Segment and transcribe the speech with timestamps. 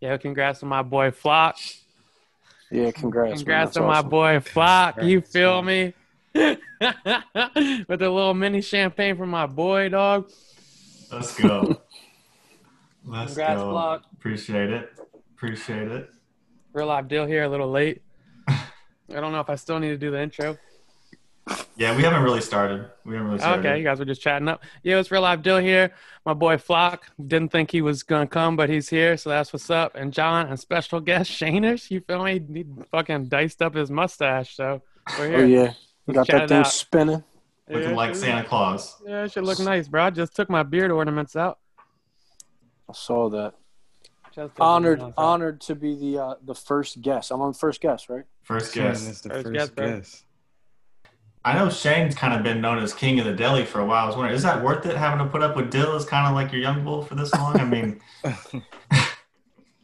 [0.00, 1.56] Yo, congrats to my boy Flock.
[2.70, 3.38] Yeah, congrats.
[3.38, 4.10] Congrats That's to my awesome.
[4.10, 5.02] boy Flock.
[5.02, 5.94] You feel man.
[6.34, 6.58] me?
[7.88, 10.30] With a little mini champagne for my boy, dog.
[11.10, 11.80] Let's go.
[13.04, 13.70] Let's Congrats, go.
[13.70, 14.02] Flock.
[14.12, 14.90] Appreciate it.
[15.34, 16.10] Appreciate it.
[16.72, 18.02] Real life deal here, a little late.
[18.48, 18.60] I
[19.08, 20.58] don't know if I still need to do the intro.
[21.78, 22.88] Yeah, we haven't really started.
[23.04, 23.66] We haven't really started.
[23.66, 24.62] Okay, you guys were just chatting up.
[24.82, 25.92] Yeah, it's real life deal here.
[26.24, 29.68] My boy Flock didn't think he was gonna come, but he's here, so that's what's
[29.68, 29.94] up.
[29.94, 32.40] And John and special guest Shaners, you feel me?
[32.52, 34.80] He fucking diced up his mustache, so
[35.18, 35.38] we're here.
[35.38, 35.72] Oh yeah,
[36.06, 36.66] you got that thing out.
[36.68, 37.22] spinning.
[37.68, 38.96] Looking Yeah, like it- Santa Claus.
[39.06, 40.04] Yeah, it should look nice, bro.
[40.04, 41.58] I just took my beard ornaments out.
[42.88, 43.54] I saw that.
[44.34, 47.30] Just Honored, honored to be the uh, the first guest.
[47.30, 48.24] I'm on first guest, right?
[48.42, 49.08] First Shane guest.
[49.08, 49.86] is the First first, guess, bro.
[51.46, 54.02] I know Shane's kind of been known as king of the deli for a while.
[54.02, 56.26] I was wondering, is that worth it having to put up with Dill as kind
[56.26, 57.60] of like your young bull for this long?
[57.60, 58.00] I mean,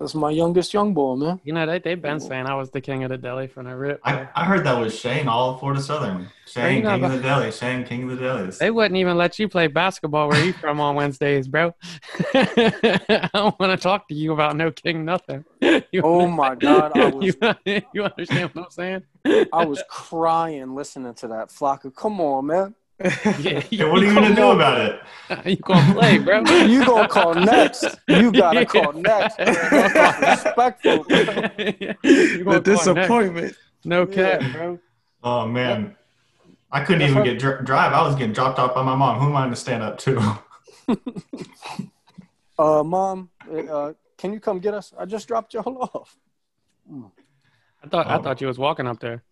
[0.03, 1.41] That's my youngest young boy, man.
[1.45, 3.77] You know, they they've been saying I was the king of the deli from the
[3.77, 4.01] rip.
[4.03, 6.29] I, I heard that was Shane all Florida Southern.
[6.45, 7.53] Shane, you know king of the deli.
[7.53, 8.51] Shane, king of the deli.
[8.51, 11.73] They wouldn't even let you play basketball where you from on Wednesdays, bro.
[12.35, 15.45] I don't want to talk to you about no king nothing.
[15.93, 19.03] You Oh my God, I was you, you understand what I'm saying?
[19.53, 21.51] I was crying listening to that.
[21.51, 22.75] Flocka, come on, man.
[23.01, 25.01] Yeah, Hey, what are you gonna do about it?
[25.47, 26.45] you gonna play, bro?
[26.67, 27.85] You gonna call next?
[28.07, 29.39] You gotta call next.
[30.21, 31.05] Respectful.
[31.09, 31.25] You
[32.03, 32.65] the gonna next.
[32.65, 33.57] disappointment.
[33.85, 34.79] No cap, bro.
[35.25, 35.97] Oh man,
[36.71, 37.93] I couldn't even get dr- drive.
[37.93, 39.19] I was getting dropped off by my mom.
[39.21, 40.39] Who am I going to stand up to?
[42.59, 43.31] Uh, mom,
[43.71, 44.93] uh, can you come get us?
[44.99, 46.17] I just dropped y'all off.
[47.83, 48.23] I thought I Oh.
[48.23, 49.23] thought you was walking up there.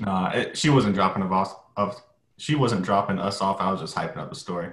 [0.00, 1.52] Nah, it, she wasn't dropping of us.
[1.76, 2.00] Of
[2.38, 3.60] she wasn't dropping us off.
[3.60, 4.72] I was just hyping up the story.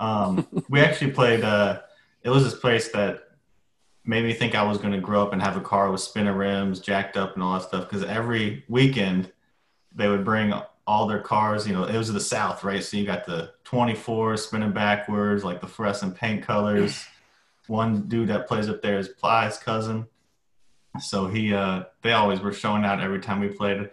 [0.00, 1.44] Um, we actually played.
[1.44, 1.80] Uh,
[2.22, 3.20] it was this place that
[4.04, 6.34] made me think I was going to grow up and have a car with spinner
[6.34, 7.88] rims, jacked up, and all that stuff.
[7.88, 9.30] Because every weekend
[9.94, 10.52] they would bring
[10.86, 11.66] all their cars.
[11.66, 12.82] You know, it was the South, right?
[12.82, 17.06] So you got the 24 spinning backwards, like the fluorescent paint colors.
[17.68, 20.06] One dude that plays up there is Plies' cousin.
[21.00, 23.88] So he, uh, they always were showing out every time we played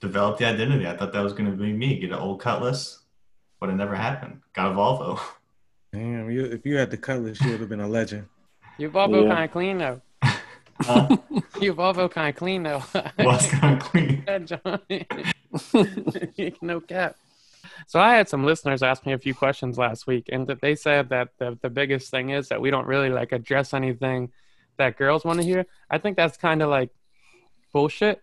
[0.00, 0.86] developed the identity.
[0.86, 3.00] I thought that was going to be me, get an old Cutlass,
[3.60, 4.40] but it never happened.
[4.54, 5.20] Got a Volvo.
[5.92, 8.26] Damn, you, if you had the cutlass, you would have been a legend.
[8.78, 9.34] Your Volvo Yeah.
[9.34, 10.00] kind of clean though.
[10.82, 11.08] Huh?
[11.60, 12.82] Your Volvo kind of clean though.
[13.18, 14.24] Was kind of clean.
[16.62, 17.16] No cap.
[17.86, 20.74] So I had some listeners ask me a few questions last week, and that they
[20.74, 24.30] said that the, the biggest thing is that we don't really like address anything
[24.78, 25.66] that girls want to hear.
[25.90, 26.90] I think that's kind of like
[27.74, 28.22] bullshit,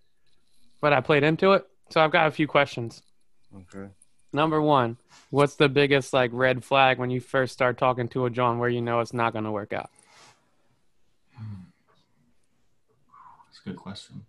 [0.81, 1.65] but I played into it.
[1.89, 3.01] So I've got a few questions.
[3.55, 3.88] Okay.
[4.33, 4.97] Number one,
[5.29, 8.69] what's the biggest like red flag when you first start talking to a John where
[8.69, 9.89] you know it's not going to work out?
[11.35, 11.43] Hmm.
[13.47, 14.25] That's a good question.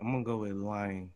[0.00, 1.10] I'm gonna go with lying.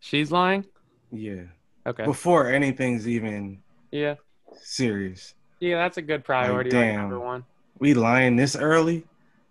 [0.00, 0.64] She's lying.
[1.10, 1.44] Yeah.
[1.86, 2.04] Okay.
[2.04, 4.16] Before anything's even Yeah.
[4.60, 5.34] serious.
[5.60, 6.70] Yeah, that's a good priority.
[6.70, 6.96] Like, damn.
[7.02, 7.44] number one.
[7.78, 9.04] We lying this early?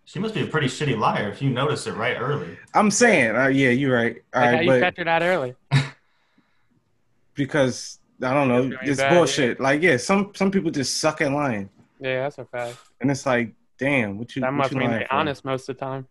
[0.05, 2.57] She must be a pretty shitty liar if you notice it right early.
[2.73, 4.17] I'm saying, uh, yeah, you're right.
[4.33, 5.55] All Like how right, you catch her that early.
[7.35, 9.17] because I don't know, It's very it's bad, yeah.
[9.17, 9.59] bullshit.
[9.59, 11.69] Like, yeah, some some people just suck at lying,
[11.99, 12.77] Yeah, that's a fact.
[13.01, 15.13] and it's like, damn, what you That what must you mean they're for?
[15.15, 16.07] honest most of the time.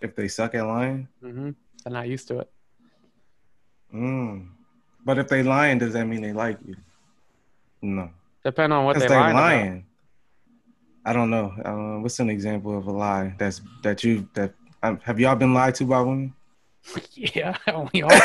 [0.00, 1.50] If they suck at lying, hmm
[1.84, 2.50] They're not used to it.
[3.94, 4.48] mm.
[5.04, 6.76] but if they lying, does that mean they like you?
[7.82, 8.10] No,
[8.44, 9.36] Depend on what because they they're lying.
[9.36, 9.86] lying.
[11.04, 11.10] About.
[11.10, 11.52] I don't know.
[11.64, 15.54] Uh, what's an example of a lie that's that you that um, have y'all been
[15.54, 16.34] lied to by women?
[17.14, 17.56] Yeah,
[17.94, 18.10] we all.
[18.10, 18.16] so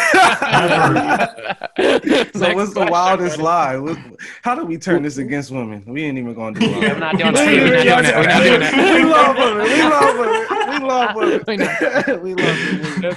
[1.80, 3.44] Next what's the wildest buddy.
[3.44, 3.78] lie?
[3.78, 3.98] What,
[4.42, 5.84] how do we turn this against women?
[5.88, 6.92] We ain't even gonna do it.
[6.92, 7.46] I'm not doing that.
[7.48, 8.16] We're not doing that.
[8.18, 8.74] We're not doing that.
[8.96, 9.64] We love women.
[9.64, 10.46] We love women.
[10.70, 11.42] We We love women.
[12.24, 12.58] we love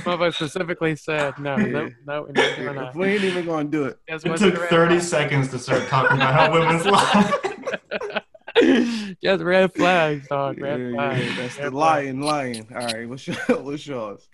[0.06, 0.20] women.
[0.20, 2.94] This specifically said no, no, no, we're not doing that.
[2.94, 3.98] We ain't even gonna do it.
[4.06, 8.22] It took 30 seconds to start talking about how women's lie.
[9.22, 10.58] Just red flags, dog.
[10.60, 11.36] Red yeah, flags.
[11.36, 12.66] that's the Red lying, lying.
[12.74, 14.28] All right, what's your, what's yours?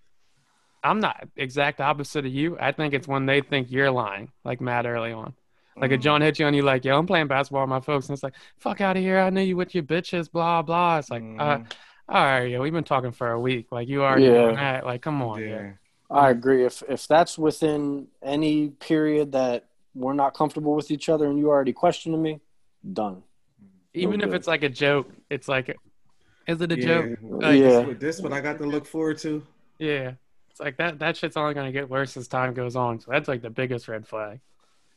[0.83, 2.57] I'm not exact opposite of you.
[2.61, 5.35] I think it's when they think you're lying, like Matt early on.
[5.77, 6.03] Like if Mm.
[6.05, 8.23] John hits you and you like, yo, I'm playing basketball with my folks, and it's
[8.23, 9.19] like, fuck out of here.
[9.21, 10.99] I knew you with your bitches, blah blah.
[10.99, 11.67] It's like, uh, Mhm.
[12.09, 13.67] all right, yo, we've been talking for a week.
[13.71, 14.43] Like you already Yeah.
[14.43, 14.85] doing that.
[14.87, 15.47] Like, come on, yeah.
[15.49, 15.71] yeah.
[16.11, 16.65] I agree.
[16.65, 21.49] If if that's within any period that we're not comfortable with each other and you
[21.49, 22.41] already questioning me,
[22.93, 23.23] done.
[23.95, 25.77] Even if it's like a joke, it's like,
[26.47, 26.87] is it a yeah.
[26.87, 27.19] joke?
[27.23, 27.79] Like, Yeah.
[27.81, 29.45] With this, what I got to look forward to.
[29.79, 30.13] Yeah.
[30.51, 30.99] It's like that.
[30.99, 33.01] That shit's only gonna get worse as time goes on.
[33.01, 34.41] So that's like the biggest red flag.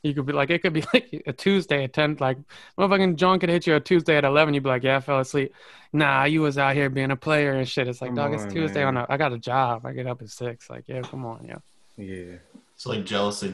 [0.04, 2.38] You could be like, it could be like a Tuesday at 10, like,
[2.78, 4.56] motherfucking John could hit you a Tuesday at 11.
[4.56, 5.54] You'd be like, yeah, I fell asleep.
[5.94, 7.88] Nah, you was out here being a player and shit.
[7.88, 8.98] It's like, Come dog, it's Tuesday man.
[8.98, 9.86] on a, I got a job.
[9.86, 10.72] I get up at six.
[10.72, 11.58] Like, yeah, come on, yeah.
[11.98, 12.38] Yeah.
[12.74, 13.54] It's like jealousy.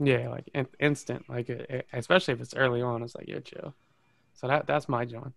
[0.00, 3.40] Yeah, like in, instant, like, it, it- especially if it's early on, it's like, yeah,
[3.40, 3.74] chill.
[4.42, 5.32] So that that's my John.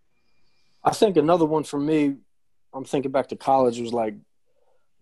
[0.84, 2.16] I think another one for me,
[2.74, 4.16] I'm thinking back to college, was like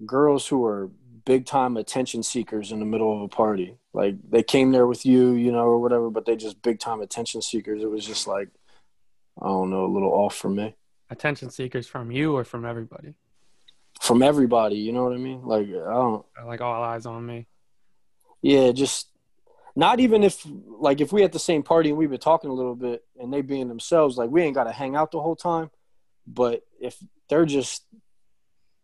[0.06, 0.92] girls who are
[1.26, 3.78] big time attention seekers in the middle of a party.
[3.94, 7.02] Like they came there with you, you know, or whatever, but they just big time
[7.02, 7.82] attention seekers.
[7.82, 8.50] It was just like,
[9.42, 10.76] I don't know, a little off for me.
[11.10, 13.14] Attention seekers from you or from everybody.
[14.02, 15.44] From everybody, you know what I mean?
[15.46, 17.48] Like, I don't, Like all eyes on me.
[18.42, 19.08] yeah, just
[19.76, 22.54] not even if, like, if we at the same party and we've been talking a
[22.54, 25.36] little bit and they being themselves, like, we ain't got to hang out the whole
[25.36, 25.72] time.
[26.28, 26.98] But if
[27.28, 27.84] they're just,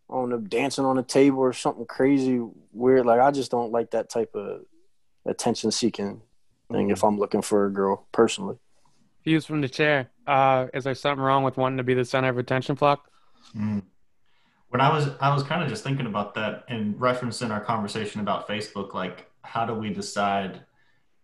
[0.10, 2.42] on a dancing on a table or something crazy
[2.72, 3.06] weird.
[3.06, 4.62] Like I just don't like that type of
[5.26, 6.22] attention seeking
[6.72, 8.58] thing if I'm looking for a girl personally.
[9.24, 10.10] Views from the chair.
[10.26, 13.10] Uh, is there something wrong with wanting to be the center of attention, Flock?
[13.56, 13.84] Mm.
[14.70, 18.22] When I was I was kind of just thinking about that in referencing our conversation
[18.22, 20.62] about Facebook, like how do we decide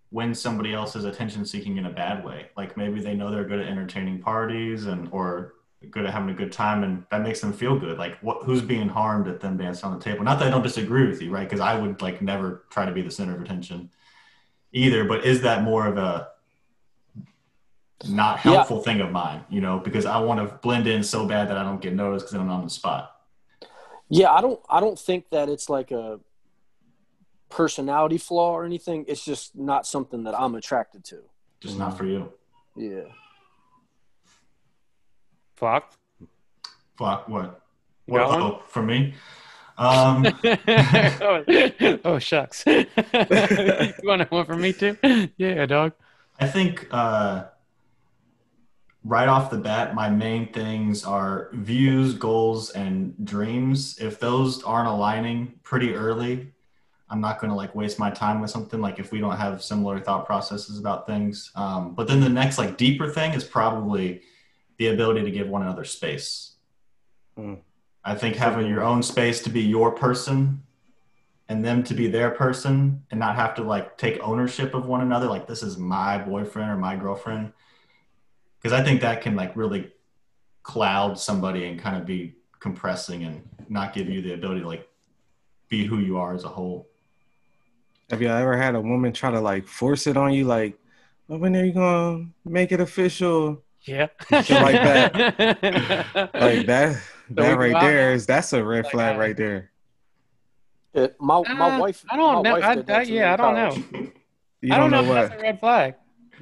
[0.10, 2.48] when somebody else is attention seeking in a bad way?
[2.56, 5.54] Like maybe they know they're good at entertaining parties and or
[5.92, 7.98] good at having a good time and that makes them feel good.
[7.98, 10.24] Like what who's being harmed at them dancing on the table?
[10.24, 11.48] Not that I don't disagree with you, right?
[11.48, 13.90] Because I would like never try to be the center of attention
[14.72, 16.30] either, but is that more of a
[18.08, 18.54] not Yeah.
[18.54, 21.58] helpful thing of mine, you know, because I want to blend in so bad that
[21.58, 23.12] I don't get noticed because I'm on the spot.
[24.10, 26.20] Yeah, I don't I don't think that it's like a
[27.50, 29.06] personality flaw or anything.
[29.08, 31.22] It's just not something that I'm attracted to.
[31.62, 32.32] Just not for you.
[32.76, 33.04] Yeah.
[35.56, 35.94] Flock?
[36.98, 37.62] Fuck what?
[38.08, 38.28] You What?
[38.30, 38.42] got?
[38.42, 39.14] Oh, for me.
[39.78, 41.44] Um, oh,
[42.06, 42.64] oh, shucks.
[42.68, 42.86] you
[44.04, 44.98] want one for me too?
[45.38, 45.94] Yeah, dog.
[46.40, 47.46] I think uh,
[49.04, 53.98] right off the bat, my main things are views, goals, and dreams.
[54.00, 56.52] If those aren't aligning pretty early,
[57.10, 59.64] I'm not going to like waste my time with something like if we don't have
[59.64, 61.52] similar thought processes about things.
[61.56, 64.22] Um, but then the next like deeper thing is probably
[64.78, 66.56] the ability to give one another space.
[67.38, 67.60] Mm.
[68.04, 70.64] I think having your own space to be your person
[71.48, 75.02] and them to be their person and not have to like take ownership of one
[75.02, 77.54] another like this is my boyfriend or my girlfriend
[78.58, 79.92] because i think that can like really
[80.64, 84.88] cloud somebody and kind of be compressing and not give you the ability to like
[85.70, 86.88] be who you are as a whole
[88.10, 90.46] Have you ever had a woman try to like force it on you?
[90.46, 90.78] Like,
[91.28, 93.64] well, when are you gonna make it official?
[93.82, 94.08] Yeah.
[94.42, 94.82] Shit like
[96.40, 97.02] Like that.
[97.30, 99.72] we That go right there is there that's a red Like, flag uh, right there.
[100.94, 102.52] It, my my Uh, wife I don't know.
[102.54, 103.92] wife I, I, yeah, I don't college.
[103.92, 104.12] know.
[104.62, 105.96] You I don't, don't know, know what that's a red flag.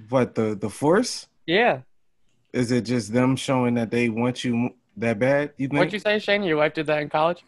[0.09, 1.81] what the the force Yeah.
[2.54, 2.71] is.
[2.71, 5.54] It just them showing that they want you that bad.
[5.57, 5.80] You think?
[5.80, 6.44] What'd you say, Shane?
[6.44, 7.44] Your wife did that in college?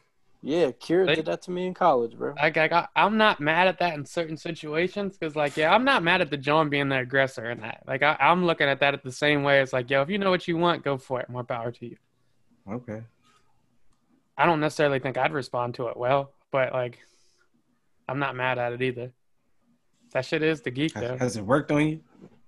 [0.47, 2.35] Yeah, Kira They- did that to me in college, bro.
[2.35, 5.83] Like, I got, I'm not mad at that in certain situations because, like, yeah, I'm
[5.83, 7.81] not mad at the John being the aggressor in that.
[7.87, 9.59] Like, I, I'm looking at that at the same way.
[9.61, 11.29] It's like, yo, if you know what you want, go for it.
[11.29, 11.97] More power to you.
[12.71, 13.01] okay.
[14.37, 16.99] I don't necessarily think I'd respond to it well, but like,
[18.07, 19.13] I'm not mad at it either.
[20.11, 21.13] That shit is the geek though.
[21.13, 22.01] Has, has it worked on you?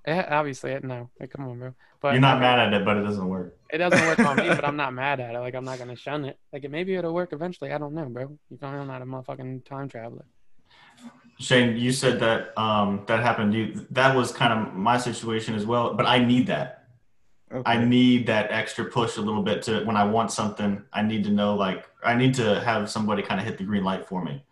[0.07, 1.09] Yeah, obviously, it, no.
[1.19, 1.73] Like, come on, bro.
[2.01, 4.47] But you're not mad at it but it doesn't work It doesn't work on me,
[4.47, 5.39] but I'm not mad at it.
[5.39, 6.39] Like, I'm not gonna shun it.
[6.53, 7.73] Like, it, maybe it'll work eventually.
[7.73, 8.37] I don't know, bro.
[8.49, 8.77] You feel me?
[8.77, 10.25] I'm not a motherfucking time traveler.
[11.39, 15.53] shane you said that um, that happened to you that was kind of my situation
[15.55, 16.73] as well but i need that
[17.49, 17.63] Okay.
[17.65, 20.83] I need that extra push a little bit to when I want something.
[20.91, 23.85] I need to know like I need to have somebody kind of hit the green
[23.85, 24.43] light for me.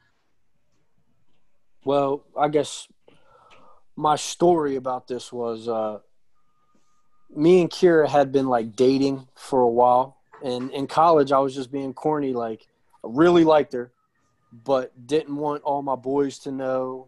[1.84, 2.88] Well, I guess
[3.96, 6.00] my story about this was uh,
[7.36, 11.56] me and Kira had been like dating for a while, and in college I was
[11.56, 12.34] just being corny.
[12.34, 12.68] Like,
[13.04, 13.92] I really liked her,
[14.52, 17.08] but didn't want all my boys to know.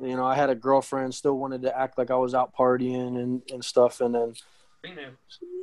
[0.00, 3.16] You know, I had a girlfriend, still wanted to act like I was out partying
[3.22, 4.00] and, and stuff.
[4.00, 4.34] And then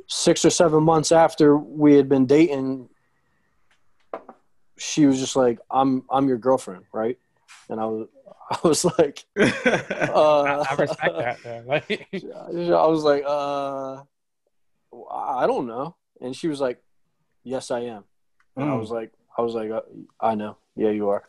[0.06, 2.88] six or seven months after we had been dating,
[4.78, 7.18] she was just like, "I'm I'm your girlfriend, right?"
[7.68, 8.08] And I was
[8.64, 9.42] I was like, uh,
[10.42, 11.38] I, I respect that.
[11.42, 11.62] Though.
[11.66, 14.02] Like, I was like, uh,
[15.10, 15.96] I don't know.
[16.20, 16.82] And she was like,
[17.44, 18.04] Yes, I am.
[18.56, 18.80] And I Mm.
[18.80, 19.80] was like, I was like, uh,
[20.20, 20.56] I know.
[20.76, 21.24] Yeah, you are.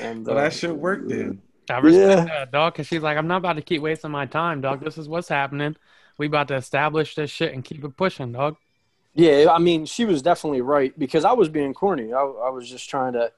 [0.00, 1.42] and well, uh, that should work then.
[1.70, 2.24] I respect Yeah.
[2.24, 4.84] that, dog, because she's like, I'm not about to keep wasting my time, dog.
[4.84, 5.76] This is what's happening.
[6.18, 8.56] We about to establish this shit and keep it pushing, dog.
[9.14, 12.12] Yeah, I mean, she was definitely right because I was being corny.
[12.12, 13.30] I, I was just trying to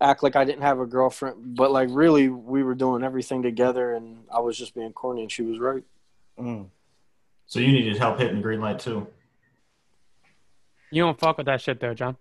[0.00, 3.94] act like I didn't have a girlfriend, but like really we were doing everything together,
[3.94, 5.82] and I was just being corny, and she was right.
[6.38, 6.66] Mm.
[7.46, 9.06] So you needed help hitting the green light too.
[10.90, 12.16] You don't fuck with that shit though, John.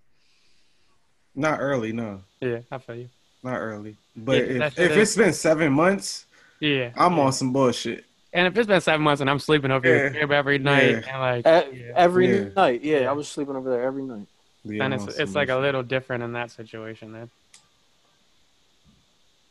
[1.36, 3.10] Not early, no, Yeah, I feel you.
[3.44, 3.96] not early.
[4.16, 6.26] But Yeah, if, if it's been seven months,
[6.60, 6.92] Yeah.
[6.98, 7.24] I'm yeah.
[7.24, 8.06] on some bullshit.
[8.34, 10.10] And if it's been seven months and I'm sleeping over your Yeah.
[10.10, 11.32] crib every night Yeah.
[11.34, 12.50] and like yeah, Every Yeah.
[12.56, 13.10] night, yeah, Yeah.
[13.10, 14.28] I was sleeping over there every night.
[14.64, 17.30] Yeah, then I'm it's it's like a little different in that situation, man.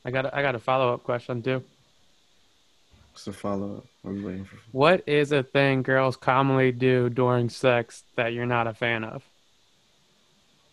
[0.08, 1.62] I got a, I got a follow up question too.
[3.12, 3.84] What's the follow up?
[4.00, 4.56] What are we waiting for?
[4.72, 9.22] What is a thing girls commonly do during sex that you're not a fan of?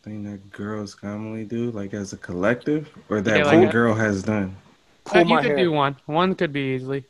[0.03, 3.71] Thing that girls commonly do, like as a collective, or that Yeah, like one a-
[3.73, 4.55] girl has done.
[5.03, 5.97] Pull Uh, you my could hair, do one.
[6.05, 7.03] One could be easily.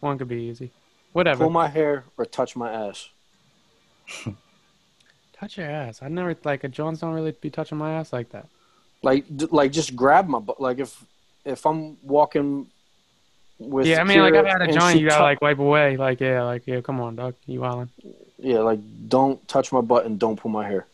[0.00, 0.72] One could be easy.
[1.12, 1.44] Whatever.
[1.44, 3.10] pull my hair, or touch my ass.
[5.34, 6.02] Touch your ass.
[6.02, 8.46] I never like a Jones don't really be touching my ass like that.
[9.02, 10.60] Like, like just grab my butt.
[10.60, 11.04] Like if
[11.44, 12.66] if I'm walking
[13.58, 15.58] with yeah, I mean, like I've had a and joint, you gotta tou- like wipe
[15.58, 15.96] away.
[15.96, 17.88] Like yeah, like yeah, come on, dog, you wildin'.
[18.38, 18.78] yeah, like
[19.08, 20.86] don't touch my butt and don't pull my hair.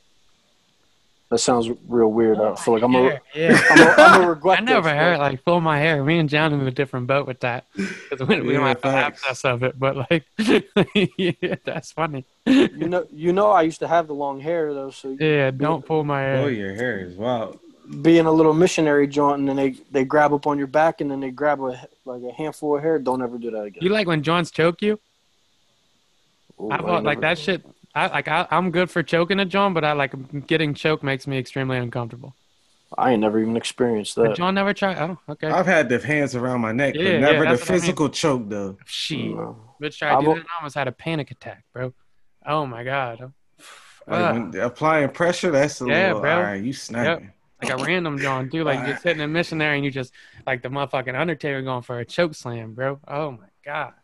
[1.30, 2.38] That sounds real weird.
[2.38, 3.60] I oh feel like I'm a, Yeah, yeah.
[3.70, 4.58] I'm a, I'm a regret.
[4.60, 6.04] I never this, heard but- like pull my hair.
[6.04, 8.88] Me and John in a different boat with that because we, we don't have the
[8.88, 9.22] facts.
[9.24, 9.78] access of it.
[9.78, 10.24] But like,
[11.16, 12.24] yeah, that's funny.
[12.46, 14.90] You know, you know, I used to have the long hair though.
[14.90, 16.50] So Yeah, don't pull my Oh, hair.
[16.50, 17.58] your hair is wild.
[18.02, 21.10] Being a little missionary joint, and then they they grab up on your back, and
[21.10, 22.98] then they grab a like a handful of hair.
[22.98, 23.82] Don't ever do that again.
[23.82, 24.98] You like when Johns choke you?
[26.60, 27.64] Ooh, I ain't thought like that shit.
[27.94, 31.26] I like I, I'm good for choking a John, but I like getting choked makes
[31.26, 32.34] me extremely uncomfortable.
[32.96, 34.36] I ain't never even experienced Did that.
[34.36, 34.94] John never try?
[34.94, 35.48] Oh, okay.
[35.48, 37.72] I've had the hands around my neck, Yeah, but yeah, never the that's what I
[37.72, 37.80] mean.
[37.80, 38.78] physical choke though.
[38.86, 39.56] She No.
[39.82, 40.36] bitch tried to do I've- that.
[40.36, 41.92] and I almost had a panic attack, bro.
[42.46, 43.32] Oh my god.
[44.06, 44.54] Like, Ugh.
[44.56, 46.20] applying pressure, that's a Yeah, little.
[46.20, 46.36] bro.
[46.36, 47.32] All right, you snapping.
[47.64, 48.66] Like a random John, dude.
[48.66, 50.12] Like you're sitting in missionary and you just
[50.46, 53.00] like the motherfucking Undertaker going for a choke slam, bro.
[53.06, 53.94] Oh my god,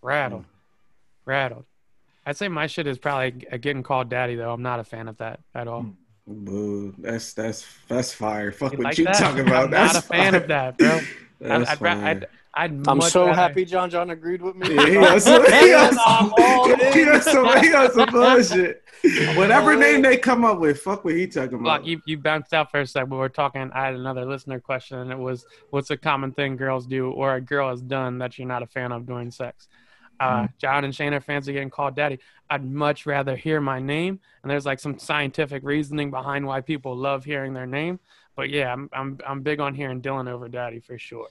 [0.00, 0.48] rattled, hmm.
[1.30, 1.64] rattled.
[2.24, 4.52] I'd say my shit is probably getting called daddy though.
[4.52, 5.86] I'm not a fan of that at all.
[6.26, 6.94] Boo.
[6.98, 8.52] That's that's that's fire.
[8.52, 9.14] Fuck You what like you that?
[9.14, 9.64] talking about.
[9.64, 10.42] I'm that's not a fan fire.
[10.42, 11.00] of that, bro.
[11.44, 11.82] I'd, I'd.
[11.82, 14.74] I'd, I'd I'm so rather- happy John John agreed with me.
[14.74, 16.32] Yeah, he on some, he on some,
[16.92, 18.82] he on some, he on some bullshit.
[19.36, 21.80] Whatever name they come up with, fuck what he talking about.
[21.80, 23.70] Look, you, you bounced out for a sec, but we're talking.
[23.74, 27.34] I had another listener question, and it was, "What's a common thing girls do, or
[27.34, 29.68] a girl has done that you're not a fan of during sex?"
[30.20, 32.20] Uh, John and Shane are fans of getting called daddy.
[32.48, 36.94] I'd much rather hear my name, and there's like some scientific reasoning behind why people
[36.94, 37.98] love hearing their name.
[38.36, 41.26] But yeah, I'm I'm I'm big on hearing Dylan over daddy for sure.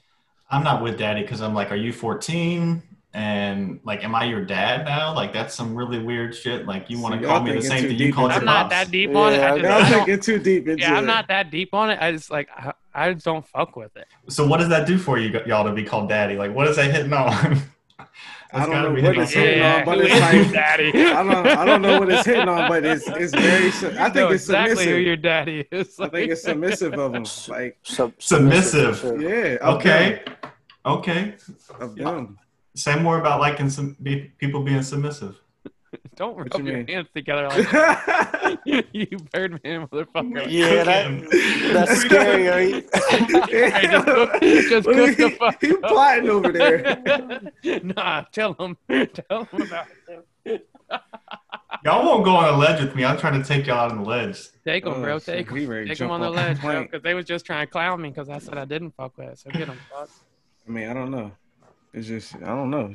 [0.51, 2.84] I'm not with daddy because I'm like, are you 14?
[3.13, 5.13] And like, am I your dad now?
[5.13, 6.65] Like, that's some really weird shit.
[6.65, 8.50] Like, you want to y'all call me the same thing you deep called into your
[8.50, 8.86] I'm not pops.
[8.86, 9.38] that deep on it.
[9.39, 11.08] I Yeah, just, Y'all I don't- thinking too deep into yeah, I'm it.
[11.08, 12.00] not that deep on it.
[12.01, 14.08] I just like I, I just don't fuck with it.
[14.29, 16.36] So, what does that do for you, y'all, to be called daddy?
[16.38, 17.29] Like, what is that hitting on?
[18.53, 20.89] I That's don't gotta know what it's on hitting Yeah, on, but it's like daddy?
[21.05, 23.67] I don't I don't know what it's hitting on, but it's it's very.
[23.67, 24.93] I think know it's exactly submissive.
[24.93, 25.98] who your daddy is.
[26.00, 29.00] I think it's submissive of him, Like Sub- Submissive.
[29.00, 29.22] for sure.
[29.22, 30.22] yeah, of Okay.
[30.85, 31.35] Okay.
[31.79, 32.39] them, of them.
[32.75, 35.39] Say more about liking some be, people being submissive.
[36.15, 36.88] Don't What rub you your mean?
[36.88, 40.45] hands together like you birdman motherfucker.
[40.50, 42.47] Yeah, that, that's scary.
[42.47, 42.85] right?
[43.09, 47.41] Hey, just cook- just Look, cook the fuck he plotting over there.
[47.83, 48.77] nah, tell him.
[48.89, 49.88] Tell him about
[50.45, 50.67] it.
[51.83, 53.03] Y'all won't go on a ledge with me.
[53.03, 54.39] I'm trying to take y'all out on the ledge.
[54.65, 55.19] Take him, Oh, bro.
[55.19, 55.47] shit.
[55.47, 55.69] Take He him.
[55.88, 56.83] Take him jump on the ledge, bro.
[56.83, 59.29] Because they was just trying to clown me because I said I didn't fuck with
[59.29, 59.39] it.
[59.39, 60.09] So get him, fuck.
[60.71, 61.33] I mean, I don't know.
[61.93, 62.93] It's just I don't know.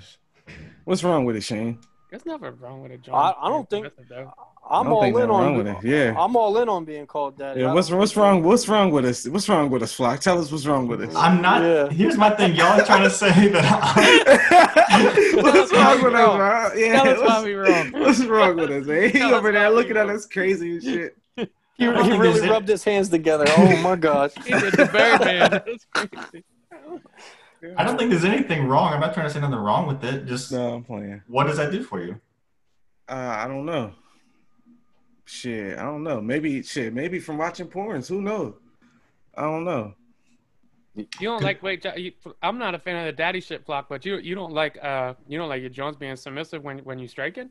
[0.86, 1.78] What's wrong with it, Shane?
[2.10, 3.14] There's nothing wrong with it, John.
[3.14, 4.32] I- I don't think- Though.
[4.68, 5.56] I I'm don't all think in nothing wrong on.
[5.58, 5.76] with it.
[5.84, 6.14] Yeah.
[6.18, 7.60] I'm all in on being called daddy.
[7.60, 8.42] Yeah, what's what's wrong?
[8.42, 9.28] What's wrong with us?
[9.28, 10.20] What's wrong with us, Flock?
[10.20, 11.14] Tell us what's wrong with us.
[11.14, 11.60] I'm not.
[11.62, 11.88] Yeah.
[11.90, 12.54] Here's my thing.
[12.56, 13.64] Y'all are trying to say that
[14.88, 16.72] I'm, what's wrong with us, bro?
[16.74, 17.92] Yeah, Tell what's, wrong.
[17.92, 19.10] whatking wrong with us, man?
[19.10, 21.16] He Tell over there looking at us crazy and shit.
[21.36, 23.44] He, he really there's any- rubbed his hands together.
[23.58, 24.32] Oh my god.
[24.44, 25.50] He did the Birdman.
[25.50, 26.44] That's crazy.
[27.76, 28.92] I don't think there's anything wrong.
[28.92, 30.26] I'm not trying to say nothing wrong with it.
[30.26, 31.22] Just No, I'm playing.
[31.26, 32.20] what does that do for you?
[33.08, 33.92] Uh, I don't know.
[35.24, 36.20] Shit, I don't know.
[36.20, 36.92] Maybe shit.
[36.94, 38.08] Maybe from watching porns.
[38.08, 38.54] Who knows?
[39.34, 39.94] I don't know.
[40.94, 41.84] You don't like wait.
[41.96, 44.78] You, I'm not a fan of the daddy shit flock, but you you don't like
[44.82, 47.50] uh you don't like your Jones being submissive when when you striking.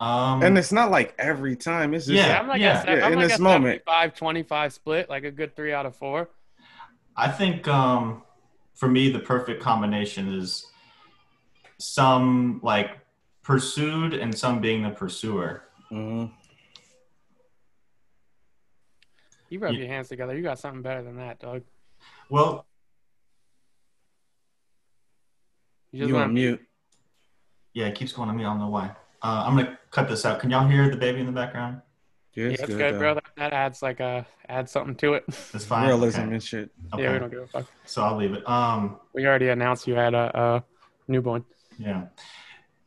[0.00, 1.94] Um, And it's not like every time.
[1.94, 2.40] It's just Yeah.
[2.40, 2.82] I'm like yeah.
[2.82, 3.82] a, Yeah, I'm in like this a moment.
[3.86, 6.28] 75 25 split, like a good three out of four.
[7.16, 8.22] I think um,
[8.74, 10.66] for me, the perfect combination is
[11.78, 12.98] some like
[13.42, 15.64] pursued and some being the pursuer.
[15.90, 16.30] Mhm.
[19.50, 20.34] You rub You- your hands together.
[20.36, 21.62] You got something better than that, Doug.
[22.28, 22.66] Well,
[25.94, 26.66] You You want on mute?
[27.74, 28.44] yeah, it keeps going on me.
[28.44, 28.96] I don't know why.
[29.20, 30.40] Uh, I'm gonna cut this out.
[30.40, 31.82] Can y'all hear the baby in the background?
[32.34, 33.14] Yeah, Yeah, it's it's good, good, bro.
[33.14, 35.24] That, that adds like a adds something to it.
[35.28, 35.86] It's fine.
[35.88, 36.32] Realism Okay.
[36.32, 36.70] and shit.
[36.94, 37.02] Okay.
[37.02, 37.66] Yeah, we don't give a fuck.
[37.84, 38.48] So I'll leave it.
[38.48, 40.64] Um, We already announced you had a, a
[41.08, 41.44] newborn.
[41.78, 42.06] yeah.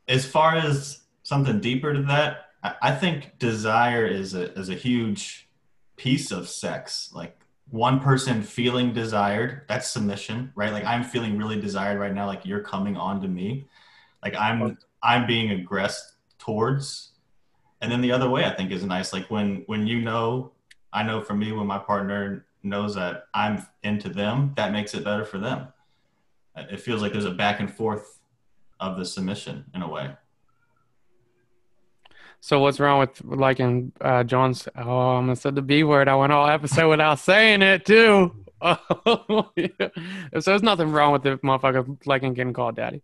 [0.08, 4.74] As far as something deeper to that, I, I think desire is a is a
[4.74, 5.48] huge
[5.96, 7.10] piece of sex.
[7.12, 7.36] Like
[7.70, 10.72] one person feeling desired, that's submission, right?
[10.72, 12.26] Like I'm feeling really desired right now.
[12.26, 13.66] Like you're coming on to me.
[14.22, 17.12] Like I'm I'm being aggressed towards.
[17.80, 19.12] And then the other way I think is nice.
[19.12, 20.52] Like when when you know,
[20.92, 25.04] I know for me when my partner knows that I'm into them, that makes it
[25.04, 25.68] better for them.
[26.56, 28.18] It feels like there's a back and forth
[28.80, 30.10] of the submission in a way.
[32.40, 34.68] So what's wrong with liking uh, John's?
[34.76, 36.08] Oh, I'm gonna say the B word.
[36.08, 38.32] I went all episode without saying it too.
[38.62, 39.68] Oh, yeah.
[40.32, 43.02] So there's nothing wrong with the motherfucker liking getting called daddy.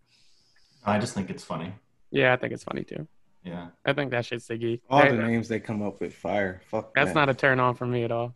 [0.85, 1.75] I just think it's funny.
[2.11, 3.07] Yeah, I think it's funny too.
[3.45, 3.69] Yeah.
[3.85, 4.81] I think that shit's siggy.
[4.89, 6.63] All Hey, the names they come up with, fire.
[6.71, 7.15] Fuck that's that.
[7.15, 8.35] not a turn on for me at all.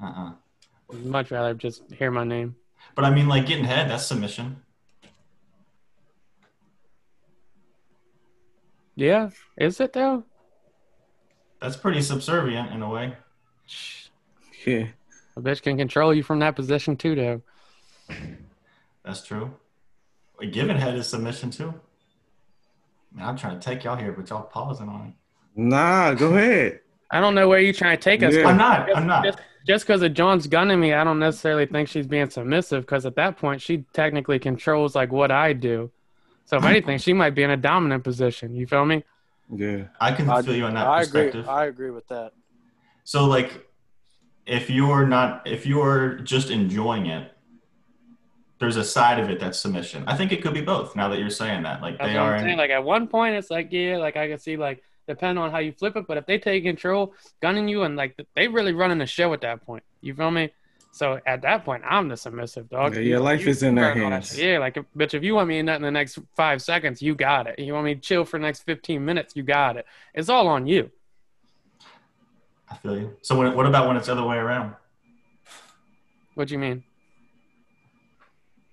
[0.00, 0.32] Uh-uh.
[0.92, 2.54] I'd much rather just hear my name.
[2.94, 4.62] But I mean, like getting head, that's submission.
[8.94, 10.24] Yeah, is it though?
[11.60, 13.16] That's pretty subservient in a way.
[14.66, 14.86] Yeah.
[15.36, 17.42] A bitch can control you from that position too, though.
[19.04, 19.54] That's true.
[20.40, 21.74] Like, giving head is submission too.
[23.12, 25.60] Man, I'm trying to take y'all here, but y'all pausing on it.
[25.60, 26.80] Nah, go ahead.
[27.10, 28.34] I don't know where you're trying to take us.
[28.34, 28.46] Yeah.
[28.48, 28.86] I'm not.
[28.86, 29.24] Just- I'm not.
[29.24, 32.84] Just just because of John's gunning me, I don't necessarily think she's being submissive.
[32.84, 35.90] Because at that point, she technically controls like what I do.
[36.46, 38.54] So if anything, she might be in a dominant position.
[38.54, 39.04] You feel me?
[39.54, 39.84] Yeah.
[40.00, 41.24] I can I, feel you on that I agree.
[41.24, 41.48] perspective.
[41.48, 42.32] I agree with that.
[43.04, 43.66] So like
[44.46, 47.32] if you're not if you're just enjoying it,
[48.58, 50.04] there's a side of it that's submission.
[50.06, 51.80] I think it could be both now that you're saying that.
[51.80, 52.50] Like That's they are saying.
[52.50, 55.50] in, Like at one point, it's like yeah, like I can see like depending on
[55.50, 58.72] how you flip it, but if they take control, gunning you, and like they really
[58.72, 59.82] running the show at that point.
[60.00, 60.50] You feel me?
[60.90, 62.96] So at that point, I'm the submissive dog.
[62.96, 64.38] Yeah, your life you is in their run all that hands.
[64.38, 67.14] Yeah, like bitch, if you want me in that in the next five seconds, you
[67.14, 67.58] got it.
[67.58, 69.86] You want me to chill for the next 15 minutes, you got it.
[70.14, 70.90] It's all on you.
[72.70, 73.16] I feel you.
[73.22, 74.74] So when, what about when it's the other way around?
[76.34, 76.84] What do you mean?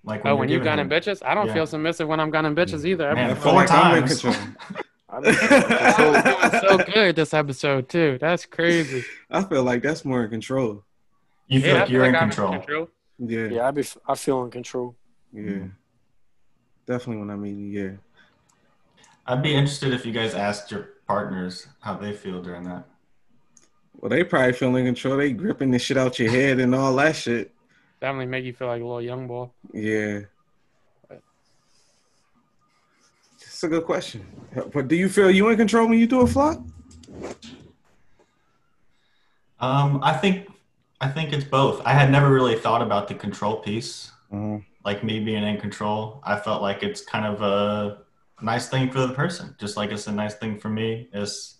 [0.06, 1.54] Like Oh, when you giving gunning him- bitches, I don't Yeah.
[1.54, 3.12] feel submissive when I'm gunning bitches either.
[3.14, 4.22] Man, I like Four I'm in times.
[4.22, 4.46] control.
[5.08, 8.16] I don't doing so good this episode too.
[8.20, 9.04] That's crazy.
[9.30, 10.84] I feel like that's more in control.
[11.48, 12.88] You feel Yeah, like you're in I'm control.
[13.18, 13.46] Yeah.
[13.46, 13.84] yeah, I be.
[14.06, 14.94] I feel in control.
[15.32, 15.64] Yeah.
[16.86, 17.90] Definitely when I'm mean yeah.
[19.26, 22.84] I'd be interested if you guys asked your partners how they feel during that.
[23.98, 25.16] Well, they probably feel in control.
[25.16, 27.52] They gripping the shit out your head and all that shit.
[28.06, 29.50] Definitely make you feel like a little young boy.
[29.74, 30.20] Yeah.
[33.40, 34.24] It's a good question.
[34.72, 36.58] But do you feel you in control when you do a flop?
[39.58, 40.46] Um, I think
[41.00, 41.82] I think it's both.
[41.84, 44.12] I had never really thought about the control piece.
[44.32, 48.04] Uh, like me being in control, I felt like it's kind of a
[48.40, 51.08] nice thing for the person, just like it's a nice thing for me.
[51.12, 51.56] It's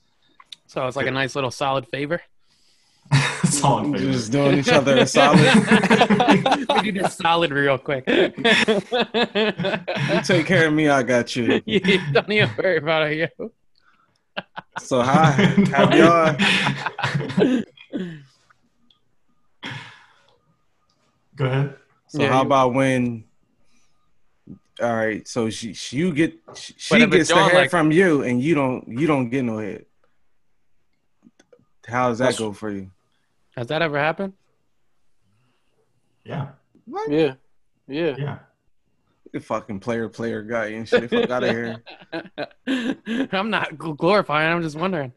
[0.68, 2.22] So it's like a nice little solid favor.
[3.12, 3.98] It's all favor.
[3.98, 5.38] just doing each other a solid.
[6.82, 8.04] we do this solid real quick.
[8.06, 8.24] You
[10.24, 11.62] take care of me, I got you.
[11.66, 11.80] you
[12.12, 13.50] don't even worry about it, yo.
[14.78, 16.36] So hi, have y'all.
[21.36, 21.76] Go ahead.
[22.08, 23.24] So Yeah, how you- about when?
[24.82, 27.90] All right, so she, she you get she, she gets the John, head like- from
[27.92, 29.86] you, and you don't you don't get no head.
[31.86, 32.90] How does that That's- go for you?
[33.56, 34.34] Has that ever happened?
[36.24, 36.48] Yeah,
[36.84, 37.10] What?
[37.10, 37.34] Yeah,
[37.88, 38.14] yeah.
[38.18, 38.38] yeah.
[39.32, 41.08] The fucking player player guy and shit.
[41.10, 41.82] Fuck out of here.
[43.32, 44.52] I'm not glorifying.
[44.52, 45.12] I'm just wondering.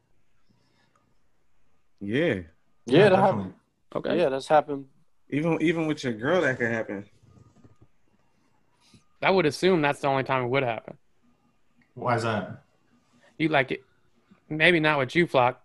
[2.00, 2.42] Yeah,
[2.86, 3.54] Yeah, that happened.
[3.96, 4.18] Okay.
[4.20, 4.86] Yeah, that's happened.
[5.30, 7.06] even even with your girl, that could happen.
[9.22, 10.98] I would assume that's the only time it would happen.
[11.96, 12.64] Why is that?
[13.38, 13.84] You like it?
[14.48, 15.62] Maybe not with you, flock.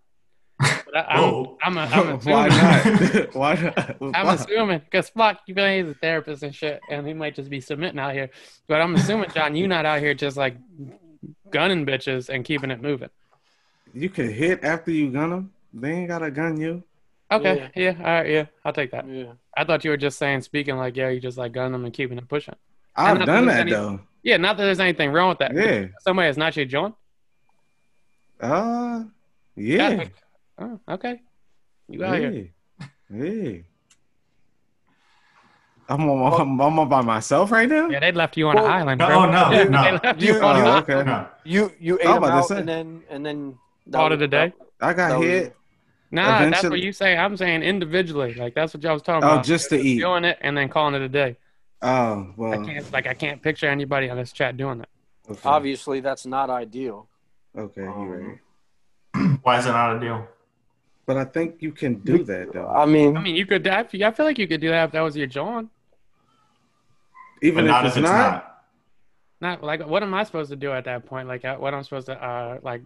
[0.94, 1.58] But I, I'm, Whoa.
[1.60, 3.14] I'm, a, I'm Why assuming.
[3.14, 3.34] not?
[3.34, 3.96] Why not?
[4.14, 4.34] I'm Why?
[4.34, 7.60] assuming because Flock, you know, he's a therapist and shit, and he might just be
[7.60, 8.30] submitting out here.
[8.68, 10.56] But I'm assuming, John, you not out here just like
[11.50, 13.08] gunning bitches and keeping it moving.
[13.92, 15.52] You can hit after you gun them.
[15.72, 16.84] They ain't gotta gun you.
[17.32, 19.08] Okay, yeah, all right, yeah, I'll take that.
[19.08, 19.32] Yeah.
[19.56, 21.92] I thought you were just saying, speaking like, yeah, you just like gunning them and
[21.92, 22.54] keeping it pushing.
[22.94, 23.98] I've done that that any- though.
[24.22, 25.54] Yeah, not that there's anything wrong with that.
[25.56, 25.86] Yeah.
[26.02, 26.94] Somebody is not your John.
[28.40, 29.04] Uh,
[29.56, 30.04] yeah.
[30.58, 31.20] Oh, okay.
[31.88, 32.48] You out here.
[33.10, 33.64] Hey.
[35.88, 37.88] I'm on, I'm, I'm all by myself right now.
[37.90, 38.98] Yeah, they left you on Well, an island.
[39.00, 39.30] no, bro.
[39.30, 40.00] no, They no.
[40.02, 40.90] left you You- on an Oh, island.
[40.90, 41.04] okay.
[41.04, 41.28] No.
[41.44, 44.28] You you ate I'm them out and then and then that Called was- it a
[44.28, 44.52] day.
[44.80, 45.56] I got That was- hit.
[46.10, 47.16] Nah, that's what you say.
[47.16, 48.34] I'm saying individually.
[48.34, 49.40] Like that's what y'all was talking Oh, about.
[49.40, 49.98] Oh, just to eat.
[49.98, 51.36] doing it and then calling it a day.
[51.82, 52.52] Oh well.
[52.62, 54.88] I can't like I can't picture anybody on this chat doing that.
[55.28, 57.08] Okay, Obviously, that's not ideal.
[57.58, 59.38] okay Um, right.
[59.42, 60.28] Why is it not a deal?
[61.06, 62.68] But I think you can do that though.
[62.68, 63.66] I mean, I mean, you could.
[63.68, 65.68] I feel I feel like you could do that if that was your John.
[67.40, 68.62] But Even not if it's, not,
[69.40, 71.28] Not like what am I supposed to do at that point?
[71.28, 72.82] Like uh, what I'm supposed to uh like,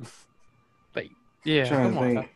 [0.96, 1.10] like
[1.44, 1.68] yeah.
[1.68, 2.14] Come on.
[2.14, 2.28] think.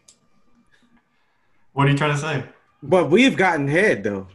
[1.72, 2.44] What are you trying to say?
[2.82, 4.28] But we've gotten head though.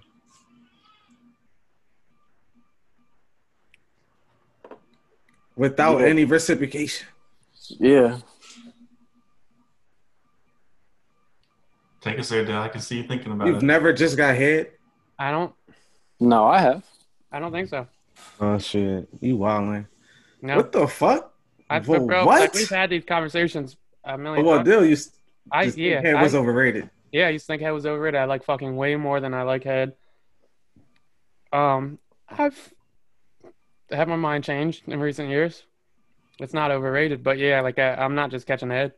[5.56, 6.08] Without Yeah.
[6.08, 7.08] any reciprocation.
[7.80, 8.20] yeah.
[12.08, 12.62] Take us there, Dale.
[12.62, 13.52] I can see you thinking about it.
[13.54, 13.66] You've it.
[13.66, 14.80] never just got hit?
[15.20, 15.54] I don't.
[16.20, 16.84] No, I have.
[17.32, 17.88] I don't think so.
[18.40, 19.86] Oh shit, you wildin'.
[20.42, 20.56] No.
[20.58, 21.34] What the fuck?
[21.70, 22.40] I, Whoa, bro, what?
[22.40, 24.70] Like we've had these conversations a Oh, million well, times.
[24.70, 25.12] Dill, you s-
[25.52, 25.96] I just yeah.
[25.96, 26.90] think head I, was overrated.
[27.12, 27.28] yeah.
[27.28, 28.20] I used to think head was overrated.
[28.20, 29.94] I like fucking way more than I like head.
[31.52, 32.74] Um, I've
[33.92, 35.64] had my mind changed in recent years.
[36.40, 38.94] It's not overrated, but yeah, like I, I'm not just catching head.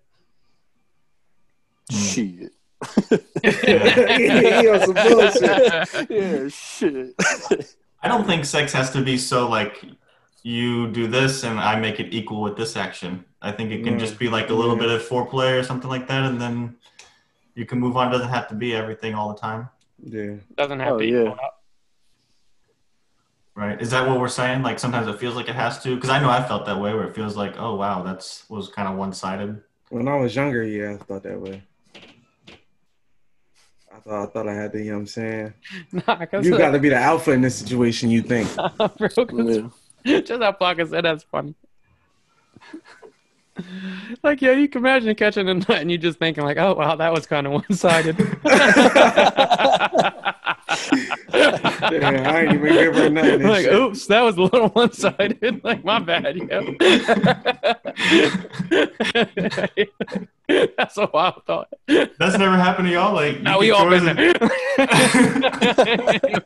[1.92, 2.52] Shit.
[3.44, 6.10] he on some bullshit.
[6.10, 7.76] yeah, shit.
[8.02, 9.84] I don't think sex has to be so like
[10.44, 13.26] you do this and I make it equal with this action.
[13.42, 14.00] I think it can Yeah.
[14.00, 14.80] just be like a little Yeah.
[14.88, 16.76] bit of foreplay or something like that, and then
[17.56, 18.08] you can move on.
[18.08, 19.70] It doesn't have to be everything all the time,
[20.02, 20.36] Yeah.
[20.56, 21.36] Doesn't have Oh, to yeah.
[23.56, 23.82] right?
[23.82, 24.62] Is that what we're saying?
[24.64, 26.94] Like sometimes it feels like it has to, because I know I felt that way,
[26.94, 29.62] where it feels like, oh wow, that's was kind of one sided.
[29.90, 31.64] When I was younger, yeah, I thought that way.
[34.00, 35.54] I thought I thought I had to, you know what I'm saying?
[36.08, 38.48] Nah, You got to be the alpha in this situation, you think.
[38.78, 38.88] bro,
[39.26, 39.62] 'cause
[40.06, 40.20] Yeah.
[40.22, 41.54] just how Parker said that's funny.
[44.24, 46.96] like, yeah, you can imagine catching a nut and you just thinking like, oh wow,
[46.96, 48.16] that was kind of one sided.
[51.34, 53.34] Yeah, I ain't even give her nothing.
[53.42, 53.74] and like, shit.
[53.74, 55.60] oops, that was a little one sided.
[55.64, 56.76] like, my bad, yo.
[60.78, 61.70] That's a wild thought.
[61.88, 63.14] That's never happened to y'all.
[63.14, 64.34] Like, Now you we all been yours there.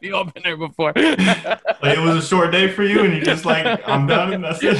[0.01, 0.91] we all been there before.
[0.95, 4.43] like it was a short day for you, and you're just like, I'm done, and
[4.43, 4.77] that's it.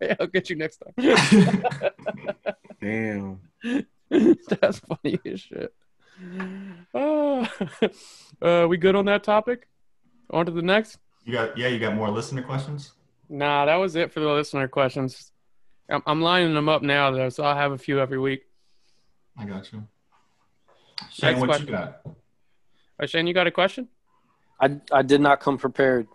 [0.00, 0.94] yeah, I'll get you next time.
[2.80, 3.40] Damn.
[4.48, 5.74] That's funny as shit.
[6.94, 7.48] Oh,
[8.42, 9.68] uh, we good on that topic?
[10.30, 10.98] On to the next?
[11.24, 12.92] You got yeah, you got more listener questions.
[13.28, 15.32] Nah, that was it for the listener questions.
[15.88, 18.42] I'm, I'm lining them up now, though, so I'll have a few every week.
[19.36, 19.86] I got you.
[21.10, 21.66] Shane, Next what question.
[21.66, 22.00] you got?
[23.00, 23.88] Uh, Shane, you got a question?
[24.60, 26.08] I, I did not come prepared.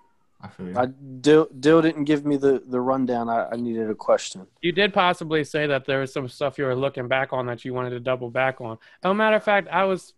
[0.44, 0.78] I feel you.
[0.78, 0.88] I
[1.22, 3.30] Dill, Dill didn't give me the, the rundown.
[3.30, 4.46] I, I needed a question.
[4.62, 7.64] You did possibly say that there was some stuff you were looking back on that
[7.64, 8.78] you wanted to double back on.
[9.04, 10.14] Oh, matter of fact, I was,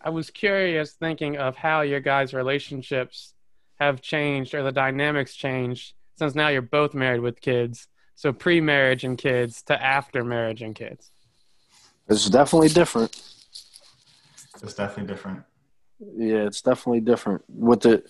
[0.00, 3.34] I was curious thinking of how your guys' relationships
[3.78, 7.88] have changed or the dynamics changed since now you're both married with kids.
[8.14, 11.10] So pre-marriage and kids to after marriage and kids.
[12.08, 13.10] It's definitely different.
[14.62, 15.42] It's definitely different.
[16.16, 18.02] Yeah, it's definitely different with the,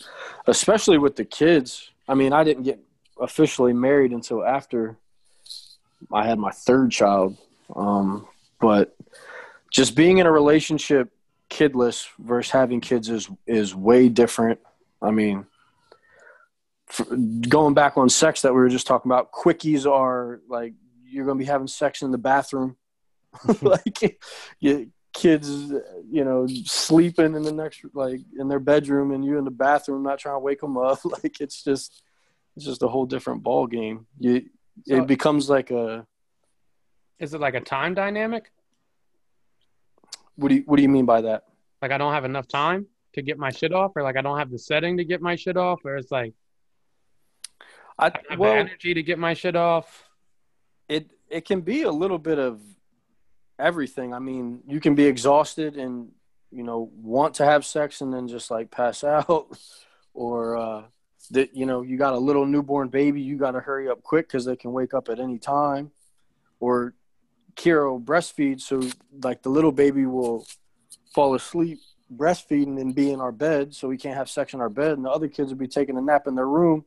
[0.46, 1.90] especially with the kids.
[2.08, 2.80] I mean, I didn't get
[3.20, 4.96] officially married until after
[6.12, 7.36] I had my third child.
[7.74, 8.26] Um,
[8.60, 8.96] but
[9.70, 11.10] just being in a relationship
[11.50, 14.60] kidless versus having kids is is way different.
[15.00, 15.46] I mean,
[16.88, 17.06] f
[17.48, 20.74] going back on sex that we were just talking about, quickies are like
[21.04, 22.76] you're going to be having sex in the bathroom,
[23.62, 24.18] like
[24.60, 25.48] you, kids,
[26.10, 30.02] you know, sleeping in the next like in their bedroom, and you in the bathroom,
[30.02, 31.00] not trying to wake them up.
[31.04, 32.02] Like it's just
[32.56, 34.06] it's just a whole different ball game.
[34.18, 34.46] You
[34.86, 36.06] So- it becomes like a
[37.18, 38.50] Is it like a time dynamic?
[40.36, 41.44] what do you what do you mean by that?
[41.82, 44.38] Like I don't have enough time to get my shit off, or like I don't
[44.38, 46.32] have the setting to get my shit off, or it's like
[47.98, 50.04] I I have well, the energy to get my shit off.
[50.88, 52.60] it it can be a little bit of
[53.58, 54.14] everything.
[54.14, 56.08] I mean, you can be exhausted and
[56.50, 59.48] you know want to have sex and then just like pass out,
[60.14, 60.82] or uh,
[61.30, 64.28] that you know you got a little newborn baby, you got to hurry up quick
[64.28, 65.90] because they can wake up at any time,
[66.60, 66.94] or
[67.54, 68.82] Kira will breastfeed, so
[69.22, 70.46] like the little baby will
[71.14, 71.78] fall asleep
[72.16, 75.04] breastfeeding and be in our bed, so we can't have sex in our bed, and
[75.04, 76.84] the other kids will be taking a nap in their room.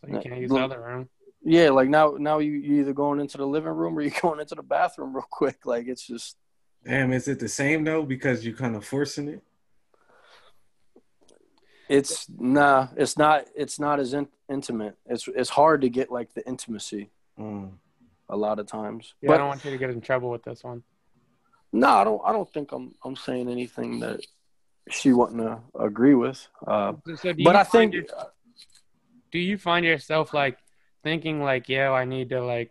[0.00, 1.08] So you can't use the other room.
[1.44, 4.40] Yeah, like now now you you either going into the living room or you're going
[4.40, 5.64] into the bathroom real quick.
[5.66, 6.36] Like it's just
[6.84, 8.02] Damn, is it the same though?
[8.04, 9.42] Because you're kind of forcing it.
[11.88, 12.88] It's nah.
[12.96, 13.46] It's not.
[13.54, 14.96] It's not as in, intimate.
[15.06, 17.72] It's it's hard to get like the intimacy Mm.
[18.28, 19.14] a lot of times.
[19.22, 20.82] Yeah, I don't want you to get in trouble with this one.
[21.72, 22.20] no, I don't.
[22.24, 22.94] I don't think I'm.
[23.04, 24.20] I'm saying anything that
[24.90, 26.46] she wouldn't uh, agree with.
[26.66, 28.04] Uh, So- so but I think your-
[29.30, 30.58] do you find yourself like
[31.02, 32.70] thinking like, yeah, I need to like,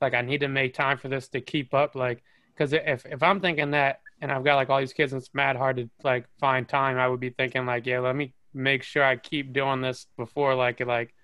[0.00, 2.22] like I need to make time for this to keep up, like,
[2.54, 5.32] because if if I'm thinking that and I've got like all these kids and it's
[5.34, 8.82] mad hard to like find time, I would be thinking like, yeah, let me make
[8.82, 11.14] sure I keep doing this before like like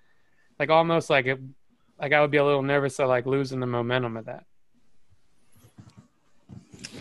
[0.59, 1.39] like almost like it
[1.99, 4.45] like I would be a little nervous of like losing the momentum of that.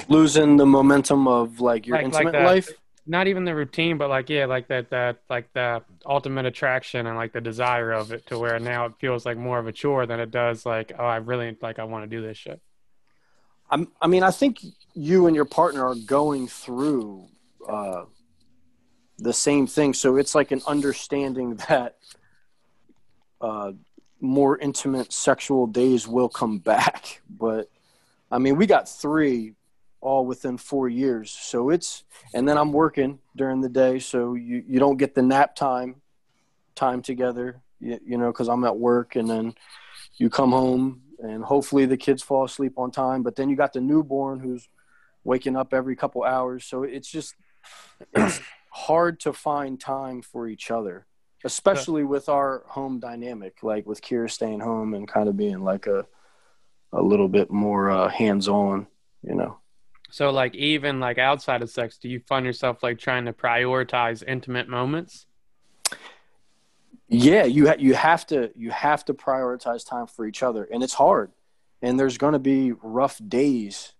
[0.08, 2.44] losing the momentum of like your Like- like intimate that.
[2.44, 2.68] life.
[3.06, 7.16] Not even the routine, but like yeah, like that that like the ultimate attraction and
[7.16, 10.06] like the desire of it to where now it feels like more of a chore
[10.06, 12.60] than it does like oh I really like I want to do this shit.
[13.70, 14.58] I'm, I mean, I think
[14.94, 17.26] you and your partner are going through
[17.68, 18.04] uh,
[19.18, 19.94] the same thing.
[19.94, 21.96] So it's like an understanding that
[23.40, 23.72] uh,
[24.20, 27.22] more intimate sexual days will come back.
[27.38, 27.68] But
[28.30, 29.52] I mean, we got three
[30.06, 31.32] all within four years.
[31.32, 33.98] So it's, and then I'm working during the day.
[33.98, 35.96] So you, you don't get the nap time
[36.76, 39.54] time together, you, you know, because I'm at work and then
[40.16, 43.24] you come home and hopefully the kids fall asleep on time.
[43.24, 44.68] But then you got the newborn who's
[45.24, 46.64] waking up every couple hours.
[46.64, 47.34] So it's just
[48.14, 48.40] it's
[48.70, 51.06] hard to find time for each other,
[51.44, 55.88] especially with our home dynamic, like with Kira staying home and kind of being like
[55.88, 56.06] a
[56.92, 58.86] a little bit more uh, hands on,
[59.22, 59.58] you know.
[60.16, 64.24] So like even like outside of sex, do you find yourself like trying to prioritize
[64.26, 65.26] intimate moments?
[67.06, 70.82] Yeah, you ha- you have to you have to prioritize time for each other, and
[70.82, 71.32] it's hard.
[71.82, 73.92] And there's going to be rough days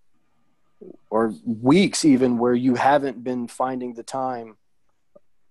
[1.11, 4.57] or weeks even where you haven't been finding the time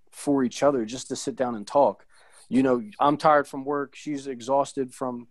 [0.10, 2.08] for each other just to sit down and talk.
[2.50, 3.96] You know, I'm tired from work.
[3.96, 5.28] She's exhausted from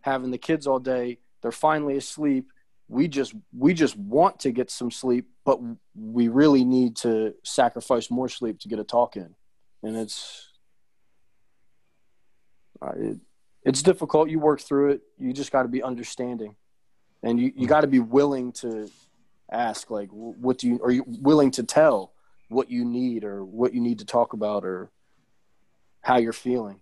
[0.00, 1.18] having the kids all day.
[1.42, 2.50] They're finally asleep.
[2.88, 5.60] We just we just want to get some sleep, but
[5.94, 9.34] we really need to sacrifice more sleep to get a talk in.
[9.82, 10.48] And it's
[12.82, 13.18] uh, it,
[13.64, 14.28] it's difficult.
[14.28, 15.02] You work through it.
[15.18, 16.56] You just got to be understanding,
[17.22, 18.90] and you, you got to be willing to
[19.50, 20.80] ask, like, what do you?
[20.82, 22.12] Are you willing to tell
[22.48, 24.90] what you need or what you need to talk about or
[26.00, 26.80] how you're feeling?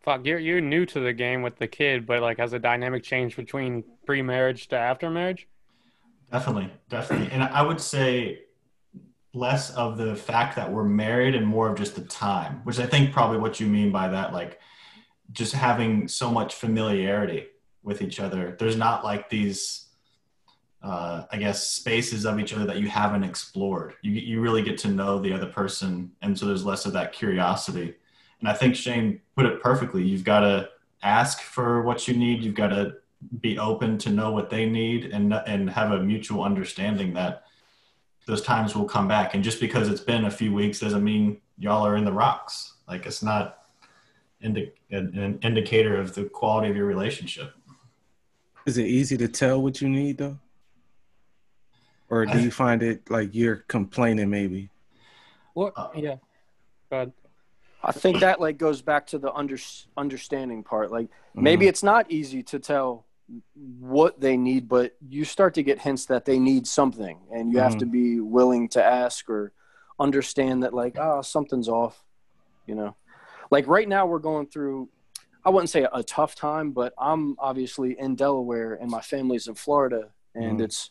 [0.00, 3.02] Fuck, you're you're new to the game with the kid, but like has a dynamic
[3.02, 5.48] change between pre-marriage to after marriage?
[6.32, 7.30] Definitely, definitely.
[7.30, 8.40] And I would say
[9.34, 12.86] less of the fact that we're married and more of just the time, which I
[12.86, 14.58] think probably what you mean by that, like
[15.32, 17.46] just having so much familiarity
[17.82, 18.56] with each other.
[18.58, 19.86] There's not like these,
[20.82, 23.94] uh, I guess, spaces of each other that you haven't explored.
[24.02, 26.12] You, you really get to know the other person.
[26.22, 27.94] And so there's less of that curiosity.
[28.40, 30.02] And I think Shane put it perfectly.
[30.02, 30.68] You've got to
[31.02, 32.42] ask for what you need.
[32.42, 32.94] You've got to
[33.40, 37.44] be open to know what they need and and have a mutual understanding that
[38.26, 41.40] those times will come back and just because it's been a few weeks doesn't mean
[41.58, 43.66] y'all are in the rocks like it's not
[44.40, 47.54] indi- an, an indicator of the quality of your relationship
[48.66, 50.38] Is it easy to tell what you need though?
[52.08, 54.70] Or do you find it like you're complaining maybe?
[55.54, 55.72] What?
[55.76, 56.16] Uh, yeah.
[56.90, 57.12] Go ahead.
[57.82, 59.56] I think that like goes back to the under,
[59.96, 60.92] understanding part.
[60.92, 63.05] Like maybe it's not easy to tell
[63.54, 67.58] what they need, but you start to get hints that they need something, and you
[67.58, 69.52] have to be willing to ask or
[69.98, 72.04] understand that like oh something's off,
[72.66, 72.96] you know.
[73.50, 74.88] Like right now we're going through.
[75.44, 79.54] I wouldn't say a tough time, but I'm obviously in Delaware and my family's in
[79.54, 80.64] Florida, and Mhm.
[80.64, 80.90] it's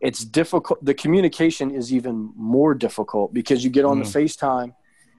[0.00, 0.84] it's difficult.
[0.84, 4.74] The communication is even more difficult because you get on the FaceTime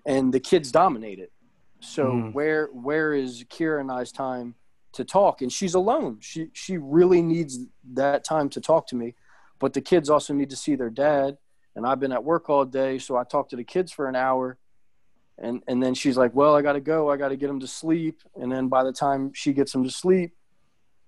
[0.05, 1.31] and the kids dominate it.
[1.79, 2.33] So Mm.
[2.33, 4.55] where where is Kira and I's time
[4.93, 5.41] to talk?
[5.41, 6.17] And she's alone.
[6.21, 7.59] She she really needs
[7.93, 9.15] that time to talk to me.
[9.59, 11.37] But the kids also need to see their dad.
[11.75, 14.15] And I've been at work all day, so I talk to the kids for an
[14.15, 14.57] hour.
[15.37, 17.09] And and then she's like, "Well, I got to go.
[17.09, 19.83] I got to get them to sleep." And then by the time she gets them
[19.83, 20.33] to sleep,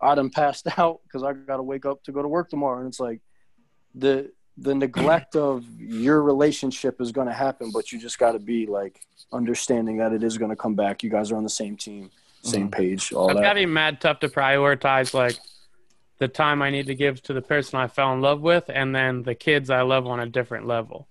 [0.01, 2.79] I done passed out because I got to wake up to go to work tomorrow.
[2.79, 3.21] And it's like
[3.93, 8.39] the the neglect of your relationship is going to happen, but you just got to
[8.39, 9.01] be like
[9.33, 11.03] understanding that it is going to come back.
[11.03, 12.09] You guys are on the same team,
[12.45, 13.43] same page, all It's that.
[13.43, 15.37] gotta be mad tough to prioritize like
[16.19, 18.95] the time I need to give to the person I fell in love with, and
[18.95, 21.07] then the kids I love on a different level.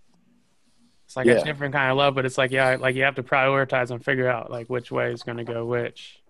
[1.07, 1.41] It's like Yeah.
[1.41, 4.03] a different kind of love, but it's like yeah, like you have to prioritize and
[4.05, 6.21] figure out like which way is gonna go which.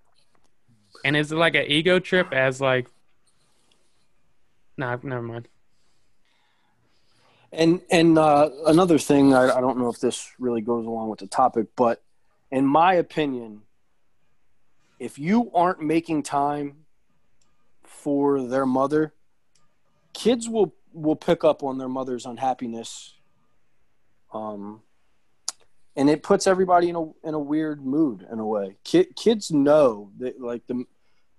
[1.04, 2.88] And is it like an ego trip as like?
[4.76, 5.48] Nah, never mind.
[7.52, 11.20] And and uh, another thing, I, I don't know if this really goes along with
[11.20, 12.02] the topic, but
[12.50, 13.62] in my opinion,
[14.98, 16.84] if you aren't making time
[17.82, 19.12] for their mother,
[20.12, 23.14] kids will will pick up on their mother's unhappiness.
[24.32, 24.82] Um,
[25.96, 28.76] and it puts everybody in a in a weird mood in a way.
[28.84, 30.84] Kid, kids know that like the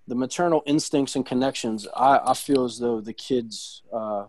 [0.08, 1.88] the maternal instincts and connections.
[1.96, 4.26] I, I feel as though the kids uh,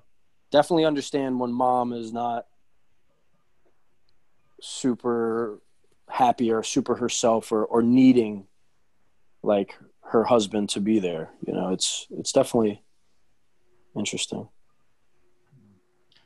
[0.50, 2.46] definitely understand when mom is not
[4.60, 5.60] super
[6.08, 8.46] happy or super herself or, or needing
[9.46, 11.30] like her husband to be there.
[11.46, 12.82] You know, it's it's definitely
[13.96, 14.48] interesting.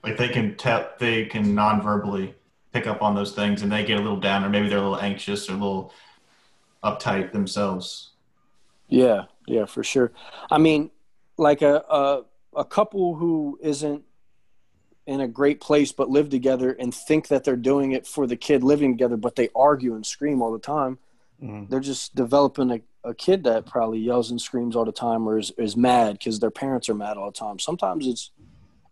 [0.02, 2.34] Like they can tell, they can non-verbally
[2.72, 4.82] pick up on those things, and they get a little down, or maybe they're a
[4.82, 5.92] little anxious or a little
[6.82, 8.12] uptight themselves.
[8.88, 10.12] Yeah, yeah, for sure.
[10.50, 10.90] I mean,
[11.36, 12.22] like a a,
[12.56, 14.04] a couple who isn't
[15.06, 18.36] in a great place but live together and think that they're doing it for the
[18.36, 20.98] kid living together, but they argue and scream all the time.
[21.42, 21.66] Mm-hmm.
[21.70, 25.38] They're just developing a, a kid that probably yells and screams all the time or
[25.38, 27.58] is, is mad because their parents are mad all the time.
[27.58, 28.30] Sometimes it's,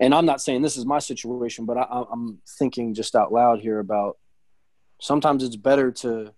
[0.01, 3.61] and I'm not saying this is my situation, but I, I'm thinking just out loud
[3.61, 4.19] here about
[5.01, 6.33] sometimes it's better to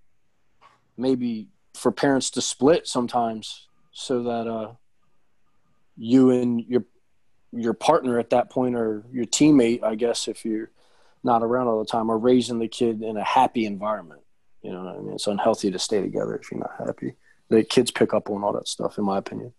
[0.97, 4.73] maybe for parents to split sometimes so that uh,
[5.97, 6.85] you and your
[7.53, 10.71] your partner at that point or your teammate, I guess, if you're
[11.25, 14.21] not around all the time, are raising the kid in a happy environment.
[14.63, 15.15] You know what I mean?
[15.15, 17.15] It's unhealthy to stay together if you're not happy.
[17.49, 19.53] The kids pick up on all that stuff, in my opinion.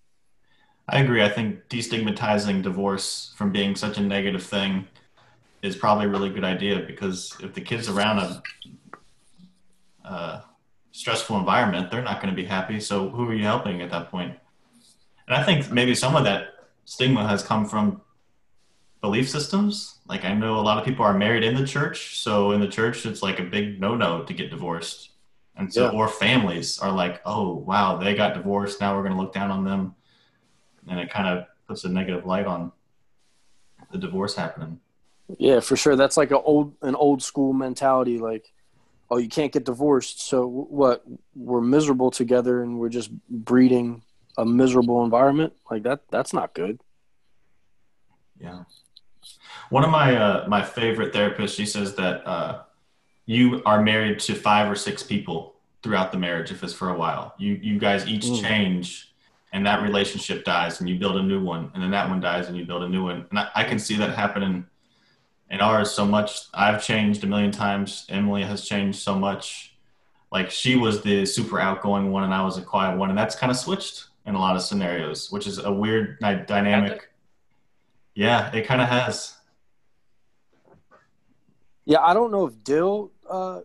[0.87, 1.23] I agree.
[1.23, 4.87] I think destigmatizing divorce from being such a negative thing
[5.61, 8.43] is probably a really good idea because if the kids around a
[10.03, 10.41] uh,
[10.91, 12.79] stressful environment, they're not going to be happy.
[12.79, 14.37] So who are you helping at that point?
[15.27, 16.47] And I think maybe some of that
[16.85, 18.01] stigma has come from
[19.01, 19.99] belief systems.
[20.07, 22.67] Like I know a lot of people are married in the church, so in the
[22.67, 25.09] church it's like a big no-no to get divorced.
[25.55, 25.97] And so yeah.
[25.97, 29.51] or families are like, "Oh, wow, they got divorced, now we're going to look down
[29.51, 29.95] on them."
[30.87, 32.71] And it kind of puts a negative light on
[33.91, 34.79] the divorce happening.
[35.37, 35.95] Yeah, for sure.
[35.95, 38.53] That's like an old an old school mentality like
[39.09, 41.03] oh, you can't get divorced, so what?
[41.35, 44.03] We're miserable together and we're just breeding
[44.37, 46.79] a miserable environment like that that's not good
[48.39, 48.63] yeah
[49.71, 52.61] one of my uh, my favorite therapists she says that uh,
[53.25, 56.97] you are married to five or six people throughout the marriage if it's for a
[56.97, 58.41] while you you guys each mm.
[58.41, 59.13] change
[59.53, 62.47] and that relationship dies and you build a new one and then that one dies
[62.47, 64.65] and you build a new one and i, I can see that happening
[65.49, 69.75] in ours so much i've changed a million times emily has changed so much
[70.31, 73.35] like she was the super outgoing one and i was a quiet one and that's
[73.35, 77.09] kind of switched in a lot of scenarios, which is a weird dynamic.
[78.13, 79.37] Yeah, it kind of has.
[81.85, 83.61] Yeah, I don't know if Dill uh,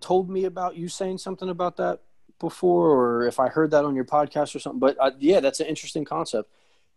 [0.00, 2.00] told me about you saying something about that
[2.38, 4.80] before, or if I heard that on your podcast or something.
[4.80, 6.50] But uh, yeah, that's an interesting concept.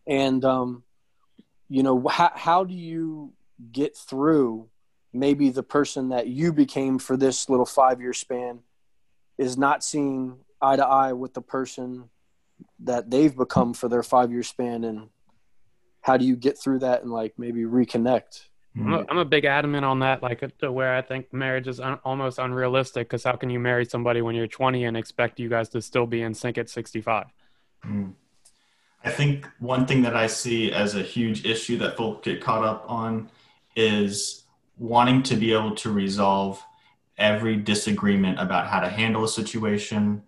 [0.07, 0.83] And um,
[1.69, 3.33] you know, how how do you
[3.71, 4.69] get through?
[5.15, 8.61] Maybe the person that you became for this little five year span
[9.37, 12.09] is not seeing eye to eye with the person
[12.79, 15.09] that they've become for their five year span and
[16.01, 19.45] how do you get through that and like maybe reconnect I'm a, I'm a big
[19.45, 23.07] adamant on that, like to where I think marriage is un, almost unrealistic.
[23.07, 26.07] Because how can you marry somebody when you're 20 and expect you guys to still
[26.07, 27.27] be in sync at 65?
[27.85, 28.13] Mm.
[29.03, 32.63] I think one thing that I see as a huge issue that folk get caught
[32.63, 33.29] up on
[33.75, 34.43] is
[34.77, 36.63] wanting to be able to resolve
[37.17, 40.23] every disagreement about how to handle a situation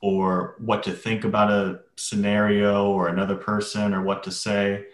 [0.00, 4.86] or what to think about a scenario or another person or what to say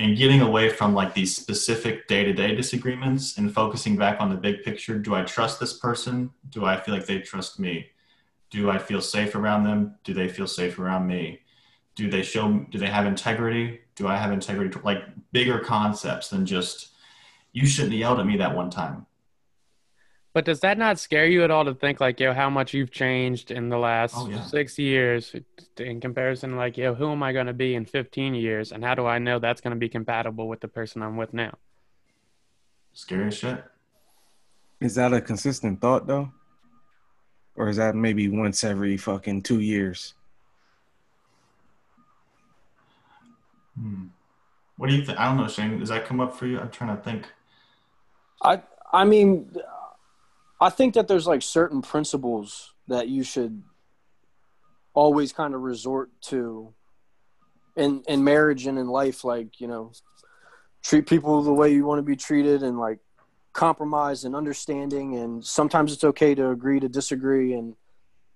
[0.00, 4.62] and getting away from like these specific day-to-day disagreements and focusing back on the big
[4.62, 4.98] picture.
[4.98, 6.30] Do i trust this person?
[6.48, 7.86] Do i feel like they trust me?
[8.48, 9.96] Do i feel safe around them?
[10.02, 11.40] Do they feel safe around me?
[11.96, 13.80] Do they show do they have integrity?
[13.94, 14.80] Do i have integrity?
[14.82, 16.92] Like bigger concepts than just
[17.52, 19.04] you shouldn't have yelled at me that one time
[20.32, 22.92] but does that not scare you at all to think like, yo, how much you've
[22.92, 24.44] changed in the last oh, yeah.
[24.44, 25.34] six years
[25.76, 26.56] in comparison?
[26.56, 28.70] Like, yo, who am I going to be in 15 years?
[28.70, 31.34] And how do I know that's going to be compatible with the person I'm with
[31.34, 31.54] now?
[32.92, 33.64] Scary shit.
[34.80, 36.30] Is that a consistent thought though?
[37.56, 40.14] Or is that maybe once every fucking two years?
[43.78, 44.06] Hmm.
[44.76, 45.18] What do you think?
[45.18, 45.78] I don't know, Shane.
[45.78, 46.58] Does that come up for you?
[46.58, 47.26] I'm trying to think.
[48.42, 49.54] I I mean,
[50.60, 53.62] I think that there's like certain principles that you should
[54.92, 56.74] always kind of resort to
[57.76, 59.92] in in marriage and in life like you know
[60.82, 62.98] treat people the way you want to be treated and like
[63.52, 67.74] compromise and understanding and sometimes it's okay to agree to disagree and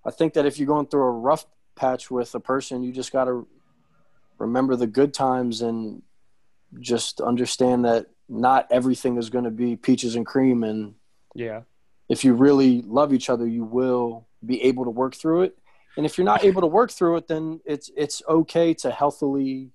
[0.05, 1.45] i think that if you're going through a rough
[1.75, 3.45] patch with a person you just got to
[4.37, 6.01] remember the good times and
[6.79, 10.95] just understand that not everything is going to be peaches and cream and
[11.33, 11.61] Yeah.
[12.09, 15.57] If you really love each other you will be able to work through it.
[15.97, 19.71] And if you're not able to work through it then it's it's okay to healthily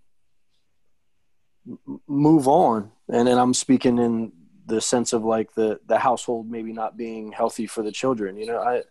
[2.07, 2.91] move on.
[3.09, 4.33] And then i'm speaking in
[4.67, 8.47] the sense of like the the household maybe not being healthy for the children you
[8.47, 8.83] know i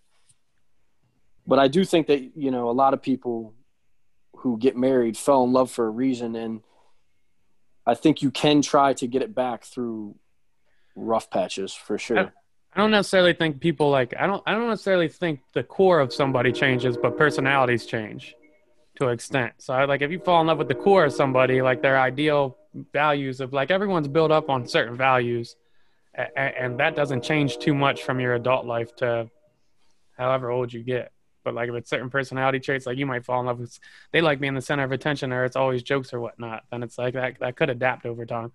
[1.48, 3.54] but i do think that you know a lot of people
[4.38, 6.36] who get married fell in love for a reason.
[6.36, 6.62] And
[7.86, 10.16] i think you can try to get it back through
[10.96, 12.34] rough patches for sure
[12.74, 16.14] I don't necessarily think people like I don't I don't necessarily think the core of
[16.14, 18.36] somebody changes, but personalities change
[18.96, 19.54] to an extent.
[19.58, 22.00] So I, like if you fall in love with the core of somebody, like their
[22.00, 22.58] ideal
[22.94, 25.56] values of like everyone's built up on certain values,
[26.14, 29.30] and, and that doesn't change too much from your adult life to
[30.18, 31.12] however old you get.
[31.44, 33.80] But like if it's certain personality traits, like you might fall in love with,
[34.12, 36.64] they like being the center of attention, or it's always jokes or whatnot.
[36.70, 38.52] Then it's like that that could adapt over time.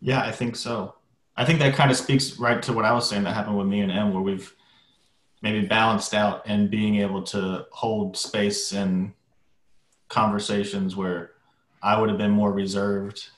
[0.00, 0.96] Yeah, I think so.
[1.36, 3.66] I think that kind of speaks right to what I was saying that happened with
[3.66, 4.54] me and Em, where we've
[5.42, 9.12] maybe balanced out and being able to hold space and
[10.08, 11.32] conversations where
[11.82, 13.28] I would have been more reserved.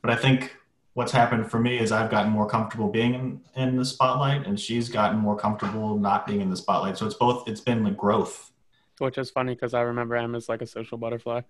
[0.00, 0.56] But I think
[0.94, 4.58] what's happened for me is I've gotten more comfortable being in, in the spotlight and
[4.58, 6.96] she's gotten more comfortable not being in the spotlight.
[6.96, 8.52] So it's both, it's been the growth.
[8.98, 11.42] Which is funny because I remember Em as like a social butterfly.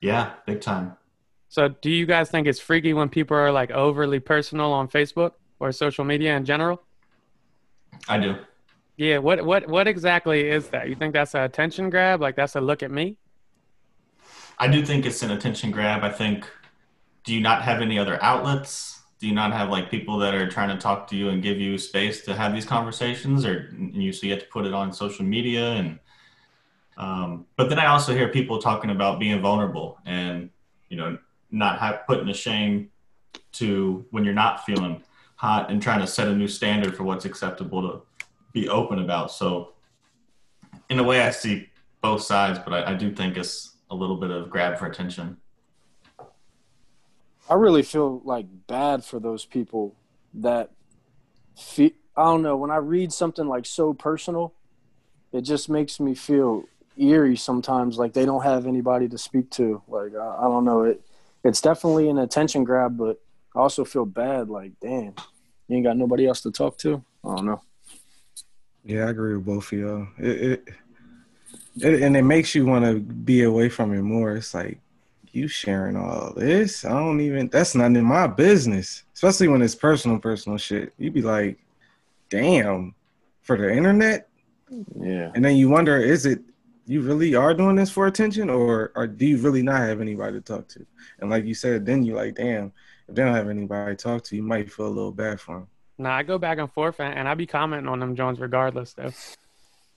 [0.00, 0.96] Yeah, big time.
[1.50, 5.32] So, do you guys think it's freaky when people are like overly personal on Facebook
[5.58, 6.80] or social media in general?
[8.08, 8.36] I do.
[8.96, 9.18] Yeah.
[9.18, 10.88] What what what exactly is that?
[10.88, 12.20] You think that's a attention grab?
[12.20, 13.16] Like that's a look at me?
[14.60, 16.04] I do think it's an attention grab.
[16.04, 16.48] I think,
[17.24, 19.00] do you not have any other outlets?
[19.18, 21.58] Do you not have like people that are trying to talk to you and give
[21.58, 24.92] you space to have these conversations, or you so you have to put it on
[24.92, 25.98] social media and.
[26.96, 30.50] Um, but then I also hear people talking about being vulnerable and
[30.90, 31.16] you know
[31.50, 32.90] not have, putting a shame
[33.52, 35.02] to when you're not feeling
[35.36, 38.02] hot and trying to set a new standard for what's acceptable to
[38.52, 39.30] be open about.
[39.30, 39.72] So,
[40.88, 41.68] in a way, I see
[42.00, 45.36] both sides, but I, I do think it's a little bit of grab for attention.
[47.48, 49.96] I really feel like bad for those people
[50.34, 50.70] that
[51.56, 54.54] feel, I don't know, when I read something like so personal,
[55.32, 56.64] it just makes me feel
[56.96, 59.82] eerie sometimes like they don't have anybody to speak to.
[59.88, 61.02] Like I, I don't know, it
[61.44, 63.20] it's definitely an attention grab, but
[63.54, 65.14] I also feel bad like damn,
[65.68, 67.02] you ain't got nobody else to talk to.
[67.24, 67.62] I don't know.
[68.84, 70.06] Yeah, I agree with both of y'all.
[70.18, 70.68] It, it,
[71.76, 74.36] it and it makes you want to be away from it more.
[74.36, 74.78] It's like
[75.32, 76.84] you sharing all this.
[76.84, 77.48] I don't even.
[77.48, 79.04] That's not in my business.
[79.14, 80.92] Especially when it's personal, personal shit.
[80.98, 81.58] You'd be like,
[82.30, 82.94] damn,
[83.42, 84.28] for the internet.
[84.98, 85.32] Yeah.
[85.34, 86.40] And then you wonder, is it
[86.86, 90.34] you really are doing this for attention, or or do you really not have anybody
[90.34, 90.86] to talk to?
[91.20, 92.72] And like you said, then you like, damn,
[93.08, 95.56] if they don't have anybody to talk to, you might feel a little bad for
[95.56, 95.68] them.
[95.98, 98.94] Nah, I go back and forth, and, and I be commenting on them Jones regardless,
[98.94, 99.12] though.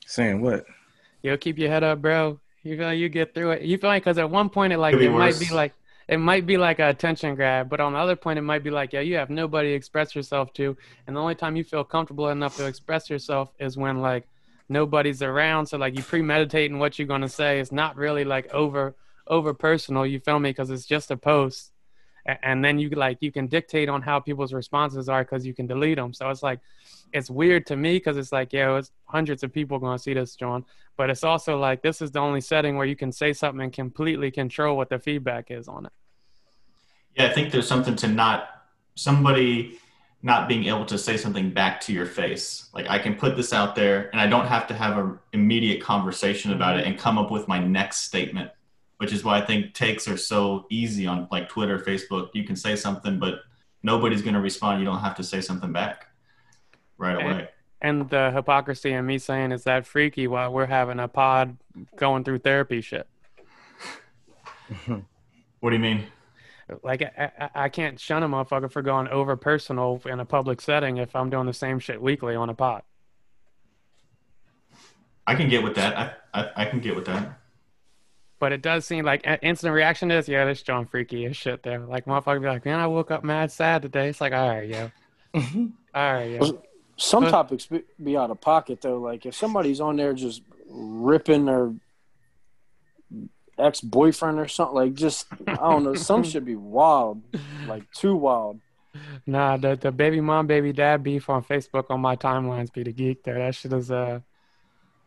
[0.06, 0.66] Saying what?
[1.22, 2.40] Yo, keep your head up, bro.
[2.64, 3.62] You feel like you get through it.
[3.62, 5.74] You feel like because at one point it like Could be it might be like
[6.08, 8.70] it might be like a attention grab, but on the other point it might be
[8.70, 10.76] like yeah, you have nobody to express yourself to,
[11.08, 14.28] and the only time you feel comfortable enough to express yourself is when like
[14.74, 15.68] nobody's around.
[15.68, 17.60] So like you premeditating what you're gonna say.
[17.60, 18.96] It's not really like over
[19.28, 20.06] over personal.
[20.06, 20.50] You feel me?
[20.50, 21.72] Because it's just a post,
[22.26, 25.68] and then you like you can dictate on how people's responses are because you can
[25.68, 26.14] delete them.
[26.14, 26.60] So it's like
[27.14, 30.36] it's weird to me because it's like yo, it's hundreds of people gonna see this,
[30.36, 30.66] John.
[30.98, 33.72] But it's also like this is the only setting where you can say something and
[33.72, 35.94] completely control what the feedback is on it.
[37.16, 38.50] Yeah, I think there's something to not
[38.96, 39.80] somebody
[40.26, 42.70] not being able to say something back to your face.
[42.74, 45.82] Like I can put this out there and I don't have to have an immediate
[45.82, 46.92] conversation about it mm-hmm.
[46.92, 48.50] and come up with my next statement,
[48.98, 52.30] which is why I think takes are so easy on like Twitter, Facebook.
[52.34, 53.42] You can say something, but
[53.84, 54.80] nobody's going to respond.
[54.80, 56.08] You don't have to say something back
[56.98, 57.50] right And- away.
[57.86, 61.58] And the hypocrisy in me saying is that freaky while we're having a pod
[61.98, 63.08] going through therapy shit.
[65.64, 66.04] What do you mean?
[66.84, 70.62] Like I, I, I can't shun a motherfucker for going over personal in a public
[70.62, 72.86] setting if I'm doing the same shit weekly on a pot.
[75.26, 75.98] I can get with that.
[76.34, 77.40] I, I, I can get with that.
[78.40, 81.80] But it does seem like instant reaction is, yeah, this John freaky as shit there.
[81.80, 84.10] Like motherfucker be like, man, I woke up mad sad today.
[84.10, 84.92] It's like, all right, yo.
[85.34, 85.66] Mm-hmm.
[85.96, 86.62] All right, yo.
[86.98, 89.00] Some But- topics be, be out of pocket though.
[89.00, 91.72] Like if somebody's on there just ripping their
[93.58, 94.76] ex boyfriend or something.
[94.76, 95.96] Like just I don't know.
[95.96, 97.22] Some should be wild,
[97.68, 98.60] like too wild.
[99.26, 102.92] Nah, the the baby mom, baby dad beef on Facebook on my timelines be the
[102.94, 103.40] geek there.
[103.40, 104.20] That shit is uh,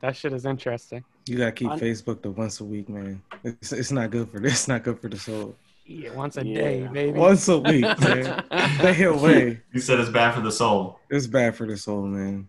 [0.01, 1.05] that shit is interesting.
[1.26, 3.22] You gotta keep I'm- Facebook to once a week, man.
[3.44, 4.53] It's, it's not good for this.
[4.53, 5.57] It's not good for the soul.
[5.88, 6.55] Yeah, once a Yeah.
[6.61, 7.18] day, baby.
[7.18, 8.44] Once a week, man.
[8.78, 9.61] Stay away.
[9.72, 10.99] You said it's bad for the soul.
[11.11, 12.49] It's bad for the soul, man.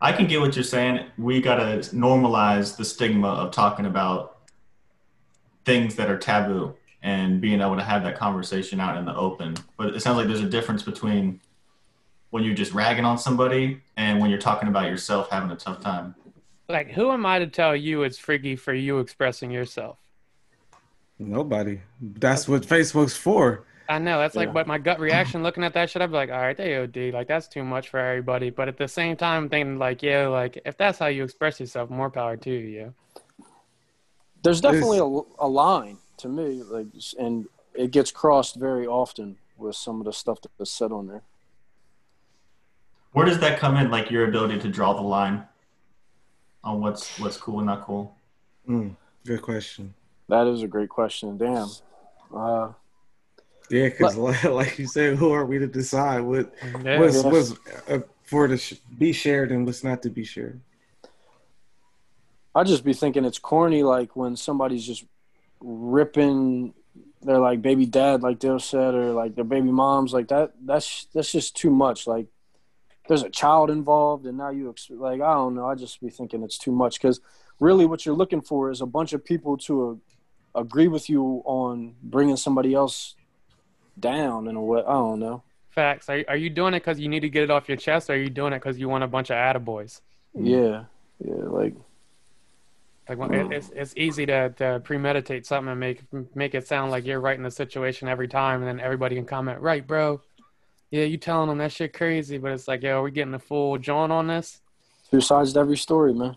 [0.00, 1.06] I can get what you're saying.
[1.18, 4.35] We gotta normalize the stigma of talking about
[5.66, 9.54] things that are taboo and being able to have that conversation out in the open.
[9.76, 11.40] But it sounds like there's a difference between
[12.30, 15.80] when you're just ragging on somebody and when you're talking about yourself having a tough
[15.80, 16.14] time.
[16.68, 19.98] Like, who am I to tell you it's freaky for you expressing yourself?
[21.18, 21.80] Nobody.
[22.00, 23.64] That's what Facebook's for.
[23.88, 24.52] I know that's like, Yeah.
[24.52, 27.12] but my gut reaction looking at that shit, I'd be like, all right, they OD,
[27.12, 28.50] like that's too much for everybody.
[28.50, 31.60] But at the same time, I'm thinking like, yeah, like if that's how you express
[31.60, 32.92] yourself, more power to you.
[34.46, 36.86] There's definitely a, a line to me, like,
[37.18, 41.22] and it gets crossed very often with some of the stuff that's said on there.
[43.10, 43.90] Where does that come in?
[43.90, 45.42] Like your ability to draw the line
[46.62, 48.14] on what's what's cool and not cool.
[48.68, 48.94] Mm,
[49.24, 49.92] good question.
[50.28, 51.36] That is a great question.
[51.36, 51.68] Damn.
[52.32, 52.68] Uh,
[53.68, 57.00] Yeah, because like, like you said, who are we to decide what Yeah.
[57.00, 57.24] what's, Yes.
[57.24, 57.52] what's
[57.88, 60.60] uh, for to sh- be shared and what's not to be shared?
[62.56, 65.04] I just be thinking it's corny, like when somebody's just
[65.60, 66.72] ripping
[67.20, 70.52] their like baby dad, like Dale said, or like their baby moms, like that.
[70.64, 72.06] That's that's just too much.
[72.06, 72.28] Like
[73.08, 75.66] there's a child involved, and now you like I don't know.
[75.66, 77.20] I just be thinking it's too much because
[77.60, 80.00] really, what you're looking for is a bunch of people to
[80.54, 83.16] uh, agree with you on bringing somebody else
[84.00, 84.80] down in a way.
[84.80, 85.42] I don't know.
[85.68, 86.08] Facts.
[86.08, 88.14] Are are you doing it because you need to get it off your chest, or
[88.14, 90.00] are you doing it because you want a bunch of attaboys?
[90.32, 90.84] Yeah,
[91.22, 91.74] yeah, like
[93.08, 96.02] Like when, it, it's it's easy to, to premeditate something and make
[96.34, 99.24] make it sound like you're right in the situation every time, and then everybody can
[99.24, 100.20] comment, right, bro?
[100.90, 103.38] Yeah, you telling them that shit crazy, but it's like, yo, are we getting the
[103.38, 104.60] full John on this?
[105.10, 106.36] two sides to every story, man.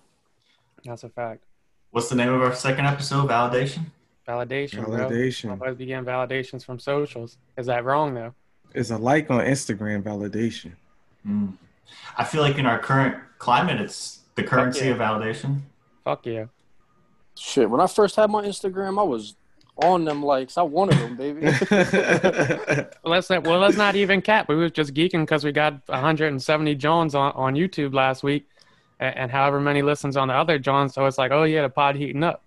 [0.85, 1.43] That's a fact.
[1.91, 3.29] What's the name of our second episode?
[3.29, 3.85] Validation.
[4.27, 5.09] Validation, bro.
[5.09, 5.59] Validation.
[5.59, 7.37] Always be getting validations from socials.
[7.57, 8.33] Is that wrong though?
[8.73, 10.73] It's a like on Instagram validation.
[11.27, 11.53] Mm.
[12.15, 14.91] I feel like in our current climate, it's the currency yeah.
[14.91, 15.61] of validation.
[16.03, 16.45] Fuck yeah.
[17.39, 19.35] Shit, when I first had my Instagram, I was
[19.77, 20.57] on them likes.
[20.57, 21.45] I wanted them, baby.
[23.03, 24.49] Let's not, well, let's not even cap.
[24.49, 28.49] We was just geeking because we got 170 Jones on, on YouTube last week,
[28.99, 30.93] and, and however many listens on the other Johns.
[30.93, 32.43] So it's like, oh yeah, the pod heating up.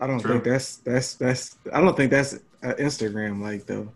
[0.00, 0.32] I don't True.
[0.32, 1.56] think that's that's that's.
[1.72, 3.92] I don't think that's uh, Instagram like though.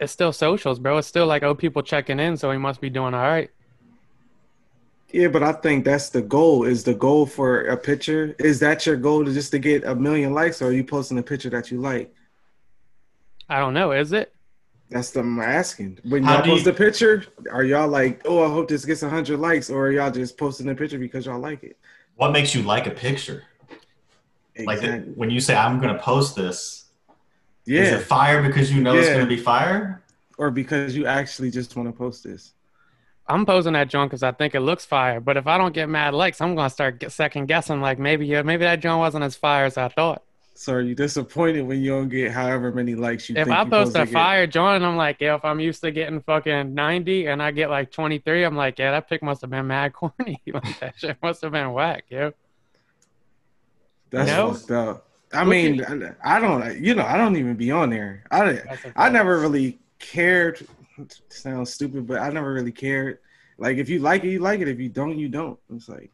[0.00, 0.98] It's still socials, bro.
[0.98, 3.50] It's still like, oh, people checking in, so he must be doing all right.
[5.12, 6.64] Yeah, but I think that's the goal.
[6.64, 8.34] Is the goal for a picture?
[8.38, 11.18] Is that your goal to just to get a million likes, or are you posting
[11.18, 12.14] a picture that you like?
[13.48, 13.92] I don't know.
[13.92, 14.34] Is it?
[14.88, 15.98] That's the I'm asking.
[16.04, 19.02] When y'all do you- post a picture, are y'all like, oh, I hope this gets
[19.02, 21.76] hundred likes, or are y'all just posting a picture because y'all like it?
[22.16, 23.44] What makes you like a picture?
[24.58, 25.12] Like Exactly.
[25.14, 26.84] when you say, "I'm going to post this,"
[27.66, 30.02] is yeah, it fire because you know it's going to be fire?
[30.38, 32.52] or because you actually just want to post this.
[33.26, 35.20] I'm posing that joint because I think it looks fire.
[35.20, 37.80] But if I don't get mad likes, I'm gonna start get second guessing.
[37.80, 40.22] Like maybe yeah, maybe that joint wasn't as fire as I thought.
[40.54, 43.96] So are you disappointed when you don't get however many likes you If I post
[43.96, 47.42] a fire joint, and I'm like, yeah, if I'm used to getting fucking 90 and
[47.42, 50.42] I get like 23, I'm like, yeah, that pic must have been mad corny.
[50.46, 52.32] like that shit must have been whack, yo.
[54.10, 54.52] That's No?
[54.52, 55.08] fucked up.
[55.32, 55.82] I mean,
[56.22, 58.22] I don't, you know, I don't even be on there.
[58.30, 58.60] I,
[58.94, 60.66] I never really cared.
[61.28, 63.18] Sounds stupid, but I never really cared.
[63.58, 64.68] Like, if you like it, you like it.
[64.68, 65.58] If you don't, you don't.
[65.74, 66.10] It's like,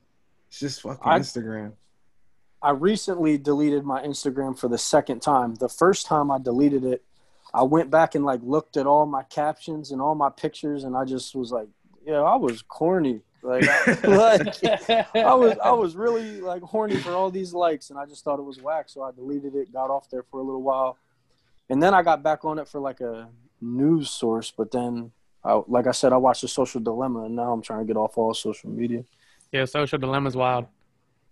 [0.48, 1.72] it's just fucking I- Instagram.
[2.60, 5.54] I recently deleted my Instagram for the second time.
[5.54, 7.04] The first time I deleted it,
[7.54, 10.96] I went back and like looked at all my captions and all my pictures, and
[10.96, 11.68] I just was like,
[12.04, 13.62] "Yeah, I was corny." Like,
[14.02, 14.64] like
[15.14, 18.40] I was, I was really like horny for all these likes, and I just thought
[18.40, 18.88] it was whack.
[18.88, 20.98] So I deleted it, got off there for a little while,
[21.70, 23.28] and then I got back on it for like a
[23.60, 24.52] news source.
[24.56, 25.12] But then,
[25.44, 27.96] I, like I said, I watched the Social Dilemma, and now I'm trying to get
[27.96, 29.04] off all social media.
[29.52, 30.66] yeah, social dilemma's wild.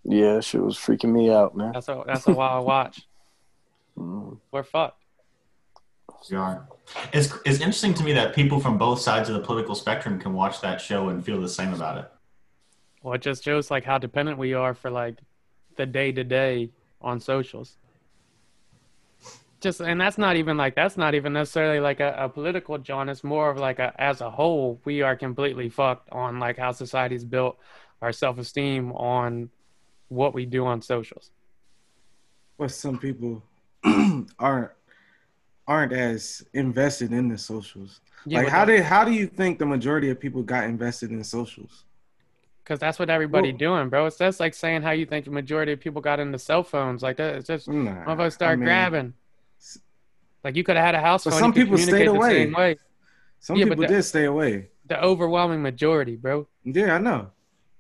[0.05, 1.73] Yeah, that shit was freaking me out, man.
[1.73, 3.03] That's a that's a wild watch.
[3.99, 4.39] Mm.
[4.53, 5.03] We're fucked.
[6.31, 6.67] We are.
[7.13, 10.33] It's, it's interesting to me that people from both sides of the political spectrum can
[10.33, 12.11] watch that show and feel the same about it.
[13.03, 15.19] Well, it just shows like how dependent we are for like
[15.77, 16.71] the day to day
[17.01, 17.77] on socials.
[19.67, 23.09] Just and that's not even like that's not even necessarily like a, a political John.
[23.09, 26.71] It's more of like a as a whole, we are completely fucked on like how
[26.71, 27.59] society's built
[28.01, 29.51] our self esteem on
[30.07, 31.33] what we do on socials.
[32.57, 33.43] But some people
[34.39, 34.71] aren't
[35.67, 38.01] aren't as invested in the socials.
[38.25, 41.11] Yeah, like how that- did how do you think the majority of people got invested
[41.11, 41.83] in socials?
[42.63, 44.07] Because that's what everybody Well- doing, bro.
[44.07, 47.03] It's just like saying how you think the majority of people got into cell phones.
[47.03, 49.15] Like that, it's just Nah, motherfuckers start I mean, grabbing.
[50.47, 51.41] Like you could have had a house But phone.
[51.41, 52.45] some people stayed away.
[52.45, 52.77] same way.
[53.41, 54.69] Some Yeah, but people that- did stay away.
[54.87, 56.47] The overwhelming majority, bro.
[56.63, 57.33] Yeah, I know.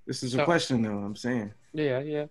[0.04, 0.98] This is a question though.
[0.98, 1.52] I'm saying.
[1.72, 2.26] Yeah, yeah.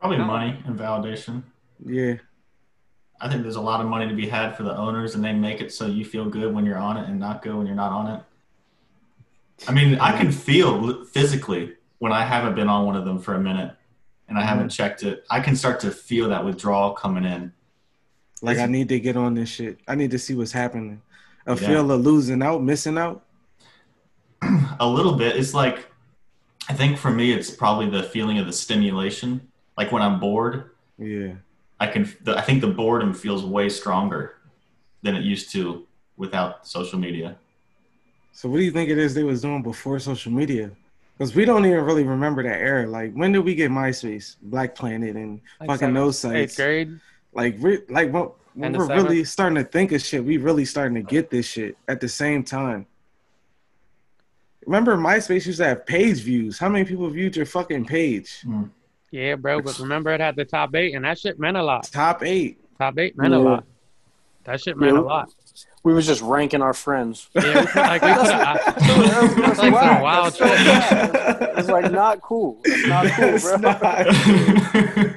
[0.00, 0.24] Probably No.
[0.24, 1.44] money and validation.
[1.84, 2.14] Yeah.
[3.20, 5.32] I think there's a lot of money to be had for the owners, and they
[5.32, 7.76] make it so you feel good when you're on it and not good when you're
[7.76, 8.22] not on it.
[9.68, 13.34] I mean, I can feel physically when I haven't been on one of them for
[13.34, 13.72] a minute
[14.28, 14.82] and I haven't mm-hmm.
[14.82, 15.24] checked it.
[15.30, 17.52] I can start to feel that withdrawal coming in.
[18.42, 19.78] Like Is- I need to get on this shit.
[19.88, 21.00] I need to see what's happening.
[21.46, 21.66] A Yeah.
[21.68, 23.24] feel of losing out, missing out.
[24.80, 25.36] A little bit.
[25.36, 25.86] It's like,
[26.68, 29.40] I think for me, it's probably the feeling of the stimulation.
[29.78, 31.34] Like when I'm bored, Yeah.
[31.78, 32.10] I can.
[32.22, 34.36] The, I think the boredom feels way stronger
[35.02, 37.36] than it used to without social media.
[38.32, 40.70] So what do you think it is they was doing before social media?
[41.16, 42.86] Because we don't even really remember that era.
[42.86, 46.56] Like when did we get MySpace, Black Planet, and Like fucking seventh- those Eighth sites?
[46.56, 47.00] grade.
[47.36, 49.08] Like we're like when, when we're seventh?
[49.08, 52.08] really starting to think of shit, we really starting to get this shit at the
[52.08, 52.86] same time.
[54.64, 56.58] Remember MySpace used to have page views.
[56.58, 58.40] How many people viewed your fucking page?
[58.42, 58.64] Hmm.
[59.12, 59.60] Yeah, bro.
[59.60, 61.84] But remember, it had the top eight, and that shit meant a lot.
[61.84, 62.58] Top eight.
[62.78, 63.64] Top eight meant a lot.
[64.44, 65.00] That shit meant Yeah.
[65.00, 65.32] a lot.
[65.84, 67.28] We was just ranking our friends.
[67.34, 68.74] Yeah, we could, like we could uh, have.
[68.76, 70.48] That's That's like some wild shit.
[71.58, 72.60] It's like not cool.
[72.64, 73.56] It's not cool, It's bro.
[73.58, 75.16] not.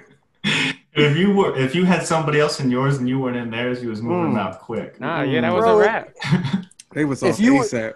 [0.93, 3.81] If you were, if you had somebody else in yours and you weren't in theirs,
[3.83, 4.39] you was moving Mm.
[4.39, 4.99] out quick.
[4.99, 6.09] Nah, yeah, that was Bro, a it- wrap.
[6.93, 7.93] They was If off you- ASAP.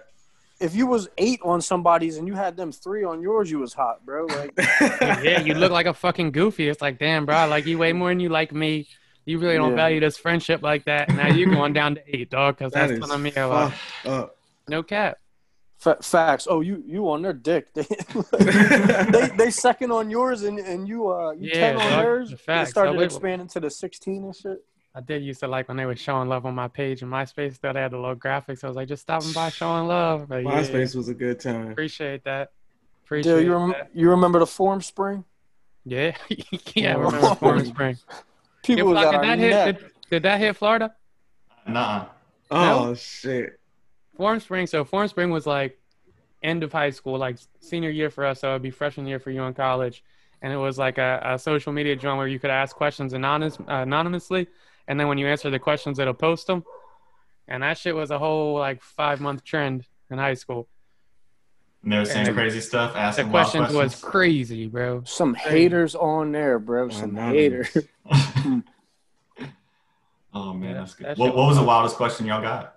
[0.60, 3.74] If you was eight on somebody's and you had them three on yours, you was
[3.74, 4.26] hot, bro.
[4.26, 4.52] Like
[5.22, 6.68] Yeah, you look like a fucking goofy.
[6.68, 8.86] It's like, damn, bro, I like you way more than you like me.
[9.26, 9.76] You really don't Yeah.
[9.76, 11.08] value this friendship like that.
[11.08, 13.72] Now you going down to eight, dog, because That that's is telling me a lot.
[14.68, 15.18] No cap.
[15.84, 16.46] Fa- facts.
[16.50, 17.68] Oh, you you on their dick.
[17.74, 17.84] They,
[19.12, 22.04] they they second on yours and and you uh you Yeah, ten on dog.
[22.04, 22.28] theirs.
[22.30, 22.70] The It facts.
[22.70, 24.64] started Oh, expanding to the sixteen and shit.
[24.94, 27.58] I did used to like when they were showing love on my page in MySpace.
[27.60, 28.64] Though they had the little graphics.
[28.64, 30.28] I was like, just stopping by showing love.
[30.28, 31.70] But yeah, MySpace was a good time.
[31.72, 32.52] appreciate that.
[33.04, 33.90] Appreciate Dude, you rem- that.
[33.92, 35.24] you remember the form spring?
[35.84, 36.16] Yeah,
[36.74, 36.94] yeah.
[36.94, 37.98] I remember Form Spring.
[38.62, 39.76] People Did, was at did that hit?
[39.80, 40.94] Did, did that hit Florida?
[41.68, 42.06] Nuh-uh.
[42.50, 43.58] Oh shit.
[44.16, 44.66] Form Spring.
[44.66, 45.78] So Form Spring was like
[46.42, 48.40] end of high school, like senior year for us.
[48.40, 50.04] So it'd be freshman year for you in college.
[50.42, 53.58] And it was like a, a social media joint where you could ask questions anonymous,
[53.66, 54.46] anonymously,
[54.86, 56.64] and then when you answer the questions, it'll post them.
[57.48, 60.68] And that shit was a whole like five month trend in high school.
[61.82, 65.02] And they were saying And crazy stuff, asking wild questions was crazy, bro.
[65.04, 66.88] Some haters on there, bro.
[66.88, 67.74] Some Anonymous.
[67.74, 67.88] haters.
[70.34, 71.06] oh man, Yeah, that's good.
[71.06, 72.73] that What, what was the wildest question y'all got?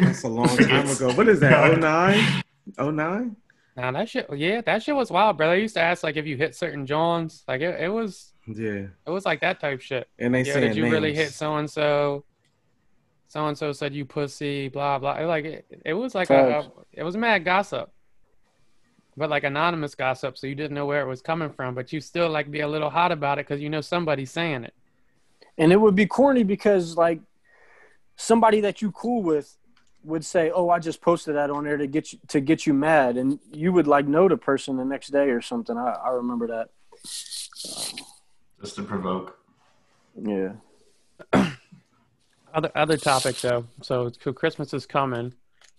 [0.00, 1.12] That's a long time ago.
[1.12, 1.78] What is that?
[1.78, 2.42] 09?
[2.96, 3.36] 09?
[3.76, 5.48] Now that shit, yeah, that shit was wild, bro.
[5.50, 8.86] They used to ask like if you hit certain Johns, like it, it was, Yeah.
[9.06, 10.08] it was like that type shit.
[10.18, 12.24] And they yeah, did you really hit so and so?
[13.28, 15.14] So and so said you pussy, blah blah.
[15.14, 16.66] It, like it, it was like Facts.
[16.66, 17.90] a, it was mad gossip,
[19.16, 22.00] but like anonymous gossip, so you didn't know where it was coming from, but you
[22.02, 24.74] still like be a little hot about it because you know somebody's saying it.
[25.56, 27.20] And it would be corny because like
[28.16, 29.56] somebody that you cool with
[30.04, 32.74] would say, "Oh, I just posted that on there to get you to get you
[32.74, 35.76] mad," and you would like know the person the next day or something.
[35.76, 36.70] I, I remember that.
[38.60, 39.38] Just to provoke.
[40.20, 40.52] Yeah.
[42.54, 45.32] Other other topic though, so so Christmas is coming,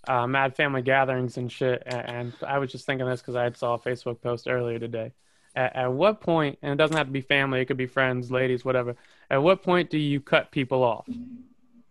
[0.08, 3.52] uh, mad family gatherings and shit, and, and I was just thinking this because I
[3.52, 5.12] saw a Facebook post earlier today.
[5.56, 8.32] At, at what point, and it doesn't have to be family, it could be friends,
[8.32, 8.96] ladies, whatever.
[9.30, 11.08] At what point do you cut people off?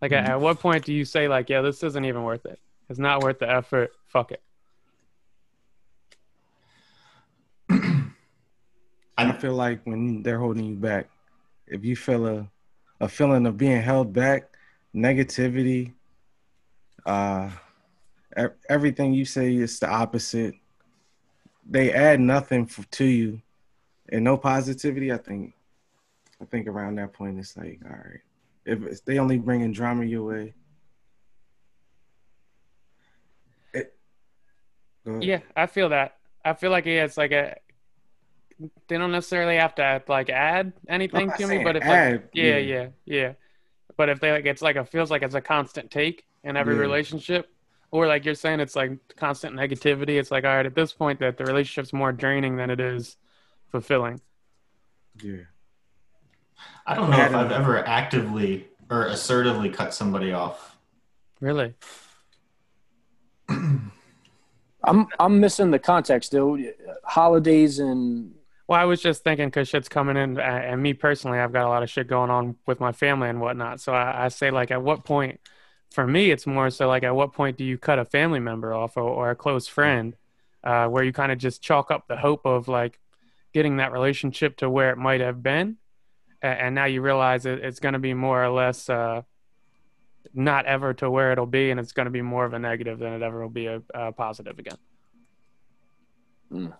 [0.02, 2.58] Like, at, at what point do you say like, yeah, this isn't even worth it.
[2.90, 3.92] It's not worth the effort.
[4.08, 4.42] Fuck it.
[9.16, 11.08] I feel like when they're holding you back,
[11.68, 12.50] if you feel a,
[13.00, 14.48] a feeling of being held back,
[14.92, 15.92] negativity,
[17.06, 17.50] uh,
[18.68, 20.54] everything you say is the opposite.
[21.68, 23.40] They add nothing f to you,
[24.08, 25.12] and no positivity.
[25.12, 25.54] I think,
[26.40, 28.20] I think around that point it's like, all right,
[28.64, 30.54] if it's, they only bringing drama your way.
[33.72, 33.94] It.
[35.20, 36.16] Yeah, I feel that.
[36.44, 37.56] I feel like yeah, it's like a.
[38.88, 42.58] They don't necessarily have to like add anything to me, but if add, like yeah,
[42.58, 42.58] yeah.
[42.58, 43.32] yeah, yeah,
[43.96, 46.74] but if they like, it's like it feels like it's a constant take in every
[46.74, 46.80] Yeah.
[46.80, 47.48] relationship,
[47.90, 50.18] or like you're saying, it's like constant negativity.
[50.20, 53.16] It's like all right, at this point, that the relationship's more draining than it is
[53.70, 54.20] fulfilling.
[55.20, 55.42] Yeah.
[56.86, 60.76] I don't know if I've ever actively or assertively cut somebody off.
[61.40, 61.74] Really?
[64.84, 66.58] I'm I'm missing the context, though.
[67.04, 68.34] Holidays and
[68.66, 71.68] Well, I was just thinking because shit's coming in, and me personally, I've got a
[71.68, 73.80] lot of shit going on with my family and whatnot.
[73.80, 75.40] So I, I say, like, at what point,
[75.90, 78.74] for me, it's more so like, at what point do you cut a family member
[78.74, 80.16] off or, or a close friend,
[80.64, 82.98] uh, where you kind of just chalk up the hope of like
[83.52, 85.76] getting that relationship to where it might have been,
[86.42, 89.22] and, now you realize it, it's going to be more or less uh,
[90.34, 92.98] not ever to where it'll be, and it's going to be more of a negative
[92.98, 94.78] than it ever will be a, a positive again.
[96.52, 96.72] Mm.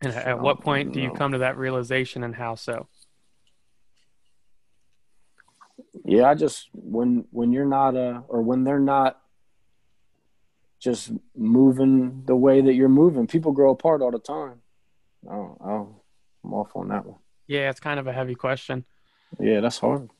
[0.00, 2.88] And at what point do you come to that realization, and how so?
[6.04, 9.20] yeah, I just when when you're not uh or when they're not
[10.80, 14.60] just moving the way that you're moving, people grow apart all the time.
[15.30, 16.02] Oh, oh
[16.44, 17.18] I'm off on that one.
[17.46, 18.84] Yeah, it's kind of a heavy question.
[19.38, 20.10] Yeah, that's hard.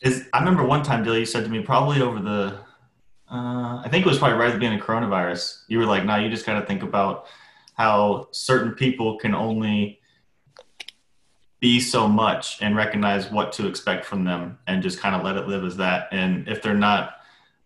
[0.00, 2.58] Is I remember one time, Dilly, you said to me probably over the,
[3.30, 5.62] uh, I think it was probably right at the beginning of coronavirus.
[5.68, 7.26] You were like, "No, you just got to think about
[7.74, 10.00] how certain people can only
[11.60, 15.36] be so much and recognize what to expect from them, and just kind of let
[15.36, 16.08] it live as that.
[16.10, 17.14] And if they're not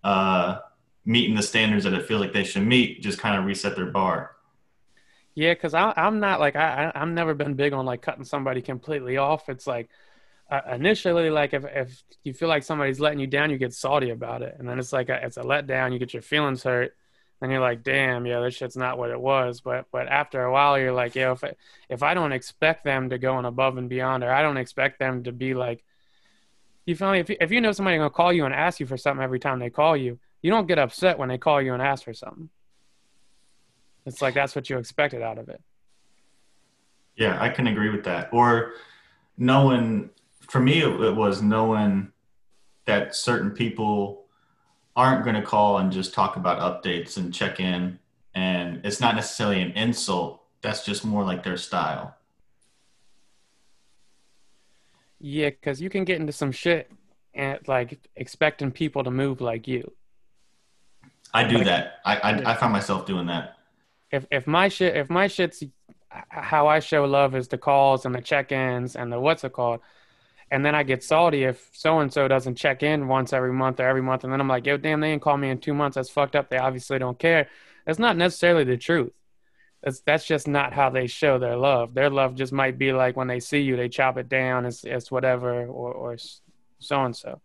[0.05, 0.59] uh,
[1.07, 3.87] meeting the standards that it feels like they should meet, just kind of reset their
[3.87, 4.33] bar."
[5.35, 8.63] Yeah, because I'm not like I I- I've never been big on like cutting somebody
[8.63, 9.49] completely off.
[9.49, 9.89] It's like
[10.51, 14.11] uh, initially like if if you feel like somebody's letting you down, you get salty
[14.11, 15.93] about it, and then it's like a, it's a letdown.
[15.93, 16.97] You get your feelings hurt,
[17.41, 19.61] and you're like, damn, yeah, this shit's not what it was.
[19.61, 21.55] But but after a while, you're like, yeah, if I,
[21.89, 24.99] if I don't expect them to go on above and beyond, or I don't expect
[24.99, 25.85] them to be like,
[26.87, 27.19] you me?
[27.19, 29.41] If you, if you know somebody gonna call you and ask you for something every
[29.41, 32.15] time they call you, you don't get upset when they call you and ask for
[32.15, 32.49] something.
[34.07, 35.61] It's like that's what you expected out of it.
[37.17, 38.29] Yeah, I can agree with that.
[38.33, 38.75] Or
[39.37, 40.11] knowing,
[40.49, 42.13] for me, it, it was knowing
[42.85, 44.25] that certain people
[44.95, 47.99] aren't going to call and just talk about updates and check in.
[48.35, 52.15] And it's not necessarily an insult, that's just more like their style.
[55.19, 56.91] Yeah, because you can get into some shit
[57.35, 59.93] and like expecting people to move like you.
[61.33, 61.95] I do Like- that.
[62.05, 63.57] I, I, I find myself doing that.
[64.11, 65.65] If if my shit if my shit's
[66.31, 69.81] how I show love is the calls and the check-ins and the what's it called,
[70.51, 73.81] and then I get salty if so and so doesn't check in once every month
[73.81, 75.75] or every month, and then I'm like, yo, damn, they didn't call me in two
[75.75, 75.97] months.
[75.97, 76.49] That's fucked up.
[76.49, 77.49] They obviously don't care.
[77.85, 79.13] That's not necessarily the truth.
[79.83, 81.95] That's that's just not how they show their love.
[81.95, 84.67] Their love just might be like when they see you, they chop it down.
[84.67, 86.17] It's it's whatever or or
[86.79, 87.41] so and so.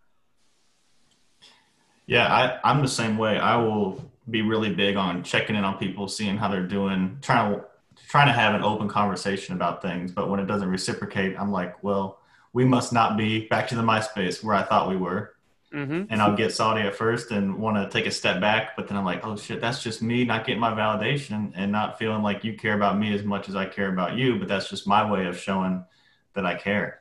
[2.07, 3.37] Yeah, I, I'm the same way.
[3.37, 7.55] I will be really big on checking in on people, seeing how they're doing, trying
[7.55, 7.65] to
[8.07, 10.11] trying to have an open conversation about things.
[10.11, 12.20] But when it doesn't reciprocate, I'm like, well,
[12.53, 15.35] we must not be back to the MySpace where I thought we were.
[15.71, 18.87] hmm And I'll get salty at first and want to take a step back, but
[18.87, 22.21] then I'm like, oh shit, that's just me not getting my validation and not feeling
[22.23, 24.37] like you care about me as much as I care about you.
[24.37, 25.85] But that's just my way of showing
[26.33, 26.99] that I care.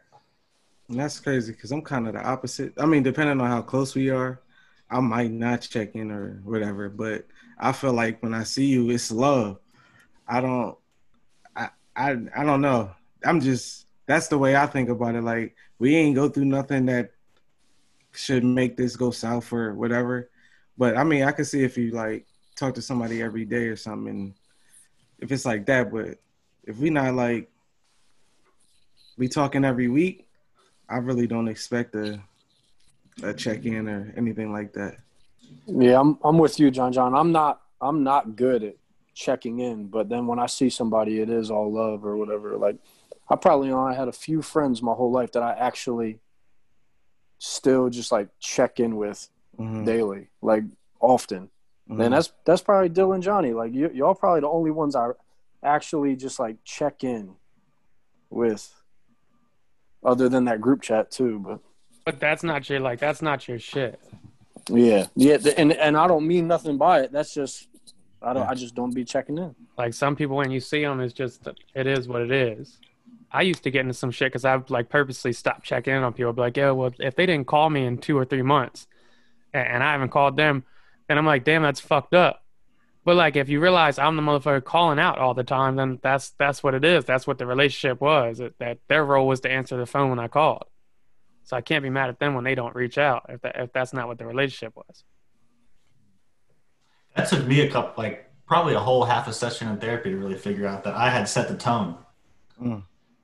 [0.88, 2.74] And that's crazy because I'm kind of the opposite.
[2.78, 4.40] I mean, depending on how close we are,
[4.90, 6.88] I might not check in or whatever.
[6.88, 7.26] But
[7.58, 9.60] I feel like when I see you, it's love.
[10.28, 10.78] I don't,
[11.56, 12.92] I, I, I don't know.
[13.24, 15.22] I'm just that's the way I think about it.
[15.22, 17.12] Like we ain't go through nothing that
[18.10, 20.30] should make this go south or whatever.
[20.76, 23.76] But I mean, I can see if you like talk to somebody every day or
[23.76, 24.34] something, and
[25.20, 25.92] if it's like that.
[25.92, 26.18] But
[26.64, 27.52] if we not like
[29.16, 30.26] we talking every week,
[30.88, 32.20] I really don't expect a
[33.22, 34.96] a check in or anything like that.
[35.66, 36.92] Yeah, I'm I'm with you, John.
[36.92, 38.74] John, I'm not I'm not good at
[39.14, 42.56] checking in, but then when I see somebody, it is all love or whatever.
[42.56, 42.76] Like
[43.30, 46.18] I probably only had a few friends my whole life that I actually
[47.38, 49.28] still just like check in with
[49.58, 50.64] Mhm, daily, like
[51.00, 51.50] often.
[51.88, 52.02] mhm.
[52.04, 53.52] And that's that's probably Dylan, Johnny.
[53.52, 55.10] Like you, y'all probably the only ones I
[55.62, 57.36] actually just like check in
[58.30, 58.72] with,
[60.04, 61.38] other than that group chat too.
[61.38, 61.60] But
[62.04, 64.00] But that's not your like that's not your shit.
[64.68, 67.12] yeah, yeah, th- and and I don't mean nothing by it.
[67.12, 67.68] That's just
[68.22, 68.48] I don't.
[68.48, 69.54] I just don't be checking in.
[69.78, 72.78] Like some people, when you see them, it's just it is what it is.
[73.32, 76.12] I used to get into some shit because I've like purposely stopped checking in on
[76.12, 76.30] people.
[76.30, 78.86] I'd be like, yeah, well, if they didn't call me in two or three months,
[79.54, 80.64] a- and I haven't called them,
[81.08, 82.42] then I'm like, damn, that's fucked up.
[83.04, 86.30] But like, if you realize I'm the motherfucker calling out all the time, then that's
[86.38, 87.04] that's what it is.
[87.04, 88.38] That's what the relationship was.
[88.38, 90.64] That, that their role was to answer the phone when I called.
[91.44, 93.72] So I can't be mad at them when they don't reach out if that, if
[93.72, 95.04] that's not what the relationship was.
[97.16, 100.16] That took me a couple, like probably a whole half a session in therapy to
[100.16, 101.96] really figure out that I had set the tone.
[102.62, 102.82] Mm.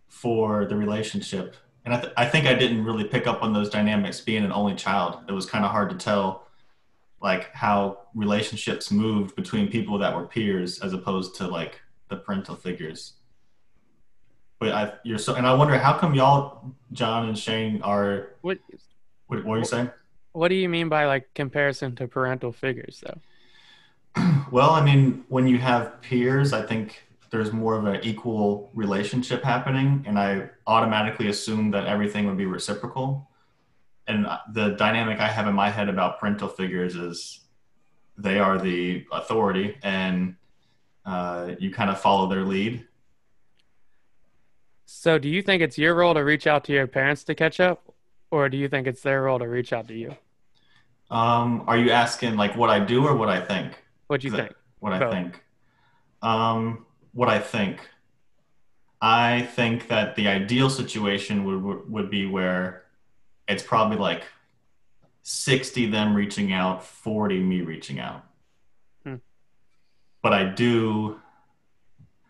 [0.09, 1.57] For the relationship.
[1.84, 4.52] And I, th- I think I didn't really pick up on those dynamics being an
[4.52, 5.18] only child.
[5.28, 6.46] It was kind of hard to tell
[7.20, 12.54] like how relationships moved between people that were peers as opposed to like the parental
[12.54, 13.14] figures.
[14.59, 18.30] But I, you're so, and I wonder how come y'all, John and Shane, are.
[18.40, 18.59] What
[19.26, 19.90] What, what are you saying?
[20.32, 23.20] What do you mean by like comparison to parental figures, though?
[24.50, 29.43] Well, I mean, when you have peers, I think there's more of an equal relationship
[29.43, 33.29] happening, and I automatically assume that everything would be reciprocal.
[34.07, 37.41] And the dynamic I have in my head about parental figures is
[38.16, 40.37] they are the authority, and
[41.05, 42.87] uh, you kind of follow their lead.
[44.87, 47.59] So, do you think it's your role to reach out to your parents to catch
[47.59, 47.93] up,
[48.31, 50.16] or do you think it's their role to reach out to you?
[51.11, 53.83] Um, are you asking like what I do or what I think?
[54.07, 54.53] What do you think?
[54.79, 55.43] What I think.
[56.22, 56.86] Um,
[57.16, 57.80] what I think.
[59.00, 62.84] I think that the ideal situation would would- be where
[63.48, 64.24] it's probably like
[65.22, 68.24] sixty them reaching out, forty me reaching out.
[69.02, 69.16] Hmm.
[70.22, 71.20] But I do.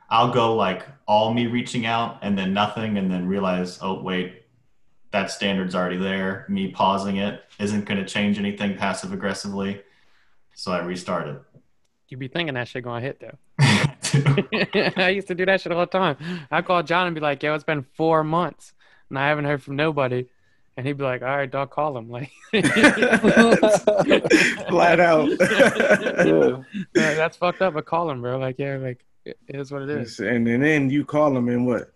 [0.09, 4.45] I'll go like all me reaching out and then nothing, and then realize, oh wait,
[5.11, 6.47] that standard's already there.
[6.49, 9.83] Me pausing it isn't going to change anything passive aggressively,
[10.55, 11.41] so I restarted.
[12.09, 13.37] You'd be thinking that shit gonna hit though.
[14.97, 16.17] I used to do that shit all the time.
[16.51, 18.73] I call John and be like, "Yo, it's been four months
[19.09, 20.27] and I haven't heard from nobody,"
[20.77, 22.31] and he'd be like, "All right, dog, call him." Like,
[24.69, 25.29] Flat out.
[25.41, 26.63] yeah.
[26.95, 27.75] Yeah, that's fucked up.
[27.75, 28.39] But call him, bro.
[28.39, 30.19] Like, yeah, like it is what it is.
[30.21, 31.93] and, and then you call him, and what?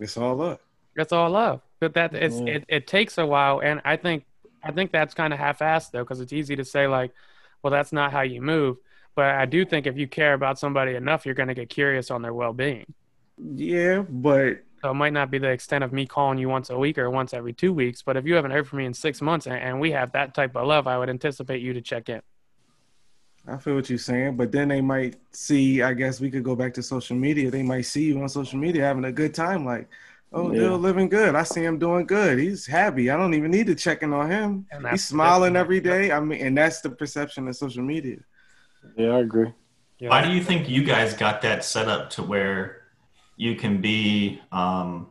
[0.00, 0.60] It's all up.
[0.96, 1.60] That's all love.
[1.80, 2.54] But that it's Yeah.
[2.54, 4.24] it, it takes a while, and I think
[4.62, 7.12] I think that's kind of half-assed though, because it's easy to say like,
[7.62, 8.76] "Well, that's not how you move."
[9.14, 12.22] But I do think if you care about somebody enough, you're gonna get curious on
[12.22, 12.84] their well-being.
[13.38, 16.78] Yeah, but So it might not be the extent of me calling you once a
[16.78, 19.22] week or once every two weeks, but if you haven't heard from me in six
[19.22, 22.08] months and, and we have that type of love, I would anticipate you to check
[22.08, 22.20] in.
[23.46, 24.36] I feel what you're saying.
[24.36, 25.82] But then they might see.
[25.82, 27.50] I guess we could go back to social media.
[27.50, 29.64] They might see you on social media having a good time.
[29.66, 29.88] Like,
[30.32, 30.60] oh, Yeah.
[30.60, 31.34] Dill living good.
[31.34, 32.38] I see him doing good.
[32.38, 33.10] He's happy.
[33.10, 34.66] I don't even need to check in on him.
[34.70, 36.10] And He's smiling every day.
[36.10, 38.18] I mean, and that's the perception of social media.
[38.96, 39.52] Yeah, I agree.
[39.98, 40.08] Yeah.
[40.10, 42.82] Why do you think you guys got that set up to where
[43.36, 45.08] you can be um,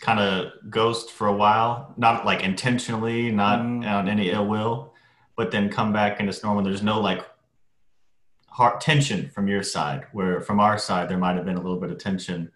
[0.00, 3.84] kind of ghost for a while, not like intentionally, not Mm.
[3.86, 4.94] on any ill will,
[5.36, 6.62] but then come back and it's normal?
[6.64, 7.24] There's no like
[8.48, 11.78] heart tension from your side, where from our side there might have been a little
[11.78, 12.50] bit of tension.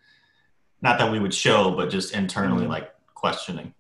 [0.81, 2.71] Not that we would show, but just internally, Mm.
[2.71, 3.73] like questioning.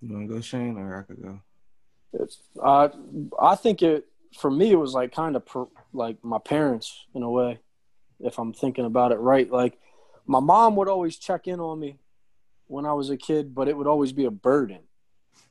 [0.00, 1.40] You want to go, Shane, or I could go?
[2.12, 2.88] It's, uh,
[3.40, 4.06] I think it
[4.36, 7.60] for me it was like kind of per, like my parents in a way,
[8.20, 9.50] if I'm thinking about it right.
[9.50, 9.78] Like
[10.26, 11.98] my mom would always check in on me
[12.66, 14.80] when I was a kid, but it would always be a burden.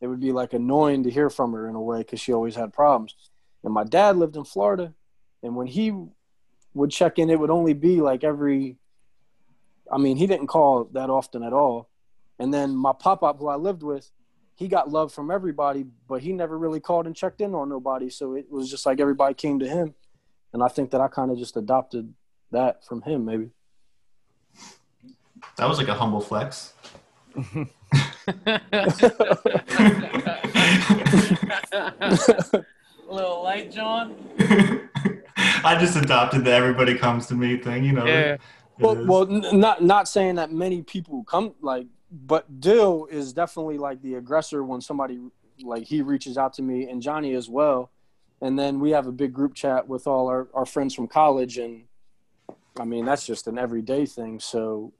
[0.02, 2.56] It would be like annoying to hear from her in a way because she always
[2.56, 3.16] had problems.
[3.64, 4.94] And my dad lived in Florida,
[5.42, 5.94] and when he
[6.74, 8.78] would check in, it would only be like every.
[9.92, 11.90] I mean, he didn't call that often at all.
[12.40, 14.10] And then my pop up, who I lived with,
[14.56, 18.10] he got love from everybody, but he never really called and checked in on nobody.
[18.10, 19.94] So it was just like everybody came to him.
[20.54, 22.14] And I think that I kind of just adopted
[22.52, 23.50] that from him, maybe.
[25.58, 26.74] That was like a humble flex.
[33.10, 34.16] Little light, John.
[35.38, 38.06] I just adopted the everybody comes to me thing, you know.
[38.06, 38.38] Yeah.
[38.80, 43.78] Well, well, n- not not saying that many people come like, but Dill is definitely
[43.78, 45.20] like the aggressor when somebody
[45.64, 47.92] like he reaches out to me and Johnny as well,
[48.42, 51.58] and then we have a big group chat with all our our friends from college,
[51.58, 51.84] and
[52.80, 54.40] I mean that's just an everyday thing.
[54.40, 54.94] So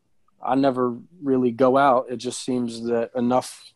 [0.44, 2.08] I never really go out.
[2.10, 3.74] It just seems that enough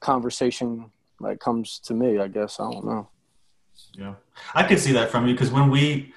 [0.00, 2.18] conversation like comes to me.
[2.18, 3.08] I guess I don't know.
[3.94, 4.14] Yeah,
[4.54, 6.12] I could see that from you because when we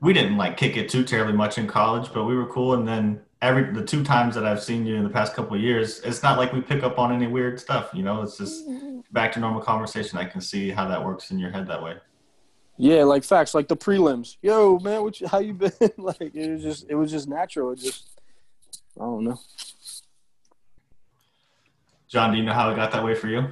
[0.00, 2.74] we didn't like kick it too terribly much in college, but we were cool.
[2.74, 5.62] And then every the two times that I've seen you in the past couple of
[5.62, 7.90] years, it's not like we pick up on any weird stuff.
[7.92, 9.00] You know, it's just mm-hmm.
[9.10, 10.18] back to normal conversation.
[10.18, 11.96] I can see how that works in your head that way.
[12.78, 14.36] Yeah, like facts, like the prelims.
[14.40, 15.72] Yo, man, what you, how you been?
[15.98, 17.72] like it was just, it was just natural.
[17.72, 18.08] It just,
[18.96, 19.38] I don't know.
[22.08, 23.46] John, do you know how it got that way for you?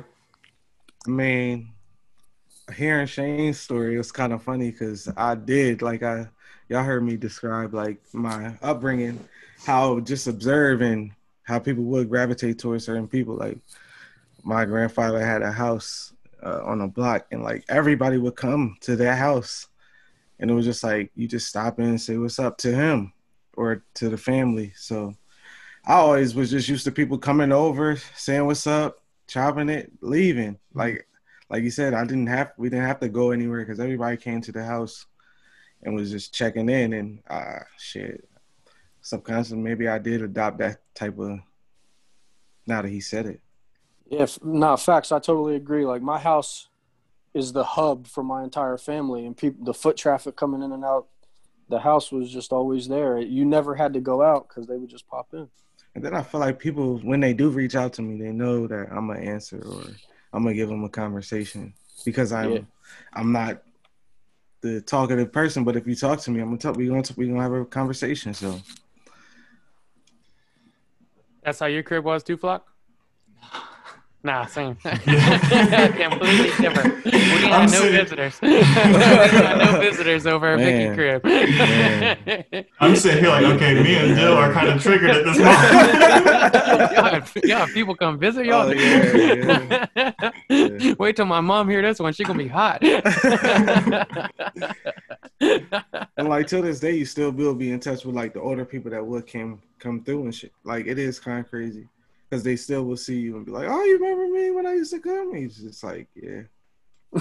[1.07, 1.73] I mean,
[2.77, 6.29] hearing Shane's story was kind of funny because I did like I
[6.69, 9.19] y'all heard me describe like my upbringing,
[9.65, 13.35] how just observing how people would gravitate towards certain people.
[13.35, 13.59] Like
[14.43, 18.97] my grandfather had a house uh, on a block, and like everybody would come to
[18.97, 19.69] that house,
[20.39, 23.13] and it was just like you just stop in and say what's up to him
[23.57, 24.73] or to the family.
[24.77, 25.15] So
[25.85, 30.59] I always was just used to people coming over, saying what's up, chopping it, leaving.
[30.73, 31.07] Like
[31.51, 34.41] like you said, I didn't have we didn't have to go anywhere because everybody came
[34.43, 35.07] to the house
[35.83, 38.30] and was just checking in and uh shit.
[39.03, 41.41] Subconsciously maybe I did adopt that type of
[42.67, 43.41] now that he said it.
[44.09, 45.13] Yeah, no facts.
[45.13, 45.85] I totally agree.
[45.87, 46.69] Like my house
[47.33, 50.85] is the hub for my entire family, and people, the foot traffic coming in and
[50.85, 51.07] out,
[51.69, 53.19] the house was just always there.
[53.19, 55.49] You never had to go out because they would just pop in.
[55.95, 58.67] And then I feel like people, when they do reach out to me, they know
[58.67, 59.83] that I'm gonna answer or
[60.33, 61.75] I'm gonna give them a conversation
[62.05, 62.61] because I'm Yeah.
[63.13, 63.63] I'm not
[64.61, 65.65] the talkative person.
[65.65, 66.77] But if you talk to me, I'm gonna talk.
[66.77, 68.35] We gonna we gonna have a conversation.
[68.35, 68.61] So
[71.43, 72.70] That's how your crib was too, Flock?
[74.23, 74.75] Nah, same.
[74.83, 75.01] Completely
[76.61, 77.05] different.
[77.07, 78.39] We I'm had no sitting- visitors.
[78.43, 80.95] we had no visitors over at Vicky Man.
[80.95, 82.67] crib.
[82.81, 85.63] I'm sitting here like, okay, me and Dill are kind of triggered at this moment.
[86.93, 88.69] yeah, yeah, people come visit y'all.
[88.69, 90.13] Oh, yeah,
[90.51, 90.95] Yeah.
[90.99, 92.13] Wait till my mom hear this one.
[92.13, 92.83] She gonna be hot.
[95.41, 98.65] and like till this day, you still will be in touch with like the older
[98.65, 100.53] people that would came come through and shit.
[100.65, 101.89] Like it is kind of crazy
[102.31, 104.75] because they still will see you and be like, "Oh, you remember me when I
[104.75, 106.43] used to come?" It's just like, yeah.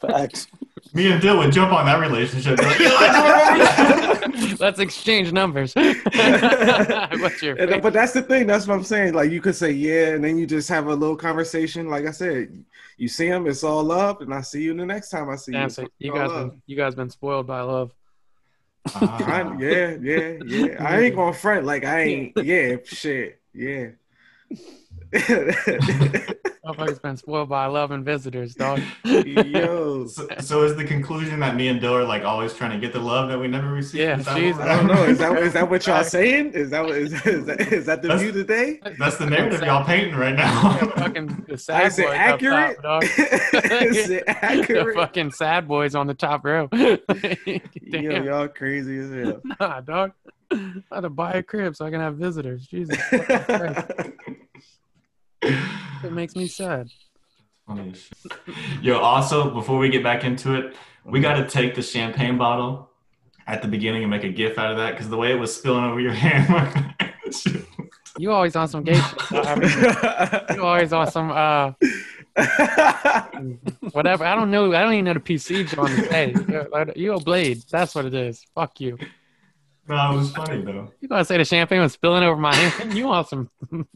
[0.00, 0.46] Facts.
[0.94, 2.58] me and Dill would jump on that relationship.
[2.58, 5.74] Be like, "Yo, I remember." Let's exchange numbers.
[5.74, 8.46] What's your And, but that's the thing.
[8.46, 9.14] That's what I'm saying.
[9.14, 11.88] Like you could say yeah, and then you just have a little conversation.
[11.88, 12.64] Like I said,
[12.96, 15.52] you see them, it's all up, and I see you the next time I see
[15.52, 15.70] Damn, you.
[15.70, 17.92] so you guys been you guys been spoiled by love.
[18.94, 19.00] I,
[19.44, 19.56] Ah.
[19.58, 20.76] yeah, yeah, yeah.
[20.86, 22.36] I ain't gonna front like I ain't.
[22.44, 23.40] Yeah, shit.
[23.52, 23.88] Yeah.
[25.14, 28.80] Motherfuckers been spoiled by love and visitors, dog.
[29.04, 32.78] Yo, So, so is the conclusion that me and Dill are like always trying to
[32.78, 34.00] get the love that we never receive?
[34.00, 34.58] Yeah, Is that Jesus.
[34.58, 35.04] what I don't know.
[35.04, 36.52] Is that is that what y'all saying?
[36.52, 38.80] Is that what is, is, that, is that the That's- view today?
[38.98, 40.86] That's the narrative y'all painting right Yeah, now.
[40.96, 42.76] fucking the sad Is boys up accurate?
[42.76, 43.04] top, dog.
[43.84, 44.94] is it the accurate?
[44.96, 46.68] fucking sad boys on the top row.
[46.72, 49.40] Yo, y'all crazy as hell.
[49.60, 50.12] nah, dog.
[50.50, 52.66] I had to buy a crib so I can have visitors.
[52.66, 53.90] Jesus, fucking Christ.
[55.44, 56.88] It makes me sad.
[57.66, 57.94] Funny.
[58.82, 60.74] Yo, also before we get back into it,
[61.04, 62.90] we got to take the champagne bottle
[63.46, 65.54] at the beginning and make a gif out of that because the way it was
[65.54, 66.94] spilling over your hand.
[68.18, 69.22] You always on some gay shit.
[69.32, 69.54] I
[70.50, 71.72] mean, you always on some uh
[73.92, 74.24] whatever.
[74.24, 74.72] I don't know.
[74.74, 76.34] I don't even know the PC on the say.
[76.48, 77.62] You're- You a blade.
[77.70, 78.44] That's what it is.
[78.54, 78.98] Fuck you.
[79.88, 80.92] No, it was funny though.
[81.00, 82.94] You gonna say the champagne was spilling over my hand?
[82.94, 83.50] You want some?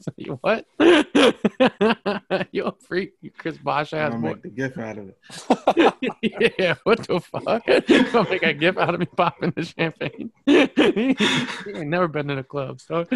[0.41, 0.66] what?
[2.53, 4.28] you a freak, you Chris Bosh ass I'll boy.
[4.28, 6.55] make the gift out of it.
[6.59, 7.66] yeah, what the fuck?
[7.89, 10.30] You gonna make a gift out of me popping the champagne?
[10.47, 13.07] you ain't never been in a club, so.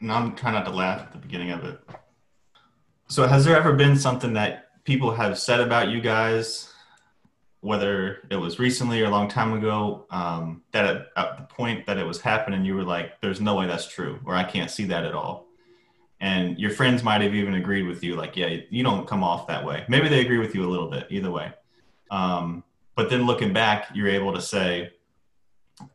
[0.00, 1.80] No, I'm trying not to laugh at the beginning of it.
[3.08, 6.72] So, has there ever been something that people have said about you guys,
[7.60, 11.86] whether it was recently or a long time ago, um, that at, at the point
[11.86, 14.70] that it was happening, you were like, "There's no way that's true," or "I can't
[14.70, 15.46] see that at all,"
[16.20, 19.46] and your friends might have even agreed with you, like, "Yeah, you don't come off
[19.48, 21.52] that way." Maybe they agree with you a little bit, either way.
[22.10, 22.62] Um,
[22.94, 24.92] but then looking back, you're able to say,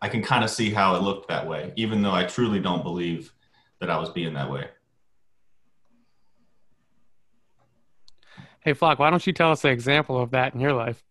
[0.01, 2.83] "I can kind of see how it looked that way," even though I truly don't
[2.83, 3.33] believe
[3.79, 4.67] that I was being that way.
[8.61, 11.03] hey, Flock, why don't you tell us an example of that in your life?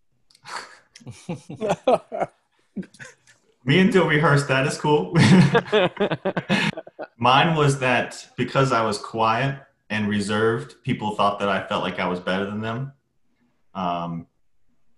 [3.63, 4.65] Me and Dill rehearsed that.
[4.65, 5.13] It's cool.
[7.17, 11.99] Mine was that because I was quiet and reserved, people thought that I felt like
[11.99, 12.93] I was better than them.
[13.75, 14.27] Um,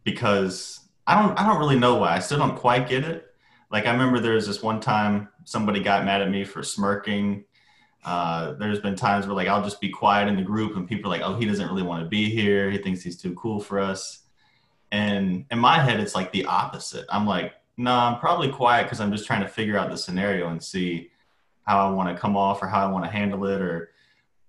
[0.03, 2.15] because I don't, I don't really know why.
[2.15, 3.25] I still don't quite get it.
[3.69, 7.45] Like I remember there was this one time somebody got mad at me for smirking.
[8.05, 11.11] Uh, there's been times where like I'll just be quiet in the group and people
[11.11, 12.69] are like, "Oh, he doesn't really want to be here.
[12.69, 14.22] He thinks he's too cool for us."
[14.93, 17.07] And in my head, it's like the opposite.
[17.09, 20.49] I'm like, no, I'm probably quiet because I'm just trying to figure out the scenario
[20.49, 21.09] and see
[21.63, 23.89] how I want to come off or how I want to handle it or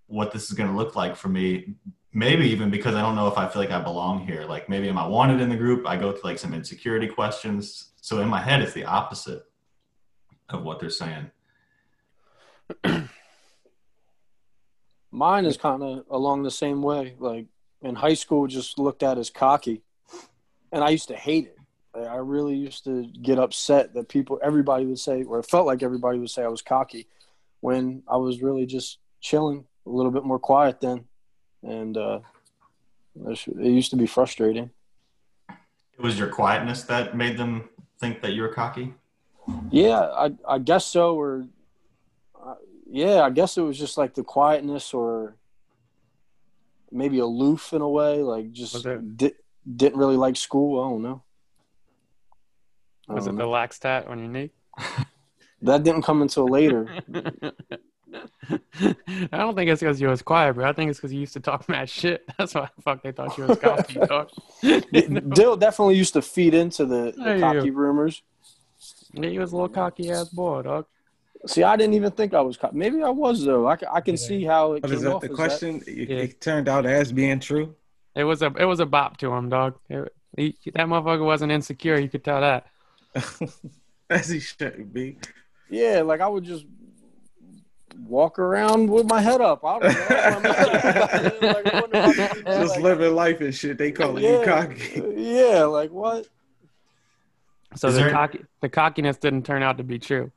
[0.06, 1.76] what this is going to look like for me.
[2.12, 4.44] Maybe even because I don't know if I feel like I belong here.
[4.44, 5.86] Like maybe am I wanted in the group?
[5.86, 7.92] I go through like some insecurity questions.
[8.02, 9.44] So in my head, it's the opposite
[10.50, 11.30] of what they're saying.
[15.10, 17.14] Mine is kind of along the same way.
[17.18, 17.46] Like
[17.80, 19.83] in high school, just looked at as cocky,
[20.74, 21.58] and I used to hate it.
[21.96, 25.84] I really used to get upset that people, everybody would say, or it felt like
[25.84, 27.06] everybody would say I was cocky,
[27.60, 31.04] when I was really just chilling, a little bit more quiet then,
[31.62, 32.18] and uh,
[33.24, 34.70] it used to be frustrating.
[35.48, 37.68] It was your quietness that made them
[38.00, 38.92] think that you were cocky.
[39.70, 41.14] Yeah, I I guess so.
[41.14, 41.46] Or
[42.90, 45.36] yeah, I guess it was just like the quietness or
[46.90, 49.32] maybe aloof in a way, like just Was di-
[49.76, 50.82] didn't really like school.
[50.84, 51.22] I don't know.
[53.08, 53.50] I Was it don't the know.
[53.50, 54.50] lax tat on your knee?
[55.62, 56.88] that didn't come until later.
[59.32, 60.68] I don't think it's because you was quiet, bro.
[60.68, 62.24] I think it's because you used to talk mad shit.
[62.38, 64.30] That's why the fuck they thought you was cocky, dog.
[64.62, 65.20] You know?
[65.20, 67.76] Dill definitely used to feed into the, the cocky go.
[67.76, 68.22] rumors.
[69.12, 70.86] Yeah, you was a little cocky ass boy, dog.
[71.46, 72.56] See, I didn't even think I was.
[72.56, 73.66] Co- Maybe I was though.
[73.66, 74.18] I, I can Yeah.
[74.20, 75.14] see how it What came is that?
[75.14, 75.36] off The as that.
[75.36, 76.16] question it, Yeah.
[76.16, 77.74] it turned out as being true.
[78.14, 79.78] It was a it was a bop to him, dog.
[79.88, 81.96] It- he, that motherfucker wasn't insecure.
[81.96, 82.66] You could tell that.
[84.10, 85.16] as he should be.
[85.70, 86.66] Yeah, like I would just
[88.08, 89.64] walk around with my head up.
[89.64, 91.48] I don't know.
[91.48, 93.78] like, I wonder if I could do that, Just like- living life and shit.
[93.78, 94.44] They call you Yeah.
[94.44, 95.02] cocky.
[95.16, 96.26] Yeah, like what?
[97.76, 100.32] So Is the there- cocky the cockiness didn't turn out to be true.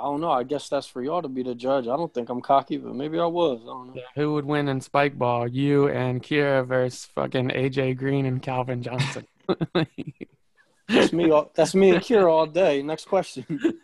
[0.00, 0.30] I don't know.
[0.30, 1.86] I guess that's for y'all to be the judge.
[1.86, 3.60] I don't think I'm cocky, but maybe I was.
[3.62, 4.02] I don't know.
[4.14, 5.46] Who would win in spike ball?
[5.46, 9.26] You and Kira versus fucking AJ Green and Calvin Johnson.
[10.88, 11.30] That's me.
[11.30, 12.82] All, that's me and Kira all day.
[12.82, 13.44] Next question.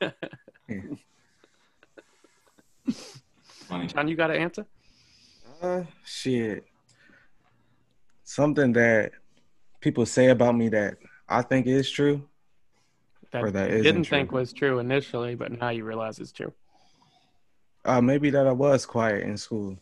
[3.68, 3.86] Funny.
[3.86, 4.66] John, you got an answer?
[5.62, 6.64] Uh, shit.
[8.24, 9.12] Something that
[9.80, 10.96] people say about me that
[11.28, 12.26] I think is true.
[13.32, 14.18] That Or that didn't true.
[14.18, 16.52] think was true initially, but now you realize it's true.
[17.84, 19.78] Uh, maybe that I was quiet in school,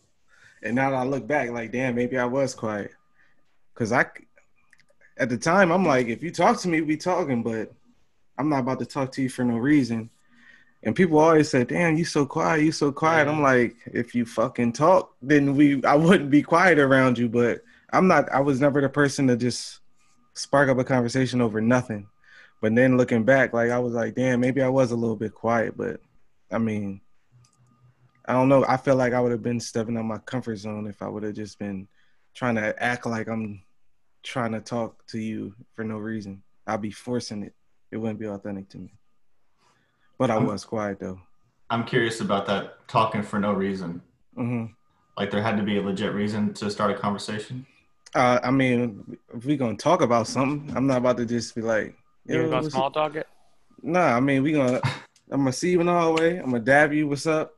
[0.61, 2.91] and now that I look back, like, damn, maybe I was quiet.
[3.73, 4.05] Cause I,
[5.17, 7.73] at the time, I'm like, if you talk to me, we talking, but
[8.37, 10.09] I'm not about to talk to you for no reason.
[10.83, 13.33] And people always say, "Damn, you so quiet, you so quiet." Yeah.
[13.33, 17.27] I'm like, if you fucking talk, then we, I wouldn't be quiet around you.
[17.27, 18.31] But I'm not.
[18.31, 19.79] I was never the person to just
[20.35, 22.07] spark up a conversation over nothing.
[22.61, 25.33] But then looking back, like I was like, damn, maybe I was a little bit
[25.33, 25.77] quiet.
[25.77, 25.99] But
[26.51, 27.01] I mean,
[28.25, 28.65] I don't know.
[28.67, 31.23] I feel like I would have been stepping out my comfort zone if I would
[31.23, 31.87] have just been
[32.33, 33.61] trying to act like I'm
[34.23, 36.41] trying to talk to you for no reason.
[36.65, 37.53] I'd be forcing it.
[37.91, 38.93] It wouldn't be authentic to me.
[40.17, 41.19] But I I'm- was quiet though.
[41.69, 44.01] I'm curious about that talking for no reason.
[44.35, 44.65] hmm
[45.17, 47.65] Like there had to be a legit reason to start a conversation.
[48.13, 51.61] Uh, I mean, if we gonna talk about something, I'm not about to just be
[51.61, 51.95] like,
[52.25, 53.27] You "Yo, gonna small talk it?
[53.81, 54.81] Nah, I mean we gonna.
[55.31, 56.37] I'm gonna see you in the hallway.
[56.37, 57.07] I'm gonna dab you.
[57.07, 57.53] What's up?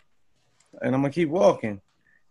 [0.82, 1.82] And I'm gonna keep walking.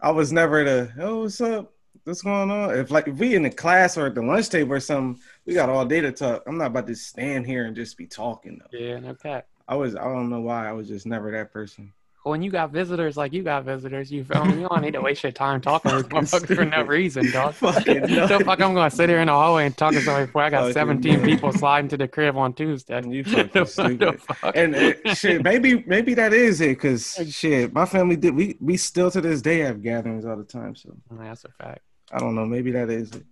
[0.01, 0.93] I was never the.
[1.01, 1.73] Oh, what's up?
[2.05, 2.77] What's going on?
[2.79, 5.55] If like if we in the class or at the lunch table or something, we
[5.55, 6.43] got all day to talk.
[6.47, 8.79] I'm not about to stand here and just be talking though.
[8.79, 9.47] Yeah, no cap.
[9.67, 9.97] I was.
[9.97, 10.69] I don't know why.
[10.69, 11.93] I was just never that person.
[12.27, 14.63] When you got visitors like you got visitors, you feel me?
[14.63, 17.55] You don't need to waste your time talking to Fucking motherfuckers for no reason, dog.
[17.67, 18.45] Fucking the nuts.
[18.45, 20.63] fuck I'm gonna sit here in the hallway and talk to somebody before I got
[20.63, 21.25] Fucking 17 nuts.
[21.25, 23.01] people sliding to the crib on Tuesday.
[23.09, 24.21] You fucking stupid.
[24.23, 24.57] fuck?
[24.57, 26.81] And uh, shit, maybe maybe that is it.
[26.81, 28.35] Cause shit, my family did.
[28.35, 30.75] We we still to this day have gatherings all the time.
[30.75, 31.83] So That's a fact.
[32.11, 32.45] I don't know.
[32.45, 33.25] Maybe that is it.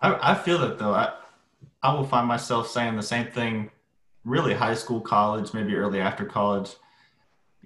[0.00, 0.94] I, I feel it though.
[0.94, 1.14] I
[1.82, 3.72] I will find myself saying the same thing.
[4.24, 6.70] Really, high school, college, maybe early after college.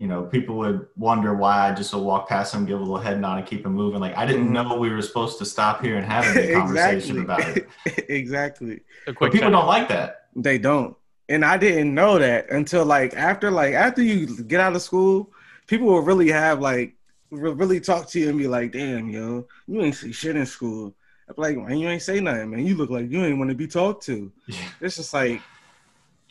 [0.00, 2.96] You know, people would wonder why I just would walk past them, give a little
[2.96, 4.00] head nod, and keep it moving.
[4.00, 4.52] Like I didn't Mhm.
[4.52, 7.68] know we were supposed to stop here and have a conversation about it.
[8.08, 8.80] exactly.
[9.06, 10.28] A But people shout- don't like that.
[10.34, 10.96] They don't.
[11.28, 15.30] And I didn't know that until like after like after you get out of school,
[15.66, 16.94] people will really have like
[17.30, 20.94] really talk to you and be like, "Damn, yo, you ain't see shit in school."
[21.28, 22.66] I'm like, "Man, you ain't say nothing, man.
[22.66, 24.56] You look like you ain't want to be talked to." Yeah.
[24.80, 25.42] It's just like,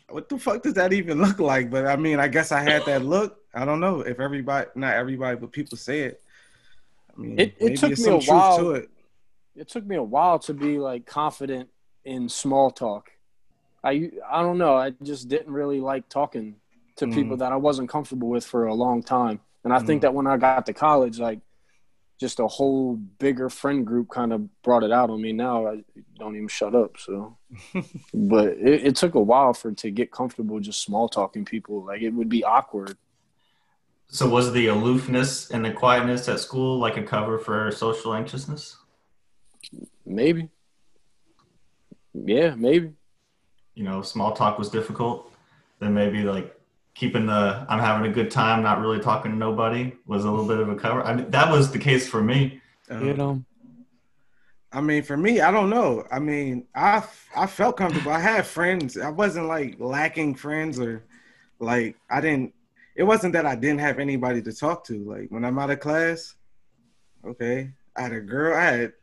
[0.09, 1.69] what the fuck does that even look like?
[1.69, 3.38] But I mean, I guess I had that look.
[3.53, 6.21] I don't know if everybody, not everybody, but people say it.
[7.17, 8.57] I mean, It- it took me a while.
[8.57, 8.89] to it.
[9.55, 11.69] it took me a while to be like confident
[12.05, 13.11] in small talk.
[13.83, 14.75] I I don't know.
[14.75, 16.55] I just didn't really like talking
[16.97, 17.13] to Mm.
[17.13, 19.39] people that I wasn't comfortable with for a long time.
[19.63, 20.01] And I think Mm.
[20.03, 21.39] that when I got to college, like
[22.19, 25.31] just a whole bigger friend group kind of brought it out on me.
[25.33, 25.83] Now I
[26.17, 26.97] don't even shut up.
[26.97, 27.37] So,
[28.13, 31.83] but it, it took a while for to get comfortable just small talking people.
[31.85, 32.97] Like it would be awkward.
[34.09, 38.75] So was the aloofness and the quietness at school like a cover for social anxiousness?
[40.05, 40.49] Maybe.
[42.13, 42.93] Yeah, maybe.
[43.75, 45.31] You know, small talk was difficult.
[45.79, 46.59] Then maybe like
[46.95, 50.47] keeping the I'm having a good time, not really talking to nobody was a little
[50.47, 51.03] bit of a cover.
[51.03, 52.61] I mean, that was the case for me.
[52.89, 53.43] Um, You know,
[54.71, 56.05] I mean, for me, I don't know.
[56.11, 57.03] I mean, I
[57.37, 58.11] I felt comfortable.
[58.11, 58.97] I had friends.
[58.97, 61.03] I wasn't like lacking friends or
[61.59, 62.53] like I didn't.
[62.99, 64.97] It wasn't that I didn't have anybody to talk to.
[65.05, 66.35] Like when I'm out of class,
[67.25, 68.57] okay, I had a girl.
[68.57, 68.93] I had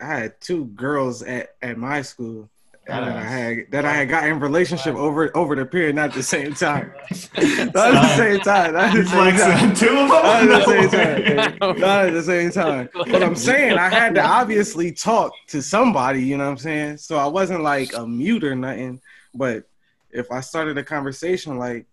[0.00, 2.48] I had two girls at at my school
[2.86, 6.14] that I had that I had got in relationship over over the period, not at
[6.14, 6.92] the same time.
[7.10, 8.74] not at the same time.
[8.74, 9.74] Not at the same time.
[9.74, 10.08] two of them?
[10.08, 11.80] Not at the same time.
[11.80, 12.88] Not at the same time.
[12.94, 16.98] But I'm saying I had to obviously talk to somebody, you know what I'm saying?
[16.98, 19.00] So I wasn't like a mute or nothing.
[19.34, 19.64] But
[20.12, 21.86] if I started a conversation, like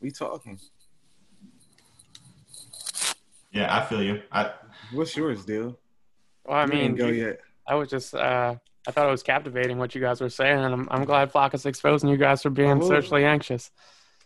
[0.00, 0.58] we talking.
[3.52, 4.22] Yeah, I feel you.
[4.30, 4.52] I,
[4.92, 5.78] What's yours, deal?
[6.44, 7.40] Well, I You mean, go you- yet.
[7.66, 8.54] I was just, uh,
[8.86, 11.52] I thought it was captivating what you guys were saying, and I'm, I'm glad Flock
[11.52, 13.70] is exposing you guys for being Oh, socially anxious.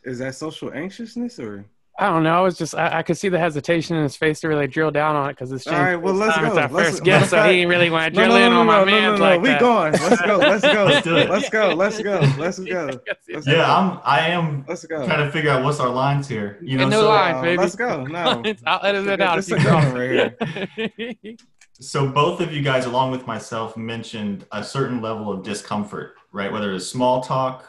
[0.04, 1.64] Is that social anxiousness or?
[1.98, 2.34] I don't know.
[2.36, 4.90] I was just, I, I could see the hesitation in his face to really drill
[4.90, 6.44] down on it because it's All right, well, let's time.
[6.44, 6.48] go.
[6.48, 8.84] It's our Let's- first guest, so he ain't really want to drill in on my
[8.84, 9.60] man's like we that.
[9.60, 9.92] going.
[9.92, 10.38] Let's go.
[10.38, 10.84] Let's go.
[10.84, 11.30] Let's do it.
[11.30, 11.68] Let's go.
[11.74, 12.20] Let's go.
[12.38, 12.90] Let's go.
[13.28, 13.62] Let's yeah, go.
[13.62, 14.00] I'm.
[14.04, 15.04] I am Let's go.
[15.04, 16.58] trying to figure out what's our lines here.
[16.62, 17.34] You know, Get no so, line.
[17.36, 17.56] Uh, baby.
[17.58, 18.06] Let's go.
[18.12, 18.42] No.
[18.66, 19.92] I'll edit it out This is you a go.
[19.92, 21.36] good one
[21.82, 26.50] so both of you guys, along with myself, mentioned a certain level of discomfort, right?
[26.52, 27.64] Whether it's small talk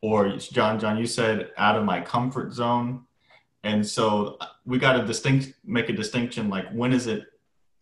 [0.00, 3.04] or John, John, you said out of my comfort zone,
[3.64, 6.48] and so uh, we got to distinct make a distinction.
[6.48, 7.24] Like when is it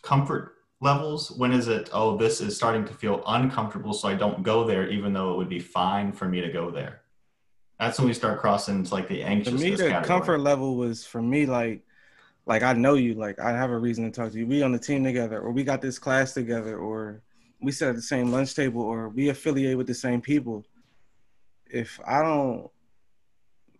[0.03, 1.31] comfort levels?
[1.33, 1.91] When is it?
[1.93, 5.37] Oh, this is starting to feel uncomfortable, so I don't go there, even though it
[5.37, 7.03] would be fine for me to go there.
[7.79, 9.63] That's when we start crossing into like the To anxiousness.
[9.63, 10.05] me, the category.
[10.05, 11.83] comfort level was for me like,
[12.47, 14.47] like I know you, like I have a reason to talk to you.
[14.47, 17.21] We on the team together, or we got this class together, or
[17.61, 20.65] we sit at the same lunch table, or we affiliate with the same people.
[21.69, 22.71] If I don't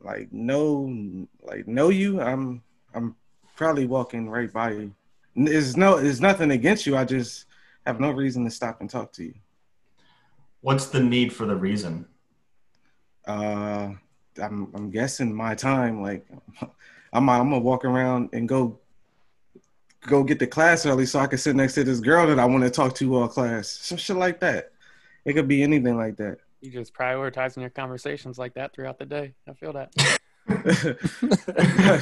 [0.01, 2.63] like know, like know you, I'm
[2.95, 3.17] I'm
[3.57, 4.95] probably walking right by you.
[5.35, 6.97] There's no, there's nothing against you.
[6.97, 7.47] I just
[7.87, 9.35] have no reason to stop and talk to you.
[10.61, 12.07] What's the need for the reason?
[13.27, 13.91] Uh,
[14.43, 16.03] I'm I'm guessing my time.
[16.03, 16.27] Like,
[17.13, 18.79] I'm I'm gonna walk around and go
[20.03, 22.45] go get the class early so I can sit next to this girl that I
[22.45, 23.69] want to talk to all class.
[23.69, 24.73] Some shit like that.
[25.25, 26.39] It could be anything like that.
[26.67, 29.35] You just prioritizing your conversations like that throughout the day.
[29.49, 29.93] I feel that.
[30.49, 31.99] I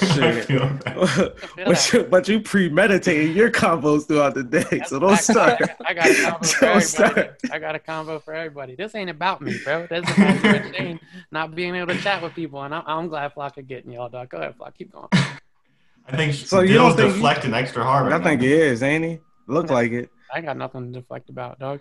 [0.46, 1.34] feel that.
[1.66, 5.24] But, you, but you premeditating your combos throughout the day, That's so a don't fact.
[5.24, 5.60] start.
[5.86, 6.84] I got, I got a combo for Don't everybody.
[6.86, 7.36] start.
[7.52, 8.74] I got a combo for everybody.
[8.74, 9.86] This ain't about me, bro.
[9.86, 11.00] This is about you and Shane
[11.30, 14.08] not being able to chat with people, and I'm, I'm glad Flock are getting y'all,
[14.08, 14.30] dog.
[14.30, 14.74] Go ahead, Flock.
[14.78, 15.08] Keep going.
[15.12, 18.10] I think So so you you don't think- deflecting extra hard.
[18.12, 18.46] I Right think now.
[18.46, 19.18] it is, ain't he?
[19.46, 20.08] Look like it.
[20.32, 21.80] I got nothing to deflect about, dog.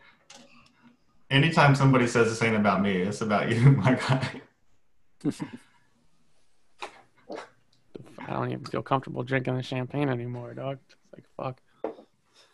[1.34, 4.42] Anytime somebody says this ain't about me, it's about you, my guy.
[8.20, 10.78] I don't even feel comfortable drinking the champagne anymore, dog.
[10.86, 11.60] It's like fuck.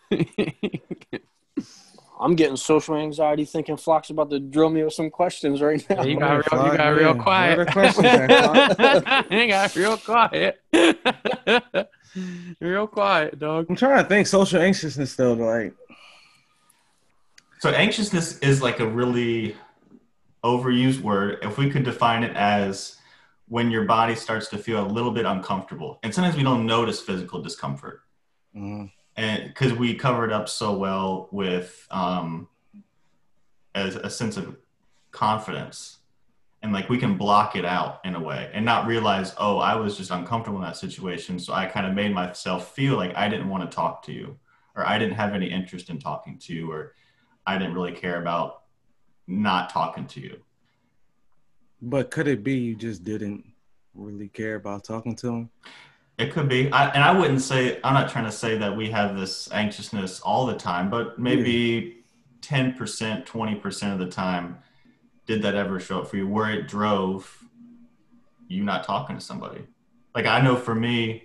[2.21, 5.97] I'm getting social anxiety thinking Flock's about to drill me with some questions right now.
[5.97, 7.21] Yeah, you got on, real, you got real yeah.
[7.21, 7.57] quiet.
[7.57, 10.61] What are the questions there, you got real quiet.
[12.61, 13.65] real quiet, dog.
[13.69, 14.25] I'm trying to think.
[14.25, 15.73] Social anxiousness, though, like
[17.59, 19.55] So anxiousness is like a really
[20.45, 21.39] overused word.
[21.41, 22.95] If we could define it as
[23.49, 27.01] when your body starts to feel a little bit uncomfortable, and sometimes we don't notice
[27.01, 28.01] physical discomfort,
[28.55, 32.47] mm, and because we cover it up so well with um,
[33.75, 34.55] as a sense of
[35.11, 35.97] confidence,
[36.61, 39.75] and like we can block it out in a way and not realize, oh, I
[39.75, 43.27] was just uncomfortable in that situation, so I kind of made myself feel like I
[43.27, 44.37] didn't want to talk to you,
[44.77, 46.93] or I didn't have any interest in talking to you, or
[47.49, 48.61] I didn't really care about
[49.25, 50.37] not talking to you.
[51.81, 53.43] But could it be you just didn't
[53.95, 55.49] really care about talking to him?
[56.19, 58.91] It could be, I, and I wouldn't say I'm not trying to say that we
[58.91, 62.03] have this anxiousness all the time, but maybe
[62.77, 64.59] percent, twenty percent of the time,
[65.25, 67.43] did that ever show up for you where it drove
[68.47, 69.61] you not talking to somebody?
[70.13, 71.23] Like I know for me,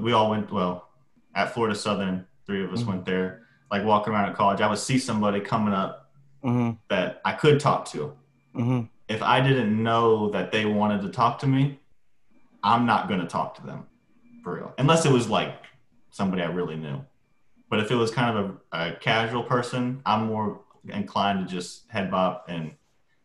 [0.00, 0.88] we all went well
[1.34, 2.26] at Florida Southern.
[2.46, 2.86] Three of us Mhm.
[2.86, 3.46] went there.
[3.70, 5.96] Like walking around at college, I would see somebody coming up
[6.42, 6.70] Mm-hmm.
[6.88, 8.14] that I could talk to.
[8.56, 8.86] Mm-hmm.
[9.10, 11.78] if I didn't know that they wanted to talk to me,
[12.64, 13.84] I'm not going to talk to them
[14.42, 14.72] for real.
[14.78, 15.54] Unless it was like
[16.10, 17.04] somebody I really knew.
[17.68, 21.88] But if it was kind of a, a casual person, I'm more inclined to just
[21.90, 22.72] head bop and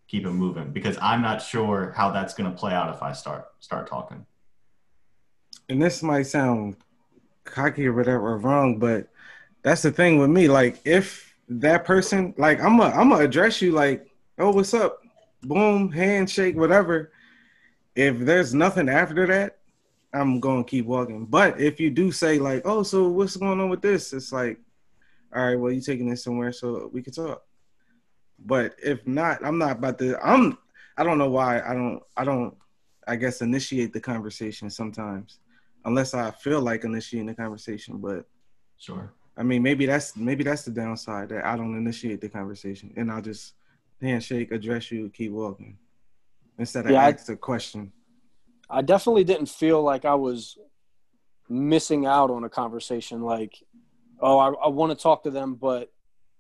[0.09, 3.13] keep it moving because I'm not sure how that's going to play out if I
[3.13, 4.25] start start talking.
[5.69, 6.75] And this might sound
[7.45, 9.07] cocky or whatever or wrong, but
[9.65, 10.47] that's the thing with me.
[10.47, 15.01] Like if that person, like I'm a, I'm gonna address you like, oh, what's up?
[15.41, 17.11] Boom, handshake, whatever.
[17.95, 19.57] If there's nothing after that,
[20.13, 21.25] I'm gonna keep walking.
[21.25, 24.13] But if you do say like, oh, so what's going on with this?
[24.13, 24.59] It's like,
[25.35, 27.41] all right, well, you taking this somewhere so we can talk.
[28.37, 30.15] But if not, I'm not about to.
[30.23, 30.59] I'm.
[30.95, 31.59] I don't know why.
[31.61, 32.03] I don't.
[32.15, 32.55] I don't.
[33.07, 35.39] I guess initiate the conversation sometimes,
[35.85, 37.97] unless I feel like initiating the conversation.
[37.97, 38.27] But
[38.77, 39.11] Sure.
[39.37, 43.11] I mean, maybe that's maybe that's the downside that I don't initiate the conversation and
[43.11, 43.53] I'll just
[44.01, 45.77] handshake, address you, keep walking,
[46.57, 47.91] instead of Yeah, ask a question.
[48.69, 50.57] I definitely didn't feel like I was
[51.49, 53.21] missing out on a conversation.
[53.21, 53.61] Like,
[54.19, 55.91] oh, I, I want to talk to them, but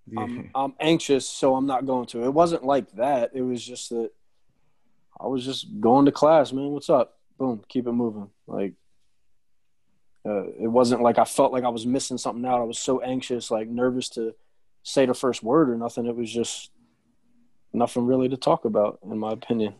[0.07, 0.21] Yeah.
[0.21, 2.23] I'm, I'm anxious, so I'm not going to.
[2.23, 3.31] It wasn't like that.
[3.33, 4.11] It was just that
[5.19, 6.71] I was just going to class, man.
[6.71, 7.17] What's up?
[7.37, 8.29] Boom, keep it moving.
[8.47, 8.73] Like,
[10.25, 12.59] uh, it wasn't like I felt like I was missing something out.
[12.61, 14.33] I was so anxious, like nervous to
[14.83, 16.05] say the first word or nothing.
[16.05, 16.71] It was just
[17.73, 19.75] nothing really to talk about, in my opinion.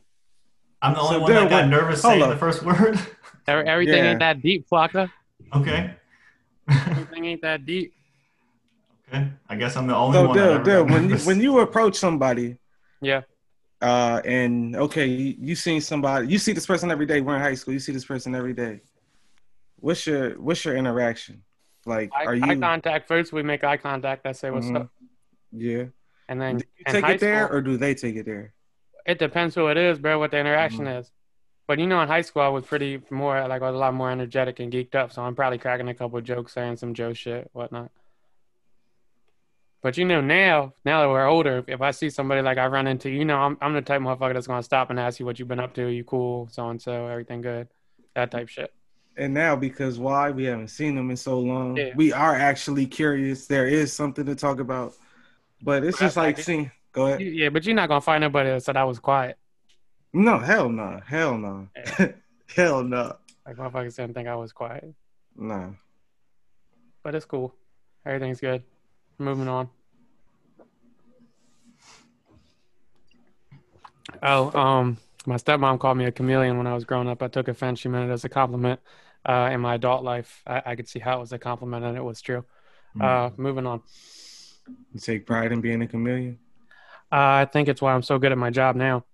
[0.82, 2.30] I'm the only So, one that got wait, nervous hold saying up.
[2.30, 3.00] the first word.
[3.48, 4.10] Everything Yeah.
[4.12, 5.10] ain't that deep, Flocka.
[5.54, 5.92] okay.
[6.70, 7.94] Everything ain't that deep.
[9.08, 9.28] okay.
[9.50, 10.38] I guess I'm the only So, one.
[10.38, 12.58] that Dale, ever Dale, when you, when you approach somebody,
[13.02, 13.22] Yeah.
[13.82, 17.22] uh, and okay, you, you seen somebody, you see this person every day.
[17.22, 17.74] We're in high school.
[17.74, 18.82] You see this person every day.
[19.86, 21.44] What's your what's your interaction?
[21.86, 23.32] Like, are you eye contact first.
[23.32, 24.26] We make eye contact.
[24.26, 24.78] I say what's Mhm.
[24.78, 24.90] up,
[25.52, 25.84] Yeah.
[26.28, 28.56] and then Do you take it there, school- or do they take it there?
[29.06, 30.18] It depends who it is, bro.
[30.18, 30.98] What the interaction Mm-hmm.
[31.02, 31.12] is.
[31.68, 33.94] But you know, in high school, I was pretty more like I was a lot
[33.94, 35.12] more energetic and geeked up.
[35.12, 37.92] So I'm probably cracking a couple jokes, saying some Joe shit, whatnot.
[39.84, 42.88] But you know, now now that we're older, if I see somebody like I run
[42.88, 45.28] into, you know, I'm I'm the type of motherfucker that's gonna stop and ask you
[45.28, 45.86] what you've been up to.
[45.86, 46.48] You cool?
[46.50, 47.68] So and so, everything good?
[48.16, 48.74] That type shit.
[49.18, 51.94] And now, because why we haven't seen them in so long, Yeah.
[51.96, 53.48] we are actually curious.
[53.48, 54.94] There is something to talk about,
[55.62, 56.72] but it's Well, just that's like like- seeing.
[56.92, 57.22] Go ahead.
[57.22, 59.38] Yeah, but you're not gonna find nobody that said I was quiet.
[60.14, 61.68] No, hell no, hell no,
[62.56, 64.94] hell no, Like motherfuckers didn't think I was quiet.
[65.36, 65.76] no.
[67.04, 67.54] But it's cool.
[68.06, 68.64] Everything's good.
[69.20, 69.70] Moving on.
[74.24, 77.22] Oh, um, my stepmom called me a chameleon when I was growing up.
[77.22, 77.80] I took offense.
[77.80, 78.80] She meant it as a compliment.
[79.26, 81.98] Uh, in my adult life, I, I could see how it was a compliment, and
[81.98, 82.46] it was true.
[83.00, 83.82] Uh, moving on.
[84.94, 86.40] You take pride in being a chameleon.
[87.12, 89.06] Uh, I think it's why I'm so good at my job now.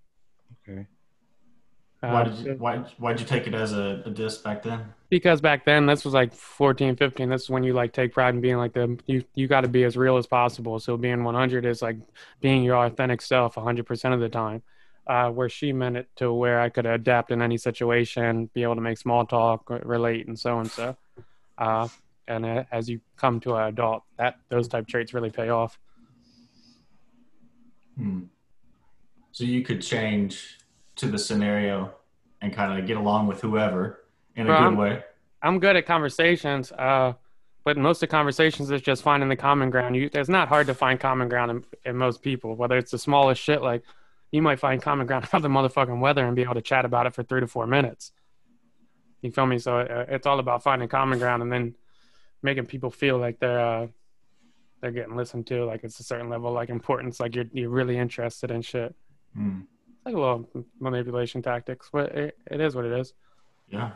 [0.68, 0.88] Okay.
[2.06, 4.94] why Uh, did you why why'd you take it as a, a diss back then?
[5.10, 8.34] because back then this was like 14 15 this is when you like take pride
[8.34, 11.24] in being like the you you got to be as real as possible so being
[11.24, 11.98] 100 is like
[12.40, 14.64] being your authentic self 100% of the time
[15.08, 18.76] uh, where she meant it to where i could adapt in any situation be able
[18.76, 20.96] to make small talk relate and so and so
[21.58, 21.88] uh,
[22.28, 25.80] and uh, as you come to an adult that those type traits really pay off
[27.98, 28.22] Hmm.
[29.32, 30.58] So you could change
[30.96, 31.94] to the scenario
[32.42, 34.04] and kind of get along with whoever
[34.36, 35.04] in a good I'm- way.
[35.44, 37.14] I'm good at conversations, uh,
[37.64, 39.96] but most of conversations is just finding the common ground.
[39.96, 43.00] You, it's not hard to find common ground in, in most people, whether it's the
[43.00, 43.62] smallest shit.
[43.62, 43.84] Like
[44.32, 47.06] you might find common ground about the motherfucking weather and be able to chat about
[47.06, 48.12] it for three to four minutes.
[49.22, 49.60] You feel me?
[49.60, 51.76] So uh, it's all about finding common ground and then
[52.42, 53.88] making people feel like they're uh,
[54.82, 57.98] they're getting listened to, like it's a certain level like importance, like you're you're really
[57.98, 58.96] interested in shit.
[59.36, 59.62] Hmm.
[59.98, 60.50] It's like a little
[60.80, 63.14] manipulation tactics, but it, it is what it is.
[63.70, 63.92] Yeah.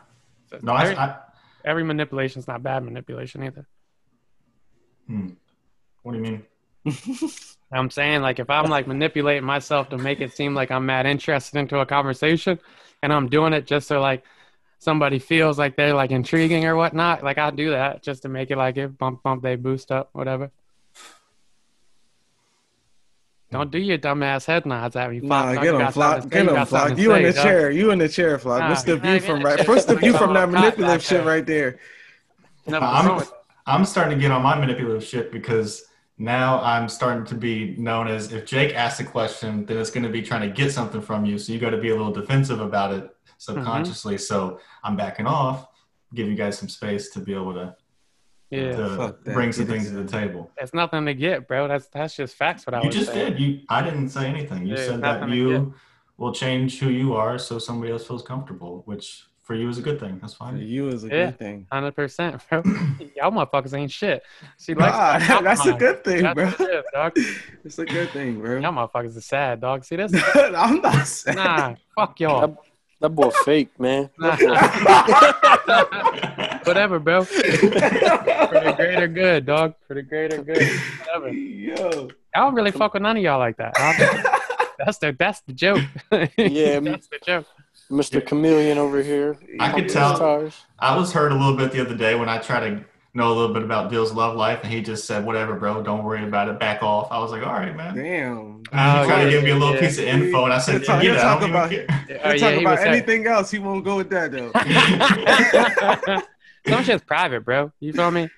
[0.62, 1.16] No, I, every, I
[1.64, 3.66] every manipulation is not bad manipulation either.
[5.08, 5.30] hmm.
[6.02, 6.44] What do you mean?
[7.72, 11.06] I'm saying like if I'm like manipulating myself to make it seem like I'm mad
[11.06, 12.58] interested into a conversation
[13.02, 14.24] and I'm doing it just so like
[14.78, 18.50] somebody feels like they're like intriguing or whatnot, like I'll do that just to make
[18.50, 20.50] it like it bump bump they boost up, whatever.
[23.50, 25.20] Don't do your dumbass head nods at me.
[25.20, 25.46] Flock.
[25.46, 26.22] Like get you him, Flock.
[26.22, 26.98] something to say, Get you him, Flock.
[26.98, 27.44] You in the dog.
[27.44, 27.70] chair.
[27.70, 28.60] You in the chair, Flock.
[28.60, 29.68] Nah, What's the view from right?
[29.68, 31.78] What's the view from that manipulative shit right there?
[32.66, 33.22] Nothing I'm,
[33.66, 35.85] I'm starting to get on my manipulative shit because
[36.18, 40.04] now I'm starting to be known as if Jake asks a question, then it's going
[40.04, 41.38] to be trying to get something from you.
[41.38, 44.14] So you got to be a little defensive about it subconsciously.
[44.14, 44.22] Mm-hmm.
[44.22, 45.68] So I'm backing off,
[46.14, 47.76] give you guys some space to be able to,
[48.50, 50.50] yeah, to bring some things to the table.
[50.56, 51.68] it's nothing to get, bro.
[51.68, 52.66] That's that's just facts.
[52.66, 53.32] What I You just saying.
[53.32, 53.40] did.
[53.40, 54.66] You I didn't say anything.
[54.66, 55.74] You Yeah, said that you
[56.16, 59.82] will change who you are so somebody else feels comfortable, which for you is a
[59.82, 60.18] good thing.
[60.20, 60.54] That's fine.
[60.54, 60.66] For fine.
[60.68, 61.26] you is a Yeah.
[61.26, 61.66] good thing.
[61.70, 62.62] Hundred percent, bro.
[63.16, 64.22] Y'all motherfuckers ain't shit.
[64.58, 66.46] She likes Ah, that that's a good thing, That's bro.
[66.46, 67.12] what it is, dog.
[67.64, 68.58] It's a good thing, bro.
[68.58, 69.84] Y'all motherfuckers are sad, dog.
[69.84, 70.12] See this?
[70.34, 71.36] I'm not saying.
[71.36, 72.62] Nah, fuck y'all.
[73.00, 74.10] That boy fake, man.
[74.18, 74.36] Nah.
[76.64, 77.24] Whatever, bro.
[77.24, 79.74] For the greater good, dog.
[79.86, 80.66] For the greater good.
[81.00, 81.28] Whatever.
[81.30, 82.08] Yo.
[82.34, 83.74] I don't really fuck with none of y'all like that.
[84.78, 85.80] That's the that's the joke.
[86.36, 87.46] Yeah, that's the joke.
[87.90, 88.24] Mr.
[88.24, 89.36] Chameleon over here.
[89.60, 90.18] I could tell.
[90.18, 90.64] tires.
[90.78, 92.84] I was hurt a little bit the other day when I tried to
[93.14, 95.82] know a little bit about Dill's love life, and he just said, "Whatever, bro.
[95.82, 96.58] Don't worry about it.
[96.58, 98.58] Back off." I was like, "All right, man." Damn.
[98.58, 99.80] He tried oh, yeah, to give me a little yeah.
[99.80, 101.18] piece of info, and I said, He'll talk- "Get he'll it.
[101.20, 103.50] I talk don't about- even care." Oh, We're yeah, talking about was saying- anything else.
[103.50, 104.50] He won't go with that though.
[106.68, 107.70] Some shit's private, bro.
[107.78, 108.28] You feel me?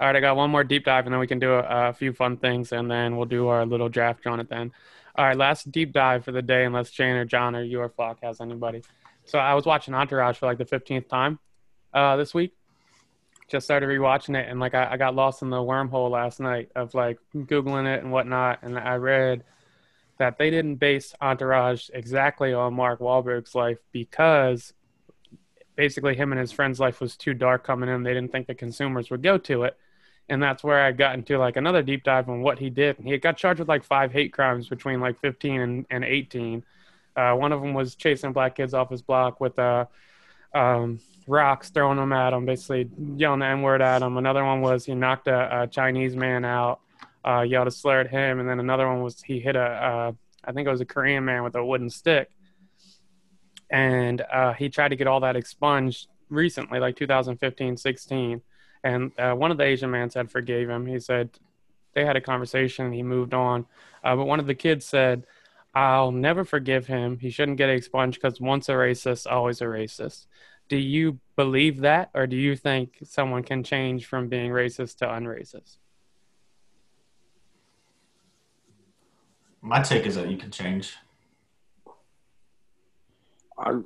[0.00, 1.92] All right, I got one more deep dive, and then we can do a, a
[1.92, 4.48] few fun things, and then we'll do our little draft on it.
[4.50, 4.72] Then,
[5.14, 7.88] All right, last deep dive for the day, unless Jane or John or you or
[7.88, 8.82] Flock has anybody.
[9.24, 11.38] So I was watching Entourage for like the fifteenth time
[11.92, 12.54] uh, this week.
[13.48, 16.70] Just started rewatching it, and like I, I got lost in the wormhole last night
[16.74, 19.44] of like googling it and whatnot, and I read
[20.18, 24.72] that they didn't base Entourage exactly on Mark Wahlberg's life because
[25.76, 28.02] basically him and his friend's life was too dark coming in.
[28.02, 29.76] They didn't think the consumers would go to it.
[30.28, 32.96] And that's where I got into like another deep dive on what he did.
[33.02, 36.64] He got charged with like five hate crimes between like 15 and, and 18.
[37.14, 39.84] Uh, one of them was chasing black kids off his block with uh,
[40.54, 44.16] um, rocks, throwing them at him, basically yelling the N word at him.
[44.16, 46.80] Another one was he knocked a, a Chinese man out,
[47.24, 48.40] uh, yelled a slur at him.
[48.40, 49.60] And then another one was he hit a,
[50.46, 52.30] uh, think it was a Korean man with a wooden stick
[53.72, 58.42] and uh, he tried to get all that expunged recently, like 2015, 16.
[58.84, 60.86] And uh, one of the Asian men said forgave him.
[60.86, 61.30] He said
[61.94, 62.92] they had a conversation.
[62.92, 63.66] He moved on,
[64.02, 65.26] uh, but one of the kids said,
[65.74, 67.18] "I'll never forgive him.
[67.18, 70.26] He shouldn't get expunged because once a racist, always a racist."
[70.68, 75.06] Do you believe that, or do you think someone can change from being racist to
[75.06, 75.76] unracist?
[79.60, 80.96] My take is that you can change.
[83.58, 83.80] I,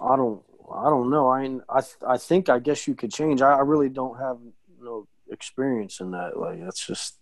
[0.00, 0.42] I don't,
[0.72, 1.28] I don't know.
[1.28, 3.42] I, mean, I, I think I guess you could change.
[3.42, 4.38] I, I really don't have
[4.80, 6.38] no experience in that.
[6.38, 7.16] Like that's just.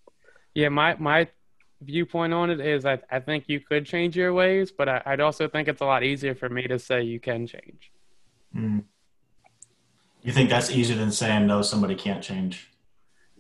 [0.55, 1.29] Yeah, my my
[1.81, 5.21] viewpoint on it is I I think you could change your ways, but I, would
[5.21, 7.93] also think it's a lot easier for me to say you can change.
[8.55, 8.85] Mm.
[10.23, 12.71] You think that's easier than saying no, somebody can't change?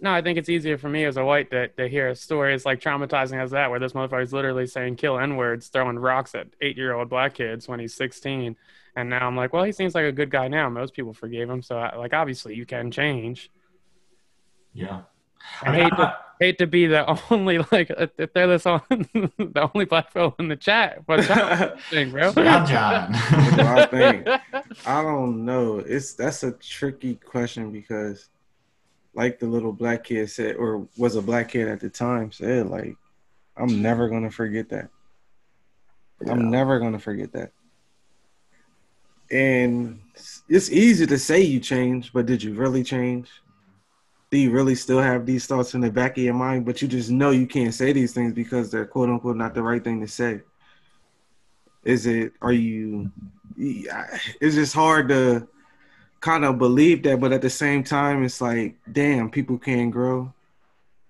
[0.01, 2.55] No, I think it's easier for me as a white to, to hear a story
[2.55, 5.99] as like traumatizing as that, where this motherfucker is literally saying kill N words, throwing
[5.99, 8.57] rocks at eight year old black kids when he's 16.
[8.99, 10.69] And now I'm like, well, he seems like a good guy now.
[10.69, 11.63] Most people forgave him.
[11.63, 13.49] So, I, like, obviously, you can change.
[14.75, 15.03] Yeah.
[15.63, 18.83] I, I mean, hate, to, hate to be the only, like, if they're this on,
[18.91, 21.03] the only black fellow in the chat.
[21.07, 21.29] What's
[21.91, 22.33] thing, bro?
[22.33, 23.11] John, John.
[23.15, 24.41] I,
[24.85, 25.79] I don't know.
[25.79, 28.31] It's That's a tricky question because
[29.15, 32.67] like the little black kid said, or was a black kid at the time, said,
[32.67, 32.97] like,
[33.57, 34.91] I'm never gonna forget that.
[36.21, 36.33] Yeah.
[36.33, 37.53] I'm never gonna forget that.
[39.31, 40.01] And
[40.49, 43.29] it's easy to say you changed, but did you really change?
[44.31, 46.89] Do you really still have these thoughts in the back of your mind, but you
[46.89, 50.01] just know you can't say these things because they're quote unquote not the right thing
[50.01, 50.41] to say?
[51.85, 53.11] Is it, are you,
[53.57, 55.49] it's just hard to
[56.21, 60.33] kind of believe that, but at the same time, it's like, damn, people can grow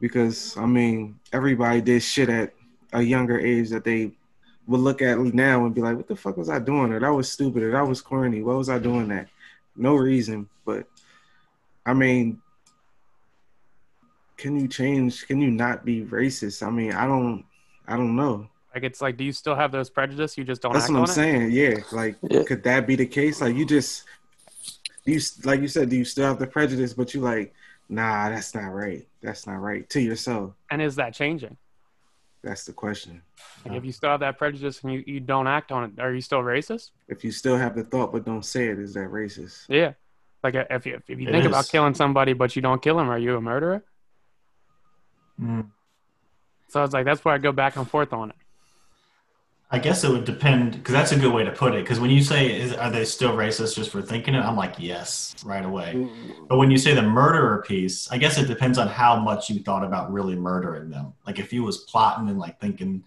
[0.01, 2.55] because I mean, everybody did shit at
[2.93, 4.13] a younger age that they
[4.69, 6.93] would look at now and be like, "What the fuck was I doing?
[6.93, 7.63] Or that was stupid.
[7.65, 8.43] Or that was corny.
[8.43, 9.29] What was I doing that?
[9.75, 10.87] No reason." But
[11.85, 12.41] I mean,
[14.37, 15.27] can you change?
[15.27, 16.65] Can you not be racist?
[16.65, 17.45] I mean, I don't.
[17.87, 18.49] I don't know.
[18.75, 20.37] Like it's like, do you still have those prejudices?
[20.37, 20.75] You just don't.
[20.75, 21.09] That's what I'm it?
[21.09, 21.51] saying.
[21.51, 22.45] Yeah, like, yeah.
[22.45, 23.41] could that be the case?
[23.41, 24.05] Like, you just
[25.07, 27.55] you like you said, do you still have the prejudice, but you like,
[27.89, 29.09] nah, that's not right.
[29.23, 30.53] That's not right to yourself.
[30.71, 31.57] And is that changing?
[32.43, 33.23] That's the question.
[33.65, 36.15] Like if you still have that prejudice and you, you don't act on it, are
[36.15, 36.91] you still racist?
[37.09, 39.65] If you still have the thought but don't say it, is that racist?
[39.69, 39.95] Yeah.
[40.43, 41.47] Like if you, if you think is.
[41.47, 43.83] about killing somebody but you don't kill him, are you a murderer?
[45.41, 45.69] Mm.
[46.69, 48.37] So it's like that's where I go back and forth on it.
[49.71, 51.85] I guess it would depend because that's a good way to put it.
[51.85, 54.77] Because when you say, is, "Are they still racist just for thinking it?" I'm like,
[54.79, 56.09] yes, right away.
[56.49, 59.61] But when you say the murderer piece, I guess it depends on how much you
[59.61, 61.13] thought about really murdering them.
[61.27, 63.05] Like if you was plotting and like thinking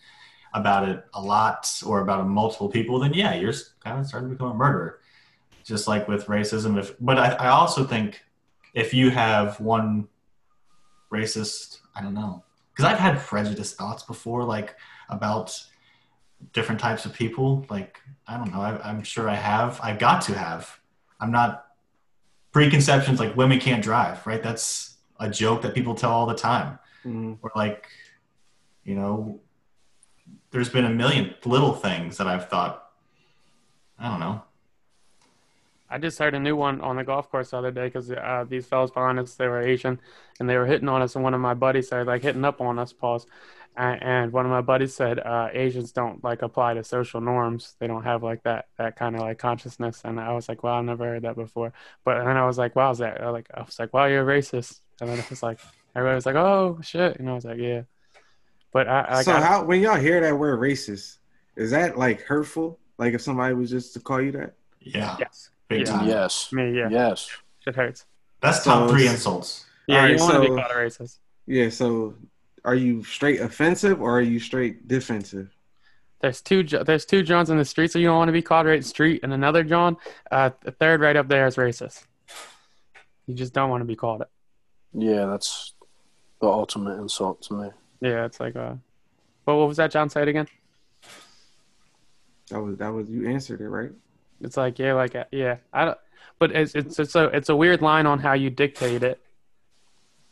[0.54, 4.36] about it a lot or about multiple people, then yeah, you're kind of starting to
[4.36, 5.00] become a murderer.
[5.64, 8.22] Just like with racism, if but I, I also think
[8.76, 10.08] if you have one
[11.12, 14.76] racist, I don't know, because I've had prejudiced thoughts before, like
[15.10, 15.60] about
[16.54, 17.66] different types of people.
[17.70, 18.62] Like, I don't know.
[18.62, 19.80] I, am sure I have.
[19.82, 20.80] I've got to have.
[21.20, 21.66] I'm not
[22.52, 24.42] preconceptions like women can't drive, right?
[24.42, 26.80] That's a joke that people tell all the time.
[27.06, 27.34] Mm-hmm.
[27.42, 27.88] Or like,
[28.84, 29.40] you know,
[30.52, 32.90] there's been a million little things that I've thought,
[33.98, 34.44] I don't know.
[35.92, 38.46] I just heard a new one on the golf course the other day because uh,
[38.48, 40.00] these fellas behind us, they were Asian
[40.40, 41.16] and they were hitting on us.
[41.16, 43.26] And one of my buddies said, like, hitting up on us, pause
[43.76, 47.76] and one of my buddies said uh, Asians don't like apply to social norms.
[47.80, 50.02] They don't have like that that kind of like consciousness.
[50.04, 51.74] And I was like, wow, I've never heard that before.
[52.04, 54.26] But then I was like, wow, is that I like I was like, wow, you're
[54.26, 54.82] racist.
[55.00, 55.60] And then it was like
[55.96, 57.84] everybody was like, oh shit, and I was like, yeah.
[58.74, 61.18] But I, I so how when y'all hear that word racist,
[61.56, 62.78] is that like hurtful?
[62.98, 64.54] Like if somebody was just to call you that?
[64.82, 65.16] Yeah.
[65.20, 65.50] Yes.
[65.72, 65.94] Big yeah.
[65.94, 66.08] time.
[66.08, 66.52] Yes.
[66.52, 66.90] Me, yeah.
[66.90, 67.30] Yes.
[67.60, 68.06] Shit hurts.
[68.42, 69.66] That's top so, three insults.
[69.88, 71.20] Yeah, right, you want so, to be called a racist.
[71.48, 72.16] Yeah, so
[72.66, 75.50] are you straight offensive or are you straight defensive?
[76.20, 76.64] There's two.
[76.64, 79.22] There's two Johns in the street, so you don't want to be called right street,
[79.24, 79.98] and another John.
[80.30, 82.04] Uh, the third right up there is racist.
[83.26, 84.28] You just don't want to be called it.
[84.94, 85.74] Yeah, that's
[86.40, 87.70] the ultimate insult to me.
[88.02, 88.76] Yeah, it's like uh.
[89.46, 90.48] But what was that John said again?
[92.50, 93.92] That was that was you answered it right.
[94.42, 95.58] It's like yeah, like uh, yeah.
[95.74, 95.98] I don't.
[96.40, 99.22] But it's it's it's a it's a weird line on how you dictate it.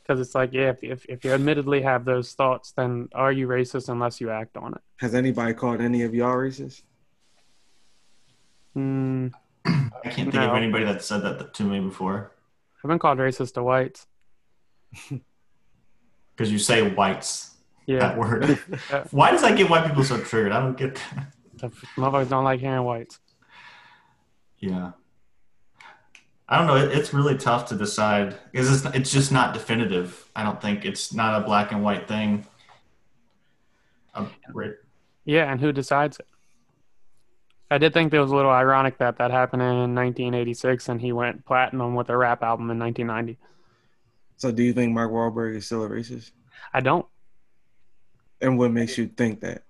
[0.01, 3.47] Because it's like yeah, if, if if you admittedly have those thoughts, then are you
[3.47, 4.81] racist unless you act on it?
[4.97, 6.81] Has anybody called any of y'all racist?
[8.77, 9.31] Mm,
[9.65, 9.69] I
[10.03, 10.49] can't think No.
[10.51, 12.31] of anybody that said that to me before.
[12.83, 14.07] I've been called racist to whites.
[16.35, 18.57] Because you say whites, Yeah, that word.
[19.11, 20.53] Why does that get white people so triggered?
[20.53, 21.33] I don't get that.
[21.55, 21.67] the
[21.97, 23.19] motherfuckers don't like hearing whites.
[24.59, 24.91] Yeah.
[26.47, 26.77] I don't know.
[26.77, 30.27] It, it's really tough to decide because it's, it's just not definitive.
[30.35, 32.45] I don't think it's not a black and white thing.
[34.15, 34.73] Um, right.
[35.25, 36.25] Yeah, and who decides it?
[37.71, 41.11] I did think it was a little ironic that that happened in 1986 and he
[41.11, 43.39] went platinum with a rap album in 1990.
[44.37, 46.31] So do you think Mark Wahlberg is still a racist?
[46.73, 47.05] I don't.
[48.41, 49.63] And what makes you think that?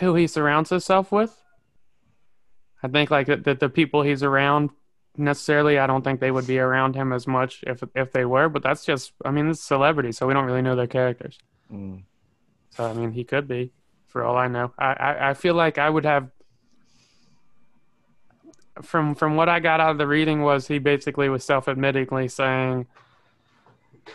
[0.00, 1.40] Who he surrounds himself with?
[2.82, 4.70] I think like that the, the people he's around
[5.16, 8.48] necessarily I don't think they would be around him as much if if they were,
[8.48, 11.38] but that's just I mean it's celebrity, so we don't really know their characters.
[11.72, 12.02] Mm.
[12.70, 13.72] So I mean he could be,
[14.06, 14.72] for all I know.
[14.78, 16.30] I, I, I feel like I would have
[18.82, 22.30] from from what I got out of the reading was he basically was self admittingly
[22.30, 22.86] saying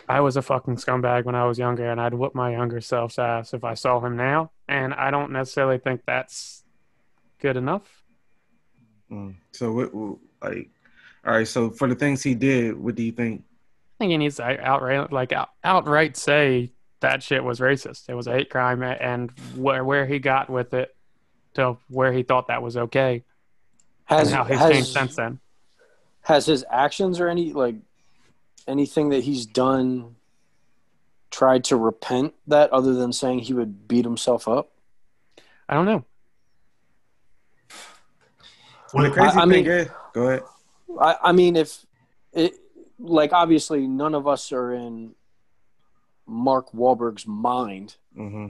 [0.08, 3.18] I was a fucking scumbag when I was younger and I'd whoop my younger self's
[3.18, 4.50] ass if I saw him now.
[4.68, 6.64] And I don't necessarily think that's
[7.40, 8.01] good enough.
[9.12, 9.34] Mm.
[9.52, 10.68] So what, what- like,
[11.24, 11.46] all right.
[11.46, 13.44] So for the things he did, what do you think?
[13.44, 18.08] I think he needs to outright like out, outright say that shit was racist.
[18.08, 20.96] It was a hate crime and where where he got with it
[21.54, 23.22] to where he thought that was okay
[24.06, 25.38] Has and how he's has, changed since then.
[26.22, 27.76] has his actions or any like
[28.66, 30.16] anything that he's done
[31.30, 34.70] tried to repent that other than saying he would beat himself up?
[35.68, 36.04] I don't know.
[38.92, 40.42] Well, the crazy I- I thing mean- is, go ahead.
[41.00, 41.86] I, I mean, if
[42.32, 42.54] it
[42.98, 45.14] like obviously none of us are in
[46.26, 47.96] Mark Wahlberg's mind.
[48.14, 48.48] hmm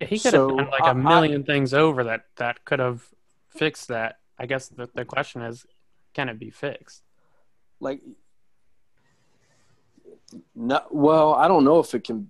[0.00, 3.06] He could So, have done like a million things over that that could have
[3.50, 4.18] fixed that.
[4.38, 5.66] I guess the, the question is,
[6.14, 7.02] can it be fixed?
[7.78, 8.00] Like,
[10.54, 12.28] no, well, I don't know if it can.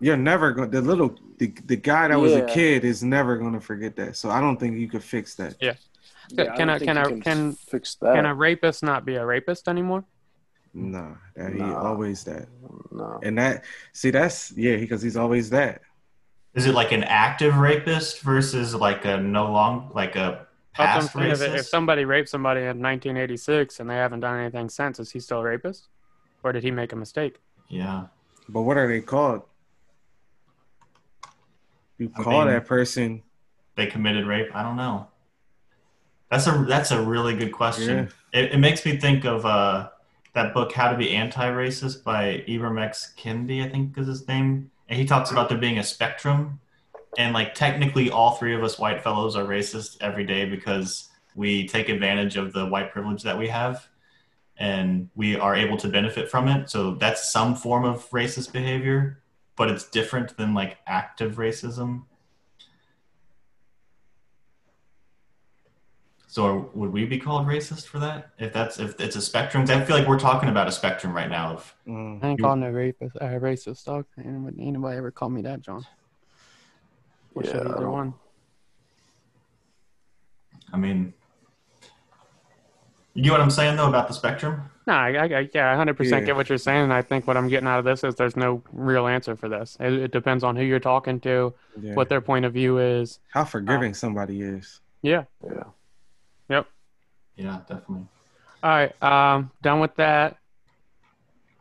[0.00, 0.70] You're never going.
[0.70, 4.16] The little the, the guy that was a kid is never going to forget that.
[4.16, 5.56] So I don't think you could fix that.
[5.60, 5.74] Yeah,
[6.36, 8.14] Can don't I- can I- can- fix that?
[8.14, 10.04] Can a rapist not be a rapist anymore?
[10.74, 11.80] Nah, that he Nah.
[11.82, 12.46] always that.
[12.92, 13.18] no.
[13.22, 15.80] And that see that's yeah because he's always that.
[16.54, 21.08] Is it like an active rapist versus like a no long like a past in
[21.08, 25.00] front of it, if somebody raped somebody in 1986 and they haven't done anything since,
[25.00, 25.88] is he still a rapist,
[26.44, 27.40] or did he make a mistake?
[27.68, 28.06] Yeah.
[28.48, 29.42] But what are they called?
[31.98, 33.22] You I call mean- that person
[33.74, 34.54] They committed rape.
[34.54, 35.06] I don't know.
[36.30, 38.10] That's a that's a really good question.
[38.32, 38.40] Yeah.
[38.40, 39.88] It, it makes me think of uh,
[40.34, 43.14] that book How to Be Anti-Racist by Ibram X.
[43.18, 44.70] Kendi, I think is his name.
[44.88, 46.60] And he talks about there being a spectrum.
[47.16, 51.66] And like technically all three of us white fellows are racist every day because we
[51.66, 53.88] take advantage of the white privilege that we have
[54.58, 56.68] and we are able to benefit from it.
[56.68, 59.22] So that's some form of racist behavior,
[59.56, 62.02] but it's different than like active racism.
[66.30, 68.32] So would we be called racist for that?
[68.38, 71.28] If that's if it's a spectrum, I feel like we're talking about a spectrum right
[71.30, 71.54] now.
[71.54, 74.04] Of mm, I ain't You- calling no rapist, uh, racist, dog.
[74.18, 75.86] Ain't anybody ever call me that, John?
[77.34, 78.12] Or Yeah, I either one?
[80.70, 81.14] I mean,
[83.14, 84.68] you get what I'm saying though about the spectrum.
[84.86, 86.20] No, I, I, I- yeah, I 100% Yeah.
[86.20, 86.82] get what you're saying.
[86.84, 89.48] And I think what I'm getting out of this is there's no real answer for
[89.48, 89.78] this.
[89.80, 91.94] It, it depends on who you're talking to, yeah.
[91.94, 93.18] what their point of view is.
[93.32, 94.80] how forgiving somebody is.
[95.00, 95.24] Yeah.
[95.42, 95.64] Yeah.
[97.38, 97.46] Yep.
[97.46, 98.06] Yeah, definitely.
[98.62, 99.02] All right.
[99.02, 100.36] Um, done with that.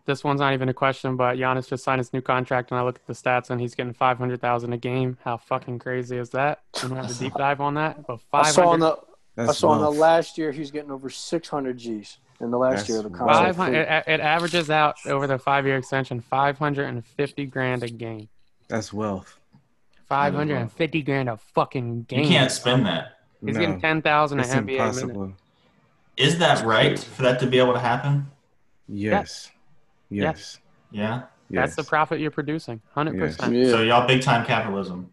[0.05, 2.83] This one's not even a question, but Giannis just signed his new contract, and I
[2.83, 5.17] look at the stats, and he's getting 500,000 a game.
[5.23, 6.61] How fucking crazy is that?
[6.81, 8.97] We don't have to deep dive on that, but I saw 500, in the
[9.37, 12.89] I saw in the last year he's getting over 600 G's in the last That's
[12.89, 13.55] year of the contract.
[13.57, 18.29] 500 it, it averages out over the five year extension 550 grand a game.
[18.67, 19.39] That's wealth.
[20.07, 22.21] 550 grand a fucking game.
[22.21, 23.19] You can't spend that.
[23.45, 25.35] He's no, getting 10,000 it's an NBA minute.
[26.18, 26.34] Impossible.
[26.34, 28.27] Is that right for that to be able to happen?
[28.88, 29.52] Yes.
[30.10, 30.60] Yes.
[30.91, 31.23] Yeah.
[31.49, 32.81] That's the profit you're producing.
[32.94, 33.53] Hundred percent.
[33.69, 35.11] So y'all big time capitalism.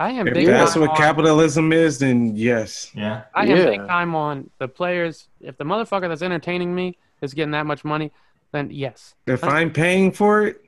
[0.00, 2.92] I am If big that's time what on- capitalism is, then yes.
[2.94, 3.22] Yeah.
[3.34, 3.64] I am Yeah.
[3.66, 5.28] big time on the players.
[5.40, 8.12] If the motherfucker that's entertaining me is getting that much money,
[8.52, 10.62] then yes, If I'm paying for it,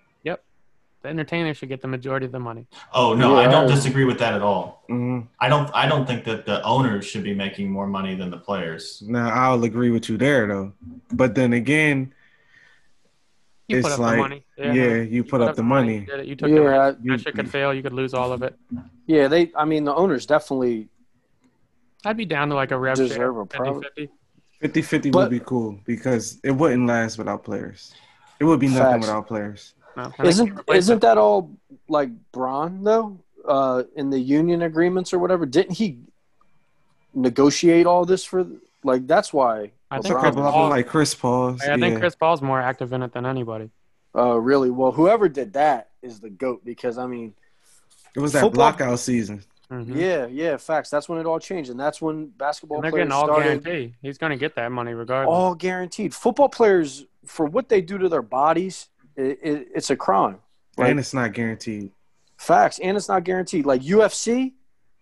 [1.02, 2.66] the entertainer should get the majority of the money.
[2.92, 4.84] Oh no, I don't disagree with that at all.
[4.90, 5.70] mm, I don't.
[5.74, 9.02] I don't think that the owners should be making more money than the players.
[9.06, 10.72] now I'll agree with you there though.
[11.12, 12.12] But then again,
[13.68, 14.44] You It's put up like- the money.
[14.58, 15.98] yeah, you put up the money.
[16.00, 16.26] You, did it.
[16.26, 16.98] you took the Yeah, risk.
[17.02, 17.72] you- that shit could fail.
[17.72, 18.54] You could lose all of it.
[19.06, 19.52] Yeah, they.
[19.54, 20.88] I mean, the owners definitely.
[22.04, 24.08] I'd be down to like a rev share, Deserve a 50-50.
[24.60, 27.94] 50 50 But- would be cool because it wouldn't last without players.
[28.40, 29.06] It would be nothing Facts.
[29.06, 29.74] without players.
[29.96, 31.00] No, Isn't isn't it.
[31.00, 31.50] that all
[31.88, 33.18] like Bron though?
[33.46, 35.98] Uh, in the union agreements or whatever, didn't he
[37.14, 38.46] negotiate all this for?
[38.84, 39.72] Like that's why.
[39.90, 41.60] I It's think a Chris Paul, like Chris Paul's.
[41.62, 41.98] I think yeah.
[41.98, 43.70] Chris Paul's more active in it than anybody.
[44.14, 44.70] Uh, really?
[44.70, 47.34] Well, whoever did that is the goat because I mean,
[48.14, 49.42] it was that football- blockout season.
[49.70, 49.94] Mhm.
[49.94, 50.90] yeah, yeah, facts.
[50.90, 53.62] That's when it all changed, and that's when basketball And they're players getting all started.
[53.62, 53.94] guarantee.
[54.02, 55.32] He's going to get that money regardless.
[55.32, 56.12] All guaranteed.
[56.12, 58.88] Football players, for what they do to their bodies,
[59.20, 60.38] it, it, it's a crime.
[60.76, 61.90] Like- and it's not guaranteed.
[62.36, 63.66] Facts, and it's not guaranteed.
[63.66, 64.54] Like UFC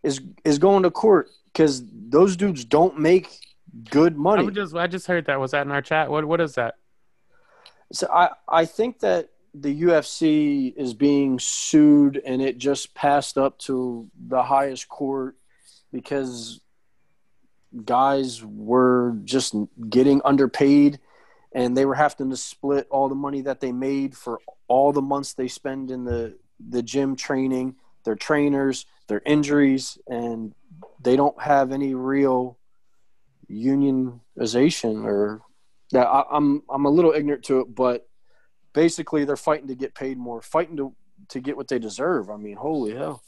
[0.03, 3.29] is is going to court because those dudes don't make
[3.91, 4.45] good money.
[4.45, 5.39] would just I just heard that.
[5.39, 6.11] Was that in our chat?
[6.11, 6.75] What what is that?
[7.93, 13.59] So I I think that the UFC is being sued, and it just passed up
[13.61, 15.37] to the highest court
[15.93, 16.61] because
[17.85, 19.55] guys were just
[19.89, 20.99] getting underpaid,
[21.53, 25.03] and they were having to split all the money that they made for all the
[25.03, 26.37] months they spend in the
[26.69, 30.55] the gym training, their trainers, their injuries, and
[31.01, 32.59] they don't have any real
[33.51, 35.41] unionization or
[35.93, 38.09] that I, I'm I'm a little ignorant to it, but
[38.73, 40.95] basically they're fighting to get paid more, fighting to
[41.29, 42.31] to get what they deserve.
[42.31, 43.23] I mean, holy hell.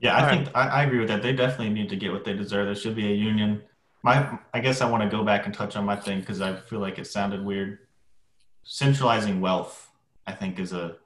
[0.00, 1.22] Yeah, I All think I, I agree with that.
[1.22, 2.66] They definitely need to get what they deserve.
[2.66, 3.62] There should be a union.
[4.02, 6.54] My, I guess I want to go back and touch on my thing because I
[6.54, 7.80] feel like it sounded weird.
[8.62, 9.90] Centralizing wealth,
[10.26, 10.96] I think, is a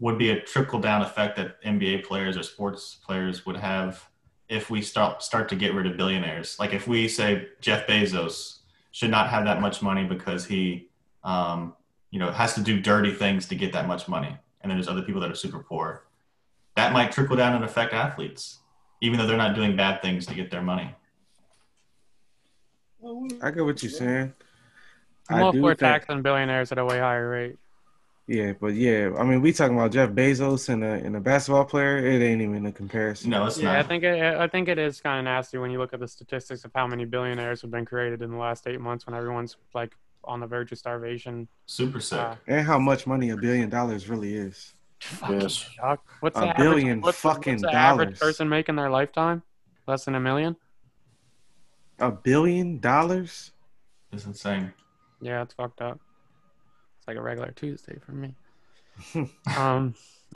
[0.00, 4.08] would be a trickle down effect that NBA players or sports players would have
[4.48, 6.58] if we start start to get rid of billionaires.
[6.58, 8.58] Like if we say Jeff Bezos
[8.90, 10.88] should not have that much money because he,
[11.22, 11.74] um,
[12.10, 14.88] you know, has to do dirty things to get that much money, and then there's
[14.88, 16.04] other people that are super poor
[16.76, 18.58] that might trickle down and affect athletes,
[19.00, 20.94] even though they're not doing bad things to get their money.
[23.42, 24.32] I get what you're saying.
[25.28, 27.56] I'm all for think- taxing billionaires at a way higher rate.
[28.26, 31.66] Yeah, but yeah, I mean, we talking about Jeff Bezos and a and a basketball
[31.66, 31.98] player.
[31.98, 33.28] It ain't even a comparison.
[33.28, 35.78] No, it's Yeah, I think it, I think it is kind of nasty when you
[35.78, 38.80] look at the statistics of how many billionaires have been created in the last eight
[38.80, 39.94] months when everyone's like
[40.24, 41.48] on the verge of starvation.
[41.66, 42.18] Super sick.
[42.18, 44.72] Uh, And how much money a billion dollars really is.
[45.28, 45.68] Yes.
[46.20, 49.42] What's A the billion average, what's, fucking what's the average person make in their lifetime?
[49.86, 50.56] Less than a million?
[52.04, 53.52] A billion dollars?
[54.12, 54.74] It's insane.
[55.22, 55.98] Yeah, it's fucked up.
[56.98, 58.34] It's like a regular Tuesday for me.
[59.56, 59.94] um,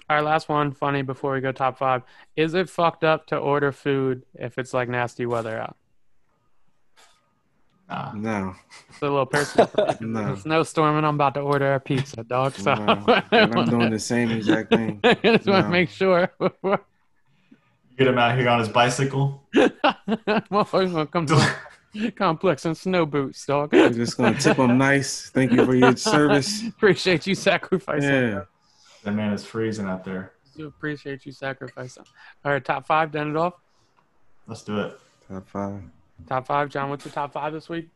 [0.08, 2.04] our last one, funny before we go top five.
[2.36, 5.76] Is it fucked up to order food if it's like nasty weather out?
[7.90, 8.12] Nah.
[8.14, 8.54] No,
[8.88, 9.70] It's a little personal.
[10.00, 12.54] no, It's snowstorm and I'm about to order a pizza, dog.
[12.54, 13.22] So no.
[13.30, 15.00] I'm doing the same exact thing.
[15.04, 16.30] I just want to make sure.
[17.98, 19.42] Get him out here on his bicycle.
[19.56, 23.72] Motherfuckers gonna come to complex and snow boots, dog.
[23.72, 25.30] We're just gonna tip him nice.
[25.30, 26.64] Thank you for your service.
[26.68, 28.08] Appreciate you sacrificing.
[28.08, 28.44] Yeah.
[29.02, 30.32] That man is freezing out there.
[30.56, 32.04] Do appreciate you sacrificing.
[32.44, 33.54] All right, top five, done it off.
[34.46, 35.00] Let's do it.
[35.28, 35.82] Top five.
[36.28, 36.90] Top five, John.
[36.90, 37.88] What's your top five this week?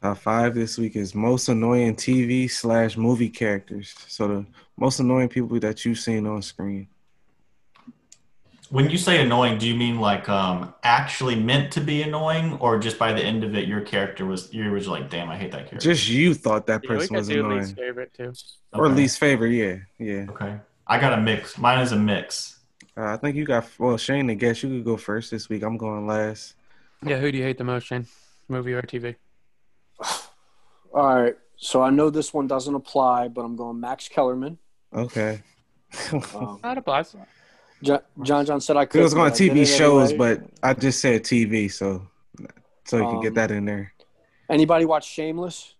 [0.00, 3.92] Top five this week is most annoying TV slash movie characters.
[4.06, 6.86] So the most annoying people that you've seen on screen.
[8.70, 12.78] When you say annoying, do you mean like um, actually meant to be annoying, or
[12.78, 15.36] just by the end of it, your character was you were just like, "Damn, I
[15.38, 17.60] hate that character." Just you thought that Yeah, person could was do annoying.
[17.60, 18.32] least favorite too.
[18.74, 18.94] Or Okay.
[18.94, 19.76] least favorite, yeah.
[19.98, 20.26] Yeah.
[20.30, 21.56] Okay, I got a mix.
[21.56, 22.58] Mine is a mix.
[22.94, 25.62] Uh, I think you got well, Shane, I guess you could go first this week.
[25.62, 26.54] I'm going last.
[27.02, 28.06] Yeah, who do you hate the most, Shane?
[28.48, 29.14] Movie or TV?
[30.92, 31.36] All right.
[31.56, 34.58] So I know this one doesn't apply, but I'm going Max Kellerman.
[34.94, 35.42] Okay.
[36.12, 37.14] Um, That applies.
[37.82, 39.00] Jo- John John said I could.
[39.00, 40.36] it was going but TV shows, anyway.
[40.36, 42.06] but I just said TV, so
[42.84, 43.92] so you can Um, get that in there.
[44.50, 45.74] anybody watch Shameless?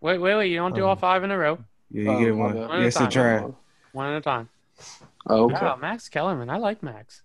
[0.00, 0.50] Wait, wait, wait.
[0.50, 1.58] You don't do all Um, five in a row.
[1.90, 2.52] Yeah, you Oh, get one.
[2.54, 2.68] bad.
[2.68, 3.10] One at Yeah, a time.
[3.10, 3.46] try.
[3.92, 4.48] One at a time.
[5.28, 5.54] Oh, okay.
[5.54, 6.50] Wow, Max Kellerman.
[6.50, 7.22] I like Max.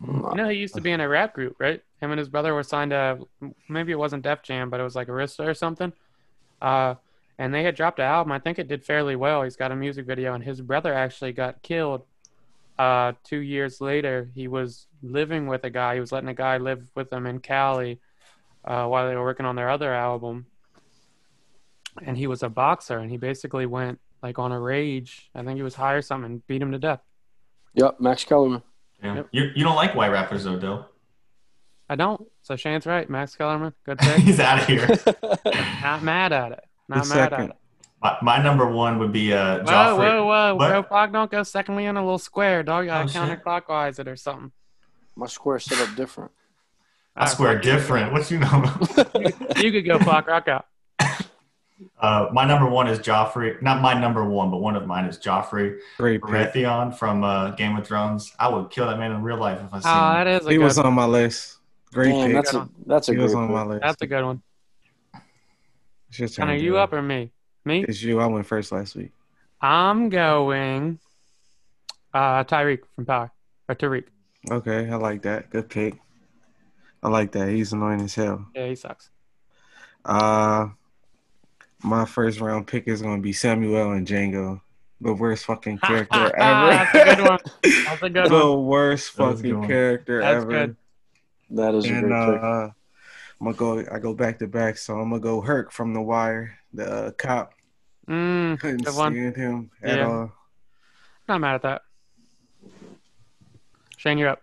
[0.00, 1.82] You know, he used to be in a rap group, right?
[2.00, 3.26] Him and his brother were signed to
[3.68, 5.92] maybe it wasn't Def Jam, but it was like Arista or something.
[6.62, 6.94] Uh,
[7.38, 8.32] and they had dropped an album.
[8.32, 9.42] I think it did fairly well.
[9.42, 12.02] He's got a music video, and his brother actually got killed.
[12.78, 15.94] Uh, two years later, he was living with a guy.
[15.94, 18.00] He was letting a guy live with him in Cali
[18.64, 20.46] uh, while they were working on their other album.
[22.04, 25.30] And he was a boxer, and he basically went like on a rage.
[25.34, 27.00] I think he was high or something, and beat him to death.
[27.74, 28.62] Yep, Max Kellerman.
[29.02, 29.14] Yeah.
[29.16, 29.28] Yep.
[29.32, 30.88] You, you don't like white rappers though, Dill.
[31.88, 32.26] I don't.
[32.42, 33.08] So Shane's right.
[33.08, 34.16] Max Kellerman, good pick.
[34.22, 34.88] He's out of here.
[35.82, 36.64] Not mad at it.
[36.88, 37.40] Not The mad second.
[37.44, 37.56] at it.
[38.04, 39.96] My, my number one would be uh, Whoa, Joffrey.
[39.98, 40.54] whoa, whoa.
[40.56, 40.68] What?
[40.68, 42.84] Go clock, don't go second me in a little square, dog.
[42.84, 43.42] You gotta Oh, shit.
[43.44, 44.52] counterclockwise it or something.
[45.16, 46.30] My square set up different.
[47.16, 48.12] I swear, different.
[48.12, 48.74] What you know?
[49.56, 50.66] You could go clock rock out.
[52.00, 53.62] uh, my number one is Joffrey.
[53.62, 56.94] Not my number one, but one of mine is Joffrey Great pick.
[56.96, 58.32] From uh, Game of Thrones.
[58.38, 60.14] I would kill that man in real life if I Oh, seen him.
[60.14, 60.86] that is a He good was one.
[60.86, 61.58] on my list.
[61.92, 62.34] Great Damn, pick.
[62.34, 63.54] that's a that's a he great was on pick.
[63.54, 63.82] my list.
[63.82, 64.42] That's a good one.
[66.10, 67.30] It's your Kind of you up or me?
[67.64, 67.84] Me?
[67.88, 68.20] It's you.
[68.20, 69.12] I went first last week.
[69.60, 70.98] I'm going
[72.12, 73.30] uh Tyreek from Power.
[73.68, 74.04] Or Tariq.
[74.50, 75.48] Okay, I like that.
[75.50, 75.98] Good pick.
[77.02, 77.48] I like that.
[77.48, 78.46] He's annoying as hell.
[78.54, 79.08] Yeah, he sucks.
[80.04, 80.68] Uh,
[81.82, 84.60] my first round pick is gonna be Samuel and Django,
[85.00, 86.70] the worst fucking character ever.
[86.70, 87.38] That's a good one.
[87.62, 88.66] That's a good the one.
[88.66, 89.68] worst That was a good fucking one.
[89.68, 90.50] character That's ever.
[90.50, 90.76] good.
[91.50, 92.42] That is a And great pick.
[92.42, 92.68] uh,
[93.40, 93.84] I'm gonna go.
[93.90, 97.10] I go back to back, so I'm gonna go Herc from The Wire, the uh,
[97.12, 97.53] cop.
[98.08, 99.14] Mm, Couldn't Good one.
[99.14, 100.06] him at Yeah.
[100.06, 100.32] all.
[101.28, 101.82] not mad at that.
[103.96, 104.42] Shane, you're up.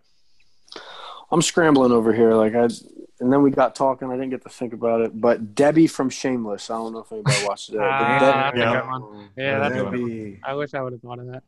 [1.32, 2.34] I'm scrambling over here.
[2.34, 4.10] Like I, and then we got talking.
[4.10, 5.20] I didn't get to think about it.
[5.22, 6.70] But Debbie from Shameless.
[6.72, 7.80] I don't know if anybody watched that.
[7.82, 8.82] Ah, but that's Debbie- Yeah.
[8.82, 9.30] good one.
[9.38, 11.44] Yeah, that's a That'd be I wish I would have thought of that.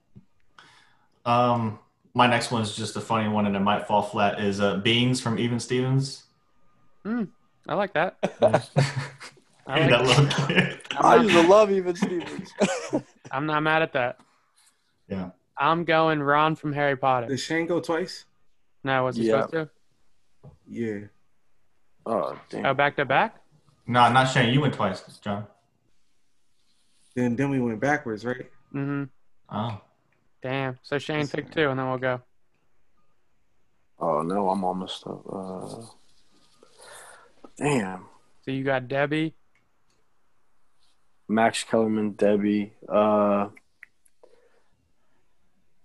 [1.26, 1.80] Um,
[2.14, 4.40] my next one is just a funny one, and it might fall flat.
[4.40, 6.24] Is uh, Beans from Even Stevens.
[7.06, 8.18] I like that.
[9.66, 10.80] I like that little kid.
[10.98, 12.52] I I'm used to love even Stevens.
[13.32, 14.20] I'm not mad at that.
[15.08, 15.30] Yeah.
[15.58, 17.28] I'm going Ron from Harry Potter.
[17.28, 18.26] Did Shane go twice?
[18.84, 19.46] No, was he Yeah.
[19.46, 19.70] supposed to?
[20.68, 21.00] Yeah.
[22.06, 22.66] oh damn!
[22.66, 23.36] Oh, back to back?
[23.88, 24.54] No, not Shane.
[24.54, 25.48] You went twice, John.
[27.16, 28.50] Then then we went backwards, right?
[28.74, 29.04] Mm-hmm.
[29.56, 29.80] Oh.
[30.42, 30.80] Damn.
[30.84, 32.22] So Shane pick two, and then we'll go.
[34.00, 35.22] Oh no, I'm almost up.
[35.32, 35.86] Uh,
[37.58, 38.06] damn.
[38.44, 39.34] So you got Debbie.
[41.34, 42.74] Max Kellerman, Debbie.
[42.88, 43.48] Uh,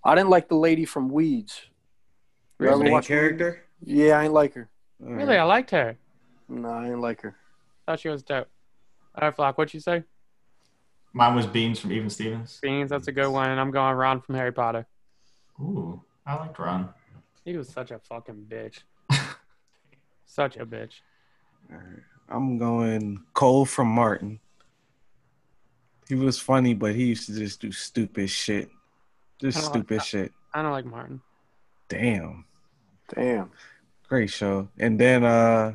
[0.05, 1.63] I didn't like the lady from Weeds.
[2.61, 3.63] You The ever main watch character.
[3.81, 3.99] Weeds?
[3.99, 4.69] Yeah, I ain't like her.
[5.01, 5.97] Really, I liked her.
[6.49, 7.37] No, I ain't like her.
[7.87, 8.49] Thought she was dope.
[9.15, 10.05] All right, Flock, what'd you say?
[11.13, 12.59] Mine was Beans from Even Stevens.
[12.61, 13.51] Beans, that's a good one.
[13.51, 14.87] And I'm going Ron from Harry Potter.
[15.61, 16.91] Ooh, I liked Ron.
[17.45, 18.81] He was such a fucking bitch.
[20.27, 21.01] such a bitch.
[21.71, 22.03] All right.
[22.29, 24.41] I'm going Cole from Martin.
[26.09, 28.71] He was funny, but he used to just do stupid shit.
[29.41, 30.33] Just I don't like stupid shit.
[30.55, 31.21] I don't like Martin.
[31.89, 32.45] Damn.
[33.15, 33.51] Damn.
[34.09, 34.69] Great show.
[34.79, 35.75] And then uh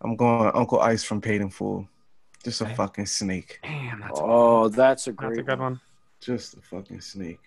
[0.00, 1.86] I'm going Uncle Ice from Paid in Full.
[2.44, 2.74] Just a Okay.
[2.74, 3.58] fucking snake.
[3.62, 5.80] Damn, that's, Oh, that's a that's great a good one.
[6.20, 7.40] Just a fucking snake.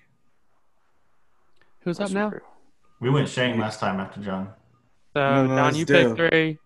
[1.79, 2.29] Who's That's up now?
[2.29, 2.41] great-
[2.99, 4.53] We went Shane last time after John.
[5.13, 6.15] So No, no, Don, you Dale.
[6.15, 6.59] picked three.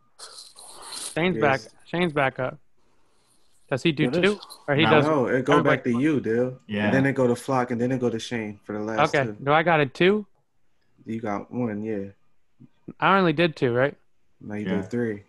[1.14, 1.62] Shane's back.
[1.86, 2.60] Shane's back up.
[3.70, 4.22] Does he do It is.
[4.22, 4.40] two?
[4.68, 4.90] Or he No.
[4.92, 5.06] does?
[5.06, 6.60] No, it go everybody- back to you, Dale.
[6.68, 6.86] Yeah.
[6.86, 9.14] And then it go to Flock and then it go to Shane for the last
[9.16, 9.26] Okay.
[9.26, 9.38] two.
[9.44, 10.26] Do I got a two?
[11.06, 12.10] You got one, yeah.
[13.00, 13.96] I only did two, right?
[14.42, 14.76] No, you Yeah.
[14.82, 15.24] did three.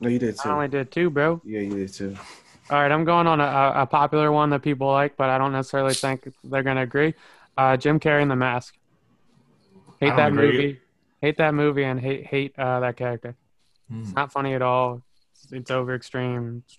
[0.00, 0.48] No, you did two.
[0.48, 1.40] I only did two, bro.
[1.44, 2.14] Yeah, you did two.
[2.70, 5.38] All right, I'm going on a, a, a popular one that people like, but I
[5.38, 7.14] don't necessarily think they're gonna agree.
[7.56, 8.76] Uh, Jim Carrey in The Mask.
[10.00, 10.52] Hate that agree.
[10.52, 10.80] movie.
[11.22, 13.34] Hate that movie and hate hate uh, that character.
[13.90, 14.02] Hmm.
[14.02, 15.02] It's not funny at all.
[15.32, 16.62] It's, it's over extreme.
[16.66, 16.78] It's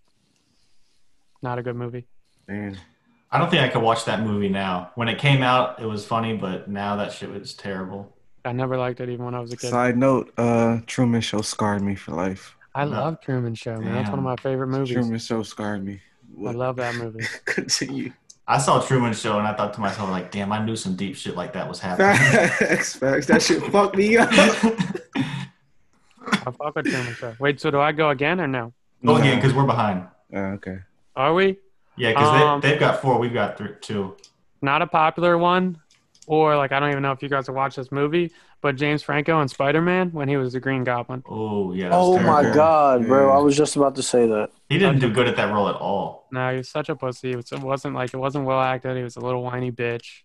[1.41, 2.07] not a good movie.
[2.47, 2.77] Man.
[3.31, 4.89] I don't think I could watch that movie now.
[4.95, 8.15] When it came out, it was funny, but now that shit was terrible.
[8.43, 9.69] I never liked it even when I was a kid.
[9.69, 12.55] Side note, uh Truman Show scarred me for life.
[12.73, 12.91] I No.
[12.91, 13.93] love Truman Show, man.
[13.95, 14.93] That's one of my favorite movies.
[14.93, 16.01] Truman Show scarred me.
[16.45, 17.25] I love that movie.
[17.45, 18.13] Continue.
[18.47, 21.15] I saw Truman Show and I thought to myself, like, damn, I knew some deep
[21.15, 22.15] shit like that was happening.
[22.17, 23.27] Facts, facts.
[23.27, 24.29] That shit fucked me up.
[24.31, 24.47] I
[26.51, 27.35] fuck with Truman Show.
[27.39, 28.73] Wait, so do I go again or no?
[29.05, 30.07] Go again, because we're behind.
[30.33, 30.79] Oh, okay.
[31.15, 31.57] Are we?
[31.97, 34.15] Yeah, because Um, they, they've got four, we've got three, two.
[34.61, 35.81] Not a popular one,
[36.27, 38.31] or like I don't even know if you guys have watched this movie,
[38.61, 41.23] but James Franco and Spider Man when he was the Green Goblin.
[41.29, 41.89] Oh, yeah.
[41.89, 43.27] that was Oh my god, bro!
[43.27, 43.37] Yeah.
[43.37, 44.49] I was just about to say that.
[44.69, 46.27] He didn't do good at that role at all.
[46.31, 47.31] No, he was such a pussy.
[47.31, 48.95] It, was, it wasn't like it wasn't well acted.
[48.97, 50.21] He was a little whiny bitch.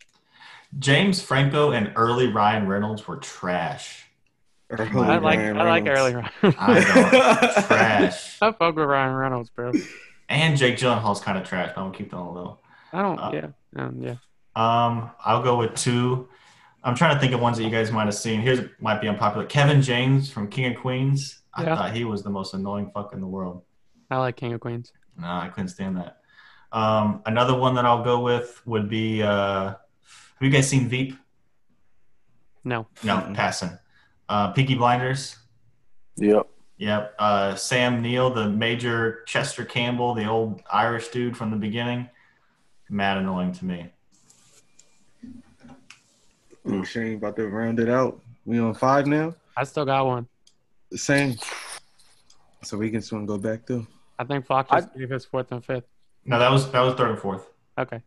[0.79, 4.05] James Franco and early Ryan Reynolds were trash.
[4.71, 6.01] Early I like Ryan I like Reynolds.
[6.01, 6.55] early Ryan.
[6.59, 6.75] I
[7.45, 7.67] don't.
[7.67, 8.39] trash.
[8.43, 9.73] I fuck with Ryan Reynolds, bro.
[10.35, 11.71] And Jake Gyllenhaal's kind of trash.
[11.75, 12.59] But I'm gonna keep that on low.
[12.93, 13.19] I don't.
[13.19, 13.83] Uh, yeah.
[13.85, 14.15] Um, yeah.
[14.57, 16.29] Um, I'll go with two.
[16.83, 18.41] I'm trying to think of ones that you guys might have seen.
[18.41, 19.47] Here's might be unpopular.
[19.47, 21.41] Kevin James from King of Queens.
[21.55, 21.77] I Yeah.
[21.77, 23.63] thought he was the most annoying fuck in the world.
[24.11, 24.93] I like King of Queens.
[25.17, 26.19] No, I couldn't stand that.
[26.73, 29.23] Um, another one that I'll go with would be.
[29.23, 29.79] Uh, have
[30.41, 31.17] you guys seen Veep?
[32.65, 32.87] No.
[33.03, 33.79] No, passing.
[34.29, 35.37] Uh, Peaky Blinders.
[36.17, 36.44] Yep.
[36.79, 37.15] Yep.
[37.19, 42.09] Uh, Sam Neill, the Major Chester Campbell, the old Irish dude from the beginning.
[42.91, 43.91] Mad annoying to me.
[46.85, 48.21] Shane about to round it out.
[48.45, 49.35] We on five now.
[49.57, 50.27] I still got one.
[50.95, 51.37] Same.
[52.63, 53.87] So we can soon go back to.
[54.19, 55.85] I think Flock I- just gave his fourth and fifth.
[56.25, 57.47] No, that was that was third and fourth.
[57.79, 58.01] Okay.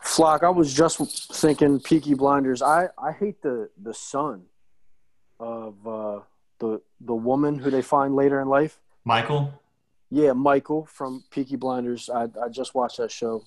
[0.00, 0.98] Flock, I was just
[1.34, 2.62] thinking Peaky Blinders.
[2.62, 4.44] I, I hate the, the son
[5.40, 6.20] of uh,
[6.58, 8.78] the the woman who they find later in life.
[9.04, 9.52] Michael.
[10.10, 12.08] Yeah, Michael from Peaky Blinders.
[12.08, 13.42] I, I just watched that show.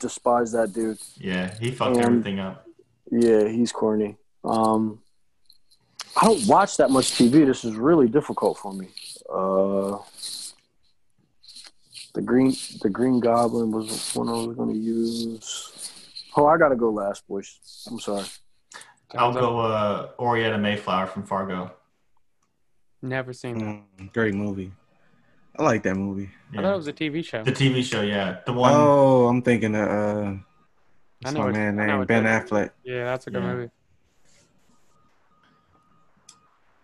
[0.00, 0.98] Despise that dude.
[1.18, 2.66] Yeah, he fucked Um, everything up.
[3.10, 4.16] Yeah, he's corny.
[4.42, 5.00] Um,
[6.20, 7.44] I don't watch that much TV.
[7.44, 8.88] This is really difficult for me.
[9.30, 9.98] Uh,
[12.14, 15.92] the green the Green Goblin was one I was going to use.
[16.36, 17.58] Oh, I got to go last, boys.
[17.90, 18.24] I'm sorry.
[19.14, 21.72] I'll go uh, Oraetta Mayflower from Fargo.
[23.02, 23.64] Never seen that.
[23.98, 24.72] Mm, great movie.
[25.58, 26.30] I like that movie.
[26.52, 27.42] I thought it was a TV show.
[27.42, 28.72] The TV show, yeah, the one.
[28.74, 30.40] Oh, I'm thinking of uh, I
[31.20, 31.98] what's know my what- man I know name?
[31.98, 32.50] what Ben that is.
[32.50, 32.70] Affleck.
[32.84, 33.52] Yeah, that's a good Yeah.
[33.54, 33.70] movie.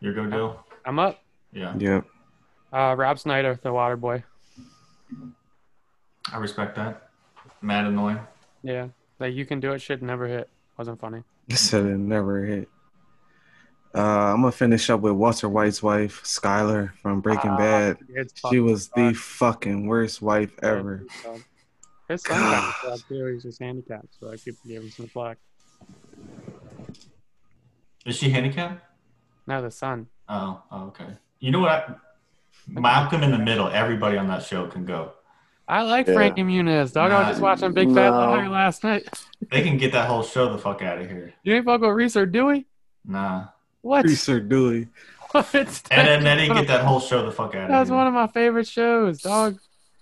[0.01, 0.61] Your go, Dill.
[0.85, 1.20] I'm up.
[1.53, 2.05] Yeah, Yep.
[2.73, 4.24] Uh, Rob Schneider, The Water Boy.
[6.32, 7.09] I respect that.
[7.62, 8.19] Mad annoying.
[8.62, 8.89] Yeah,
[9.19, 9.81] that you can do it.
[9.81, 10.49] Shit never hit.
[10.77, 11.23] Wasn't funny.
[11.51, 12.69] Said it never hit.
[13.95, 14.01] Uh,
[14.33, 17.99] I'm gonna finish up with Walter White's wife, Skyler from Breaking Ah, Bad.
[18.09, 21.05] She fucking was the fucking worst wife ever.
[22.09, 25.39] His son got the job just handicapped, so like people gave him some slack.
[28.05, 28.83] Is she handicapped?
[29.47, 30.09] No, the son.
[30.29, 31.07] Oh, oh, okay.
[31.39, 31.71] You know what?
[31.71, 31.95] I,
[32.81, 33.69] Malcolm in the Middle.
[33.69, 35.12] Everybody on that show can go.
[35.69, 36.15] I like Yeah.
[36.15, 37.11] Frankie Muniz, dog.
[37.12, 38.19] I was just watching Big Fat No.
[38.19, 39.09] Liar last night.
[39.51, 41.33] They can get that whole show the fuck out of here.
[41.43, 42.66] You ain't fuck with Reese or Dewey?
[43.05, 43.47] Nah.
[43.85, 44.09] What?
[44.09, 44.89] Sir Dewey.
[45.35, 47.69] it's Ed, Ed and Eddie get that whole show the fuck out of here.
[47.69, 49.59] That was one of my favorite shows, dog.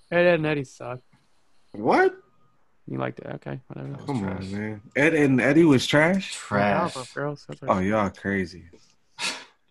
[0.08, 1.00] Ed, Ed and Eddie suck.
[1.72, 2.14] What?
[2.86, 3.26] You liked it?
[3.26, 3.96] Okay, whatever.
[4.06, 4.40] Come trash.
[4.40, 4.80] on, man.
[4.94, 6.32] Ed and Eddie was trash.
[6.32, 6.94] Trash.
[6.94, 7.46] Powerpuff Girls.
[7.66, 8.66] Oh, y'all crazy.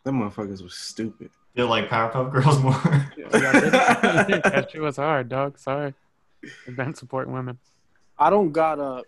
[0.04, 1.30] Them motherfuckers was stupid.
[1.56, 2.74] Feel like Powerpuff Girls more.
[3.32, 5.58] that shit was hard, dog.
[5.58, 5.94] Sorry.
[6.68, 7.60] I've been supporting women.
[8.20, 9.04] I don't got a.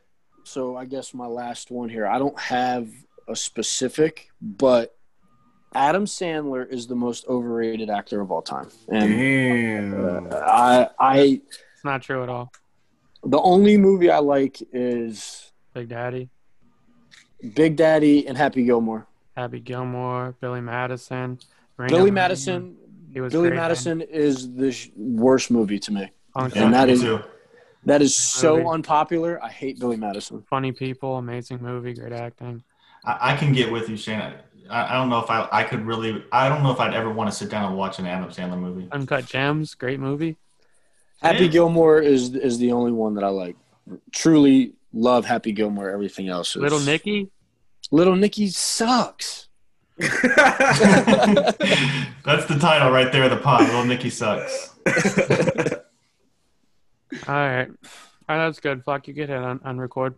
[0.45, 2.07] So I guess my last one here.
[2.07, 2.88] I don't have
[3.28, 4.95] a specific, but
[5.76, 10.32] Adam Sandler is the most overrated actor of all time, and Damn.
[10.32, 11.18] uh, I, I,
[11.76, 12.52] It's not true at all.
[13.24, 16.30] the only movie I like is Big Daddy,
[17.56, 19.08] Big Daddy and Happy Gilmore.
[19.36, 21.40] Happy Gilmore, Billy Madison.
[21.80, 22.78] Raina Billy Madison.
[23.12, 26.12] He was Billy great in Madison is the sh- worst movie to me.
[26.36, 27.20] Punk And Yeah, that me is- too.
[27.86, 28.70] That is so Movie.
[28.70, 29.44] unpopular.
[29.44, 30.41] I hate Billy Madison.
[30.50, 32.64] Funny people, amazing movie, great acting.
[33.05, 34.21] I, I can get with you, Shane.
[34.21, 34.34] I,
[34.69, 36.23] I don't know if I, I could really.
[36.31, 38.59] I don't know if I'd ever want to sit down and watch an Adam Sandler
[38.59, 38.88] movie.
[38.91, 40.38] Uncut Gems, great movie.
[41.21, 41.51] Happy Yeah.
[41.51, 43.55] Gilmore is is the only one that I like.
[44.11, 45.89] Truly love Happy Gilmore.
[45.89, 47.30] Everything else is Little Nicky,
[47.91, 49.47] Little Nicky sucks.
[49.97, 50.17] That's
[52.47, 53.61] the title right there of the pod.
[53.61, 54.73] Little Nicky sucks.
[57.27, 57.67] all right.
[58.27, 58.84] All right, that's good.
[58.84, 60.15] Fuck, you get it on, on record.